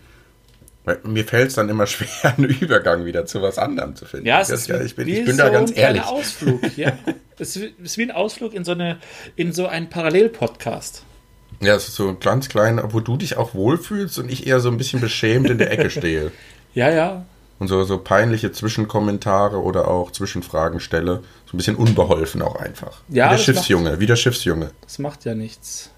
Mir 1.05 1.25
fällt 1.25 1.49
es 1.49 1.55
dann 1.55 1.69
immer 1.69 1.87
schwer, 1.89 2.35
einen 2.37 2.51
Übergang 2.51 3.05
wieder 3.05 3.27
zu 3.27 3.41
was 3.43 3.59
anderem 3.59 3.95
zu 3.95 4.05
finden. 4.05 4.27
Ja, 4.27 4.41
es 4.41 4.51
ist 4.51 4.69
ehrlich, 4.69 4.87
ich 4.87 4.97
bin, 4.97 5.07
wie 5.07 5.19
ich 5.19 5.25
bin 5.25 5.37
so 5.37 5.43
da 5.43 5.49
ganz 5.49 5.71
ein 5.71 5.77
ehrlich. 5.77 6.05
Ausflug, 6.05 6.77
ja. 6.77 6.93
es 7.39 7.57
ist 7.57 7.75
es 7.83 7.99
wie 7.99 8.03
ein 8.03 8.11
Ausflug 8.11 8.53
in 8.55 8.65
so, 8.65 8.73
eine, 8.73 8.99
in 9.37 9.53
so 9.53 9.67
einen 9.67 9.89
Parallelpodcast. 9.91 11.05
Ja, 11.61 11.77
es 11.77 11.89
ist 11.89 11.95
so 11.95 12.17
ganz 12.19 12.49
klein, 12.49 12.81
wo 12.89 13.01
du 13.01 13.17
dich 13.17 13.37
auch 13.37 13.55
wohlfühlst 13.55 14.19
und 14.19 14.31
ich 14.31 14.47
eher 14.47 14.59
so 14.59 14.69
ein 14.69 14.77
bisschen 14.77 15.01
beschämt 15.01 15.49
in 15.49 15.59
der 15.59 15.71
Ecke 15.71 15.91
stehe. 15.91 16.33
Ja, 16.75 16.91
ja. 16.91 17.25
Und 17.61 17.69
so, 17.69 17.85
so 17.85 17.99
peinliche 17.99 18.51
Zwischenkommentare 18.51 19.63
oder 19.63 19.87
auch 19.87 20.11
Zwischenfragen 20.11 20.81
stelle. 20.81 21.23
So 21.47 21.55
ein 21.55 21.59
bisschen 21.59 21.77
unbeholfen 21.77 22.43
auch 22.43 22.57
einfach. 22.57 23.03
Ja, 23.09 23.27
wie 23.27 23.31
der 23.31 23.39
Schiffsjunge, 23.39 24.01
wie 24.01 24.07
der 24.07 24.17
Schiffsjunge. 24.17 24.73
Das 24.81 24.99
macht 24.99 25.25
ja 25.25 25.37
nichts. 25.37 25.92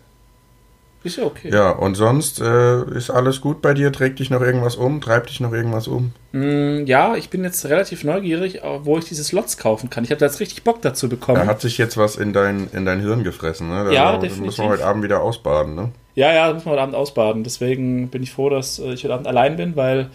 Ist 1.05 1.16
ja 1.18 1.24
okay. 1.24 1.50
Ja, 1.52 1.70
und 1.70 1.94
sonst 1.96 2.40
äh, 2.40 2.82
ist 2.96 3.11
alles 3.11 3.42
gut 3.42 3.61
bei 3.61 3.74
dir? 3.74 3.92
Trägt 3.92 4.18
dich 4.20 4.30
noch 4.30 4.40
irgendwas 4.40 4.74
um? 4.76 5.02
Treibt 5.02 5.28
dich 5.28 5.38
noch 5.38 5.52
irgendwas 5.52 5.86
um? 5.86 6.12
Mm, 6.32 6.86
ja, 6.86 7.14
ich 7.14 7.28
bin 7.28 7.44
jetzt 7.44 7.64
relativ 7.66 8.05
neugierig, 8.05 8.62
äh, 8.64 8.84
wo 8.84 8.96
ich 8.98 9.05
diese 9.05 9.22
Slots 9.22 9.59
kaufen 9.59 9.90
kann. 9.90 10.02
Ich 10.05 10.11
habe 10.11 10.18
da 10.18 10.24
jetzt 10.26 10.40
richtig 10.40 10.64
Bock 10.64 10.80
dazu 10.80 11.07
Da 11.07 11.14
bekommen. 11.14 11.46
hat 11.46 11.61
sich 11.61 11.76
jetzt 11.76 11.98
was 11.98 12.16
in 12.16 12.32
dein, 12.32 12.68
in 12.72 12.86
dein 12.86 13.00
Hirn 13.00 13.22
gefressen, 13.22 13.68
ne? 13.68 13.84
Da 13.84 13.90
Ja, 13.92 14.12
da 14.12 14.18
definitiv. 14.18 14.46
müssen 14.46 14.64
wir 14.64 14.70
heute 14.70 14.86
Abend 14.86 15.05
wieder 15.05 15.20
ausbaden, 15.20 15.74
ne? 15.74 15.90
Ja, 16.14 16.32
ja, 16.32 16.46
das 16.46 16.55
muss 16.55 16.64
man 16.64 16.72
heute 16.72 16.82
Abend 16.82 16.94
ausbaden. 16.94 17.44
Deswegen 17.44 18.09
bin 18.09 18.22
ich 18.22 18.32
froh, 18.32 18.48
dass 18.48 18.78
äh, 18.78 18.94
ich 18.94 19.05
heute 19.05 19.12
Abend 19.14 19.26
allein 19.26 19.57
bin, 19.57 19.76
weil 19.76 20.09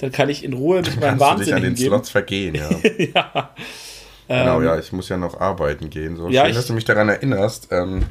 dann 0.00 0.12
kann 0.12 0.28
ich 0.28 0.44
in 0.44 0.52
Ruhe 0.52 0.82
mit 0.82 1.00
meinem 1.00 1.18
du 1.18 1.24
dich 1.24 1.30
Wahnsinn 1.30 1.54
an 1.54 1.62
den 1.62 1.74
hingeben. 1.74 1.90
Slots 1.94 2.10
vergehen, 2.10 2.54
ja. 2.54 2.68
ja. 3.14 3.50
Genau, 4.28 4.58
Ähm, 4.60 4.64
ja, 4.66 4.78
ich 4.78 4.92
muss 4.92 5.08
ja 5.08 5.16
noch 5.16 5.40
arbeiten 5.40 5.90
gehen. 5.90 6.16
So 6.16 6.28
Ja, 6.28 6.42
schön, 6.42 6.50
ich- 6.50 6.56
dass 6.56 6.66
du 6.68 6.74
mich 6.74 6.84
daran 6.84 7.08
erinnerst. 7.08 7.68
Ähm, 7.72 8.04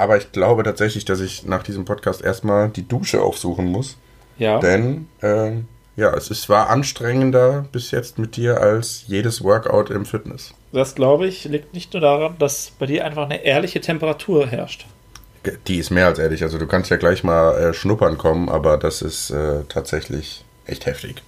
aber 0.00 0.16
ich 0.16 0.32
glaube 0.32 0.62
tatsächlich, 0.62 1.04
dass 1.04 1.20
ich 1.20 1.44
nach 1.46 1.62
diesem 1.62 1.84
Podcast 1.84 2.22
erstmal 2.22 2.68
die 2.68 2.86
Dusche 2.86 3.22
aufsuchen 3.22 3.66
muss. 3.66 3.96
Ja. 4.38 4.58
Denn, 4.58 5.08
ähm, 5.22 5.68
ja, 5.96 6.14
es 6.14 6.30
ist 6.30 6.42
zwar 6.42 6.70
anstrengender 6.70 7.66
bis 7.72 7.90
jetzt 7.90 8.18
mit 8.18 8.36
dir 8.36 8.60
als 8.60 9.04
jedes 9.06 9.42
Workout 9.44 9.90
im 9.90 10.06
Fitness. 10.06 10.54
Das, 10.72 10.94
glaube 10.94 11.26
ich, 11.26 11.44
liegt 11.44 11.74
nicht 11.74 11.92
nur 11.92 12.00
daran, 12.00 12.36
dass 12.38 12.72
bei 12.78 12.86
dir 12.86 13.04
einfach 13.04 13.24
eine 13.24 13.44
ehrliche 13.44 13.80
Temperatur 13.80 14.46
herrscht. 14.46 14.86
Die 15.66 15.78
ist 15.78 15.90
mehr 15.90 16.06
als 16.06 16.18
ehrlich. 16.18 16.42
Also 16.42 16.58
du 16.58 16.66
kannst 16.66 16.90
ja 16.90 16.96
gleich 16.96 17.24
mal 17.24 17.56
äh, 17.56 17.74
schnuppern 17.74 18.18
kommen, 18.18 18.48
aber 18.48 18.76
das 18.76 19.02
ist 19.02 19.30
äh, 19.30 19.64
tatsächlich 19.68 20.44
echt 20.66 20.86
heftig. 20.86 21.22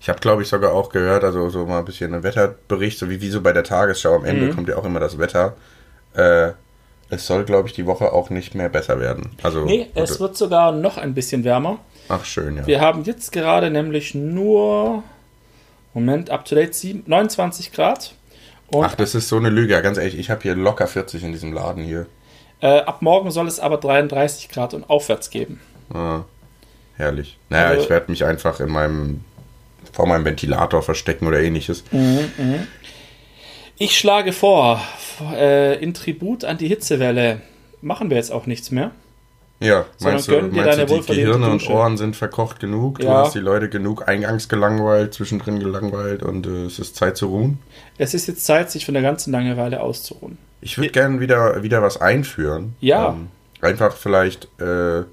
Ich 0.00 0.08
habe, 0.08 0.20
glaube 0.20 0.42
ich, 0.42 0.48
sogar 0.48 0.72
auch 0.72 0.90
gehört, 0.90 1.24
also 1.24 1.48
so 1.50 1.66
mal 1.66 1.80
ein 1.80 1.84
bisschen 1.84 2.14
einen 2.14 2.22
Wetterbericht, 2.22 2.98
so 2.98 3.08
wie, 3.10 3.20
wie 3.20 3.30
so 3.30 3.40
bei 3.40 3.52
der 3.52 3.64
Tagesschau. 3.64 4.14
Am 4.14 4.24
Ende 4.24 4.46
Mhm. 4.46 4.54
kommt 4.54 4.68
ja 4.68 4.76
auch 4.76 4.84
immer 4.84 5.00
das 5.00 5.18
Wetter. 5.18 5.56
Äh, 6.14 6.52
es 7.10 7.26
soll, 7.26 7.44
glaube 7.44 7.68
ich, 7.68 7.74
die 7.74 7.86
Woche 7.86 8.12
auch 8.12 8.30
nicht 8.30 8.54
mehr 8.54 8.68
besser 8.68 8.98
werden. 9.00 9.30
Also, 9.42 9.64
Nee, 9.64 9.88
es 9.94 10.18
wird 10.20 10.36
sogar 10.36 10.72
noch 10.72 10.98
ein 10.98 11.14
bisschen 11.14 11.44
wärmer. 11.44 11.78
ach 12.08 12.24
schön, 12.24 12.56
ja. 12.56 12.66
Wir 12.66 12.80
haben 12.80 13.04
jetzt 13.04 13.32
gerade 13.32 13.70
nämlich 13.70 14.14
nur, 14.14 15.02
Moment, 15.94 16.30
up 16.30 16.44
to 16.44 16.54
date, 16.54 16.74
sieben- 16.74 17.04
29 17.06 17.72
Grad. 17.72 18.14
Ach, 18.74 18.94
das 18.96 19.14
ist 19.14 19.28
so 19.28 19.36
eine 19.36 19.48
Lüge. 19.48 19.72
Ja, 19.74 19.80
Ganz 19.80 19.96
ehrlich, 19.98 20.18
ich 20.18 20.28
habe 20.30 20.42
hier 20.42 20.56
locker 20.56 20.86
40 20.88 21.22
in 21.22 21.32
diesem 21.32 21.52
Laden 21.52 21.84
hier. 21.84 22.06
äh, 22.60 22.80
ab 22.80 23.02
morgen 23.02 23.30
soll 23.30 23.46
es 23.48 23.60
aber 23.60 23.76
33 23.76 24.48
Grad 24.48 24.72
und 24.74 24.88
aufwärts 24.90 25.28
geben. 25.30 25.60
Ah, 25.92 26.20
herrlich. 26.96 27.38
Naja, 27.50 27.66
Also- 27.68 27.82
ich 27.82 27.90
werde 27.90 28.10
mich 28.10 28.24
einfach 28.24 28.58
in 28.60 28.70
meinem 28.70 29.24
vor 29.92 30.06
meinem 30.06 30.24
Ventilator 30.24 30.82
verstecken 30.82 31.26
oder 31.26 31.40
ähnliches. 31.40 31.84
Ich 33.78 33.98
schlage 33.98 34.32
vor, 34.32 34.80
äh, 35.34 35.78
in 35.82 35.92
Tribut 35.94 36.44
an 36.44 36.58
die 36.58 36.68
Hitzewelle 36.68 37.40
machen 37.82 38.10
wir 38.10 38.16
jetzt 38.16 38.32
auch 38.32 38.46
nichts 38.46 38.70
mehr. 38.70 38.90
Ja, 39.58 39.86
Sondern 39.96 40.14
meinst 40.16 40.28
du, 40.28 40.32
meinst 40.54 40.56
deine 40.78 40.86
du 40.86 41.00
die 41.00 41.06
Gehirne 41.06 41.50
und. 41.50 41.68
Ohren 41.70 41.96
sind 41.96 42.14
verkocht 42.14 42.60
genug? 42.60 42.98
Du 42.98 43.06
Ja. 43.06 43.24
hast 43.24 43.34
die 43.34 43.38
Leute 43.40 43.70
genug 43.70 44.06
eingangs 44.06 44.48
gelangweilt, 44.50 45.14
zwischendrin 45.14 45.60
gelangweilt 45.60 46.22
und 46.22 46.46
äh, 46.46 46.64
es 46.66 46.78
ist 46.78 46.96
Zeit 46.96 47.16
zu 47.16 47.28
ruhen? 47.28 47.58
Es 47.96 48.12
ist 48.12 48.26
jetzt 48.28 48.44
Zeit, 48.44 48.70
sich 48.70 48.84
von 48.84 48.92
der 48.92 49.02
ganzen 49.02 49.32
Langeweile 49.32 49.80
auszuruhen. 49.80 50.36
Ich 50.60 50.76
würde 50.76 50.90
gerne 50.90 51.20
wieder, 51.20 51.62
wieder 51.62 51.80
was 51.80 51.98
einführen. 52.00 52.76
Ja. 52.80 53.10
Ähm, 53.10 53.28
einfach 53.62 53.94
vielleicht, 53.96 54.44
äh, 54.60 55.04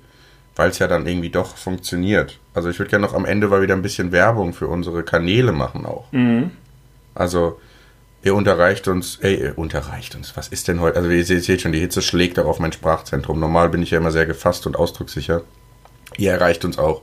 weil 0.58 0.70
es 0.70 0.80
ja 0.80 0.88
dann 0.88 1.08
irgendwie 1.08 1.30
doch 1.30 1.56
funktioniert. 1.56 2.40
Also 2.54 2.70
ich 2.70 2.78
würde 2.80 2.90
gerne 2.90 3.06
noch 3.06 3.14
am 3.14 3.24
Ende 3.26 3.48
mal 3.48 3.62
wieder 3.62 3.76
ein 3.76 3.82
bisschen 3.82 4.12
Werbung 4.12 4.54
für 4.54 4.68
unsere 4.68 5.04
Kanäle 5.04 5.54
machen 5.54 5.86
auch. 5.86 6.12
Mhm. 6.12 6.52
Also 7.16 7.60
ihr 8.24 8.34
unterreicht 8.34 8.88
uns, 8.88 9.20
ey, 9.22 9.36
ihr 9.36 9.58
unterreicht 9.58 10.16
uns, 10.16 10.36
was 10.36 10.48
ist 10.48 10.68
denn 10.68 10.80
heute? 10.80 10.98
Also 10.98 11.10
ihr 11.10 11.26
seht, 11.26 11.62
schon, 11.62 11.72
die 11.72 11.80
Hitze 11.80 12.02
schlägt 12.02 12.40
auch 12.40 12.46
auf 12.46 12.60
mein 12.60 12.72
Sprachzentrum. 12.72 13.40
Normal 13.40 13.70
bin 13.70 13.84
ich 13.84 13.92
ja 13.92 14.00
immer 14.00 14.12
sehr 14.12 14.26
gefasst 14.26 14.66
und 14.66 14.76
ausdruckssicher. 14.76 15.44
Ihr 16.18 16.32
erreicht 16.32 16.66
uns 16.66 16.78
auch 16.78 17.02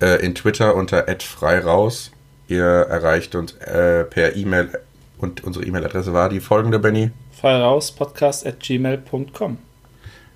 äh, 0.00 0.24
in 0.24 0.34
Twitter 0.34 0.74
unter 0.74 1.06
@freiraus. 1.20 2.10
Ihr 2.48 2.64
erreicht 2.64 3.34
uns 3.34 3.52
äh, 3.54 4.04
per 4.04 4.36
E-Mail 4.36 4.70
und 5.18 5.44
unsere 5.44 5.64
E-Mail-Adresse 5.64 6.12
war 6.12 6.28
die 6.28 6.40
folgende, 6.40 6.78
Benny. 6.78 7.10
Frei 7.32 7.56
raus, 7.56 7.92
podcast 7.92 8.46
at 8.46 8.60
gmail.com. 8.60 9.58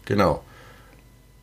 Genau. 0.04 0.42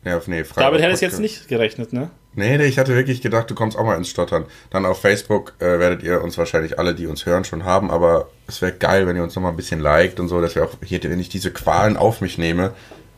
Ja, 0.04 0.20
nee, 0.26 0.44
Damit 0.54 0.80
hätte 0.80 0.94
ich 0.94 1.00
jetzt 1.00 1.18
nicht 1.18 1.48
gerechnet, 1.48 1.92
ne? 1.92 2.10
Nee, 2.38 2.56
nee, 2.56 2.66
ich 2.66 2.78
hatte 2.78 2.94
wirklich 2.94 3.20
gedacht, 3.20 3.50
du 3.50 3.56
kommst 3.56 3.76
auch 3.76 3.84
mal 3.84 3.96
ins 3.96 4.08
Stottern. 4.08 4.46
Dann 4.70 4.86
auf 4.86 5.00
Facebook 5.00 5.54
äh, 5.58 5.80
werdet 5.80 6.04
ihr 6.04 6.22
uns 6.22 6.38
wahrscheinlich 6.38 6.78
alle, 6.78 6.94
die 6.94 7.08
uns 7.08 7.26
hören, 7.26 7.44
schon 7.44 7.64
haben, 7.64 7.90
aber 7.90 8.28
es 8.46 8.62
wäre 8.62 8.72
geil, 8.72 9.08
wenn 9.08 9.16
ihr 9.16 9.24
uns 9.24 9.34
noch 9.34 9.42
mal 9.42 9.50
ein 9.50 9.56
bisschen 9.56 9.80
liked 9.80 10.20
und 10.20 10.28
so, 10.28 10.40
dass 10.40 10.54
wir 10.54 10.64
auch 10.64 10.70
hier, 10.84 11.02
wenn 11.02 11.18
ich 11.18 11.28
diese 11.28 11.50
Qualen 11.50 11.96
auf 11.96 12.20
mich 12.20 12.38
nehme, 12.38 12.74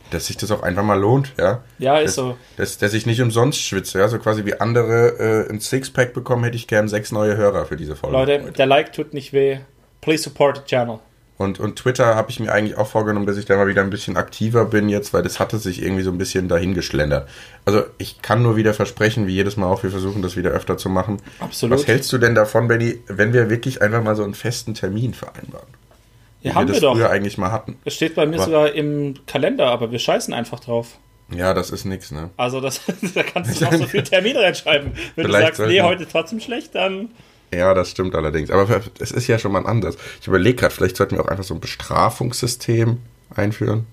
dass 0.09 0.25
sich 0.25 0.37
das 0.37 0.49
auch 0.49 0.63
einfach 0.63 0.83
mal 0.83 0.99
lohnt, 0.99 1.33
ja. 1.37 1.63
Ja, 1.77 1.99
ist 1.99 2.17
dass, 2.17 2.25
so. 2.25 2.37
Dass, 2.57 2.77
dass 2.79 2.93
ich 2.95 3.05
nicht 3.05 3.21
umsonst 3.21 3.61
schwitze, 3.61 3.99
ja. 3.99 4.07
So 4.07 4.17
quasi 4.17 4.43
wie 4.45 4.59
andere 4.59 5.45
äh, 5.47 5.49
ein 5.51 5.59
Sixpack 5.59 6.13
bekommen, 6.13 6.43
hätte 6.43 6.57
ich 6.57 6.67
gern 6.67 6.87
sechs 6.87 7.11
neue 7.11 7.37
Hörer 7.37 7.65
für 7.65 7.77
diese 7.77 7.95
Folge. 7.95 8.17
Leute, 8.17 8.51
der 8.51 8.65
Like 8.65 8.91
tut 8.91 9.13
nicht 9.13 9.33
weh. 9.33 9.59
Please 10.01 10.23
support 10.23 10.57
the 10.57 10.63
channel. 10.65 10.99
Und, 11.41 11.59
und 11.59 11.75
Twitter 11.77 12.15
habe 12.15 12.29
ich 12.29 12.39
mir 12.39 12.51
eigentlich 12.51 12.77
auch 12.77 12.87
vorgenommen, 12.87 13.25
dass 13.25 13.37
ich 13.37 13.45
da 13.45 13.55
mal 13.57 13.67
wieder 13.67 13.81
ein 13.81 13.89
bisschen 13.89 14.15
aktiver 14.15 14.65
bin 14.65 14.89
jetzt, 14.89 15.13
weil 15.13 15.23
das 15.23 15.39
hatte 15.39 15.57
sich 15.57 15.81
irgendwie 15.81 16.03
so 16.03 16.11
ein 16.11 16.17
bisschen 16.17 16.47
dahingeschlendert. 16.47 17.27
Also 17.65 17.83
ich 17.97 18.21
kann 18.21 18.41
nur 18.43 18.55
wieder 18.55 18.73
versprechen, 18.73 19.27
wie 19.27 19.33
jedes 19.33 19.57
Mal 19.57 19.65
auch, 19.67 19.83
wir 19.83 19.89
versuchen 19.91 20.21
das 20.21 20.37
wieder 20.37 20.51
öfter 20.51 20.77
zu 20.77 20.89
machen. 20.89 21.17
Absolut. 21.39 21.79
Was 21.79 21.87
hältst 21.87 22.11
du 22.13 22.17
denn 22.19 22.35
davon, 22.35 22.67
Benny, 22.67 22.99
wenn 23.07 23.33
wir 23.33 23.49
wirklich 23.49 23.81
einfach 23.81 24.03
mal 24.03 24.15
so 24.15 24.23
einen 24.23 24.33
festen 24.35 24.73
Termin 24.75 25.13
vereinbaren? 25.13 25.67
Ja, 26.41 26.55
haben 26.55 26.67
wir 26.67 26.69
wir 26.69 26.73
das 26.73 26.81
doch. 26.81 26.93
früher 26.95 27.09
eigentlich 27.09 27.37
mal 27.37 27.51
hatten. 27.51 27.77
Es 27.85 27.95
steht 27.95 28.15
bei 28.15 28.25
mir 28.25 28.35
Aber- 28.35 28.45
sogar 28.45 28.71
im 28.73 29.15
Kalender, 29.27 29.67
aber 29.67 29.91
wir 29.91 29.99
scheißen 29.99 30.33
einfach 30.33 30.59
drauf. 30.59 30.97
Ja, 31.33 31.53
das 31.53 31.69
ist 31.69 31.85
nix, 31.85 32.11
ne? 32.11 32.29
Also 32.37 32.59
das, 32.61 32.81
da 33.15 33.23
kannst 33.23 33.59
du 33.61 33.65
noch 33.65 33.73
so 33.73 33.85
viel 33.85 34.03
Termin 34.03 34.35
reinschreiben. 34.37 34.91
Wenn 35.15 35.23
du 35.25 35.29
Vielleicht 35.29 35.45
sagst, 35.45 35.57
sollten 35.57 35.71
nee, 35.71 35.77
wir- 35.79 35.85
heute 35.85 36.07
trotzdem 36.07 36.39
schlecht, 36.39 36.75
dann 36.75 37.09
Ja, 37.53 37.73
das 37.73 37.89
stimmt 37.91 38.15
allerdings. 38.15 38.49
Aber 38.49 38.81
es 38.99 39.11
ist 39.11 39.27
ja 39.27 39.37
schon 39.37 39.51
mal 39.51 39.59
ein 39.59 39.65
anderes. 39.65 39.97
Ich 40.21 40.27
überlege 40.27 40.55
gerade, 40.55 40.73
vielleicht 40.73 40.95
sollten 40.97 41.15
wir 41.17 41.23
auch 41.23 41.27
einfach 41.27 41.43
so 41.43 41.53
ein 41.53 41.59
Bestrafungssystem 41.59 42.97
einführen. 43.35 43.85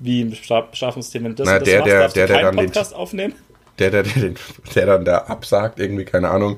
wie 0.00 0.22
Bestra- 0.24 0.70
Bestrafungssystem. 0.70 1.24
Wenn 1.24 1.34
du 1.34 1.42
das, 1.42 1.46
Na, 1.48 1.54
und 1.54 1.60
das 1.66 1.68
der- 1.84 1.98
machst, 2.02 2.16
der- 2.16 2.26
der- 2.28 2.36
der 2.42 2.50
den- 2.52 2.56
Podcast 2.66 2.94
aufnehmen. 2.94 3.34
Der, 3.80 3.90
der, 3.90 4.02
der, 4.04 4.12
den, 4.22 4.34
der 4.74 4.86
dann 4.86 5.04
da 5.04 5.18
absagt, 5.18 5.78
irgendwie, 5.80 6.04
keine 6.04 6.30
Ahnung, 6.30 6.56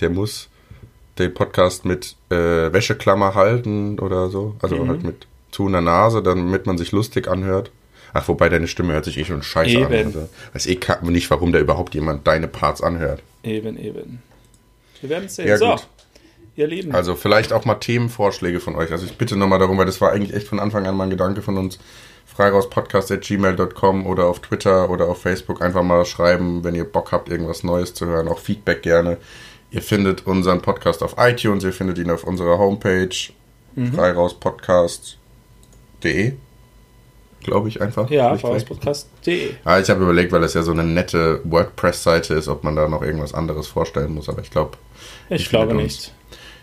der 0.00 0.10
muss 0.10 0.48
den 1.18 1.32
Podcast 1.34 1.84
mit 1.84 2.14
äh, 2.30 2.34
Wäscheklammer 2.72 3.34
halten 3.34 3.98
oder 3.98 4.28
so. 4.30 4.56
Also 4.62 4.76
Mhm. 4.76 4.88
halt 4.88 5.02
mit 5.02 5.26
zu 5.50 5.66
einer 5.66 5.80
Nase, 5.80 6.22
damit 6.22 6.66
man 6.66 6.78
sich 6.78 6.92
lustig 6.92 7.26
anhört. 7.28 7.70
Ach, 8.14 8.26
wobei 8.28 8.48
deine 8.48 8.68
Stimme 8.68 8.92
hört 8.94 9.04
sich 9.04 9.18
eh 9.18 9.24
schon 9.24 9.42
scheiße 9.42 9.84
an. 9.86 9.92
Eben. 9.92 10.06
Also, 10.06 10.28
weiß 10.54 10.66
eh 10.66 10.78
nicht, 11.02 11.30
warum 11.30 11.52
da 11.52 11.58
überhaupt 11.58 11.94
jemand 11.94 12.26
deine 12.26 12.48
Parts 12.48 12.82
anhört. 12.82 13.22
Eben, 13.42 13.78
eben. 13.78 14.22
Wir 15.00 15.10
werden 15.10 15.28
sehen. 15.28 15.48
Ja, 15.48 15.56
so, 15.56 15.70
gut. 15.70 15.86
ihr 16.56 16.66
Lieben. 16.66 16.92
Also 16.92 17.14
vielleicht 17.14 17.52
auch 17.52 17.64
mal 17.64 17.76
Themenvorschläge 17.76 18.60
von 18.60 18.76
euch. 18.76 18.90
Also 18.90 19.06
ich 19.06 19.16
bitte 19.16 19.36
nochmal 19.36 19.58
darum, 19.58 19.78
weil 19.78 19.86
das 19.86 20.00
war 20.00 20.12
eigentlich 20.12 20.34
echt 20.34 20.48
von 20.48 20.60
Anfang 20.60 20.86
an 20.86 20.96
mal 20.96 21.04
ein 21.04 21.10
Gedanke 21.10 21.42
von 21.42 21.56
uns. 21.58 21.78
freirauspodcast.gmail.com 22.26 24.06
oder 24.06 24.26
auf 24.26 24.40
Twitter 24.40 24.90
oder 24.90 25.08
auf 25.08 25.22
Facebook 25.22 25.62
einfach 25.62 25.82
mal 25.82 26.04
schreiben, 26.04 26.64
wenn 26.64 26.74
ihr 26.74 26.84
Bock 26.84 27.12
habt, 27.12 27.28
irgendwas 27.28 27.64
Neues 27.64 27.94
zu 27.94 28.06
hören. 28.06 28.28
Auch 28.28 28.38
Feedback 28.38 28.82
gerne. 28.82 29.18
Ihr 29.70 29.82
findet 29.82 30.26
unseren 30.26 30.62
Podcast 30.62 31.02
auf 31.02 31.16
iTunes, 31.18 31.64
ihr 31.64 31.72
findet 31.72 31.98
ihn 31.98 32.10
auf 32.10 32.24
unserer 32.24 32.58
Homepage 32.58 33.08
freirauspodcast.de 33.94 36.32
glaube 37.42 37.68
ich 37.68 37.80
einfach. 37.80 38.10
ja, 38.10 38.36
vorauspodcast.de. 38.36 39.50
Ja, 39.64 39.78
ich 39.78 39.88
habe 39.90 40.02
überlegt, 40.02 40.32
weil 40.32 40.40
das 40.40 40.54
ja 40.54 40.62
so 40.62 40.72
eine 40.72 40.84
nette 40.84 41.40
WordPress-Seite 41.44 42.34
ist, 42.34 42.48
ob 42.48 42.64
man 42.64 42.76
da 42.76 42.88
noch 42.88 43.02
irgendwas 43.02 43.34
anderes 43.34 43.66
vorstellen 43.68 44.14
muss, 44.14 44.28
aber 44.28 44.42
ich 44.42 44.50
glaube, 44.50 44.76
Ich 45.28 45.48
glaube 45.48 45.68
findet 45.68 45.84
nicht. 45.86 46.12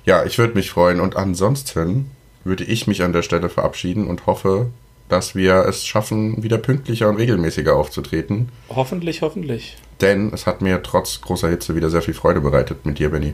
ja, 0.05 0.23
ich 0.25 0.37
würde 0.37 0.53
mich 0.53 0.69
freuen. 0.69 0.99
Und 0.99 1.15
ansonsten 1.15 2.11
würde 2.43 2.63
ich 2.63 2.87
mich 2.87 3.01
an 3.03 3.13
der 3.13 3.21
Stelle 3.23 3.49
verabschieden 3.49 4.07
und 4.07 4.25
hoffe, 4.27 4.67
dass 5.09 5.35
wir 5.35 5.65
es 5.67 5.85
schaffen, 5.85 6.41
wieder 6.43 6.57
pünktlicher 6.57 7.09
und 7.09 7.17
regelmäßiger 7.17 7.75
aufzutreten. 7.75 8.49
Hoffentlich, 8.69 9.21
hoffentlich. 9.21 9.77
Denn 10.01 10.31
es 10.33 10.45
hat 10.47 10.61
mir 10.61 10.81
trotz 10.83 11.21
großer 11.21 11.47
Hitze 11.49 11.75
wieder 11.75 11.89
sehr 11.89 12.01
viel 12.01 12.13
Freude 12.15 12.41
bereitet 12.41 12.85
mit 12.85 12.99
dir, 12.99 13.09
Benny. 13.11 13.33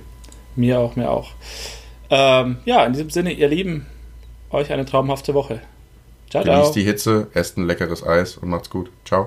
Mir 0.55 0.79
auch, 0.79 0.95
mir 0.97 1.09
auch. 1.09 1.31
Ähm, 2.09 2.57
ja, 2.65 2.85
in 2.85 2.91
diesem 2.93 3.09
Sinne, 3.09 3.31
ihr 3.31 3.47
Lieben, 3.47 3.85
euch 4.49 4.69
eine 4.71 4.85
traumhafte 4.85 5.33
Woche. 5.33 5.61
Ciao, 6.31 6.43
ciao. 6.43 6.55
Genießt 6.55 6.75
die 6.75 6.83
Hitze, 6.83 7.27
esst 7.33 7.57
ein 7.57 7.67
leckeres 7.67 8.05
Eis 8.07 8.37
und 8.37 8.49
macht's 8.49 8.69
gut. 8.69 8.89
Ciao. 9.03 9.25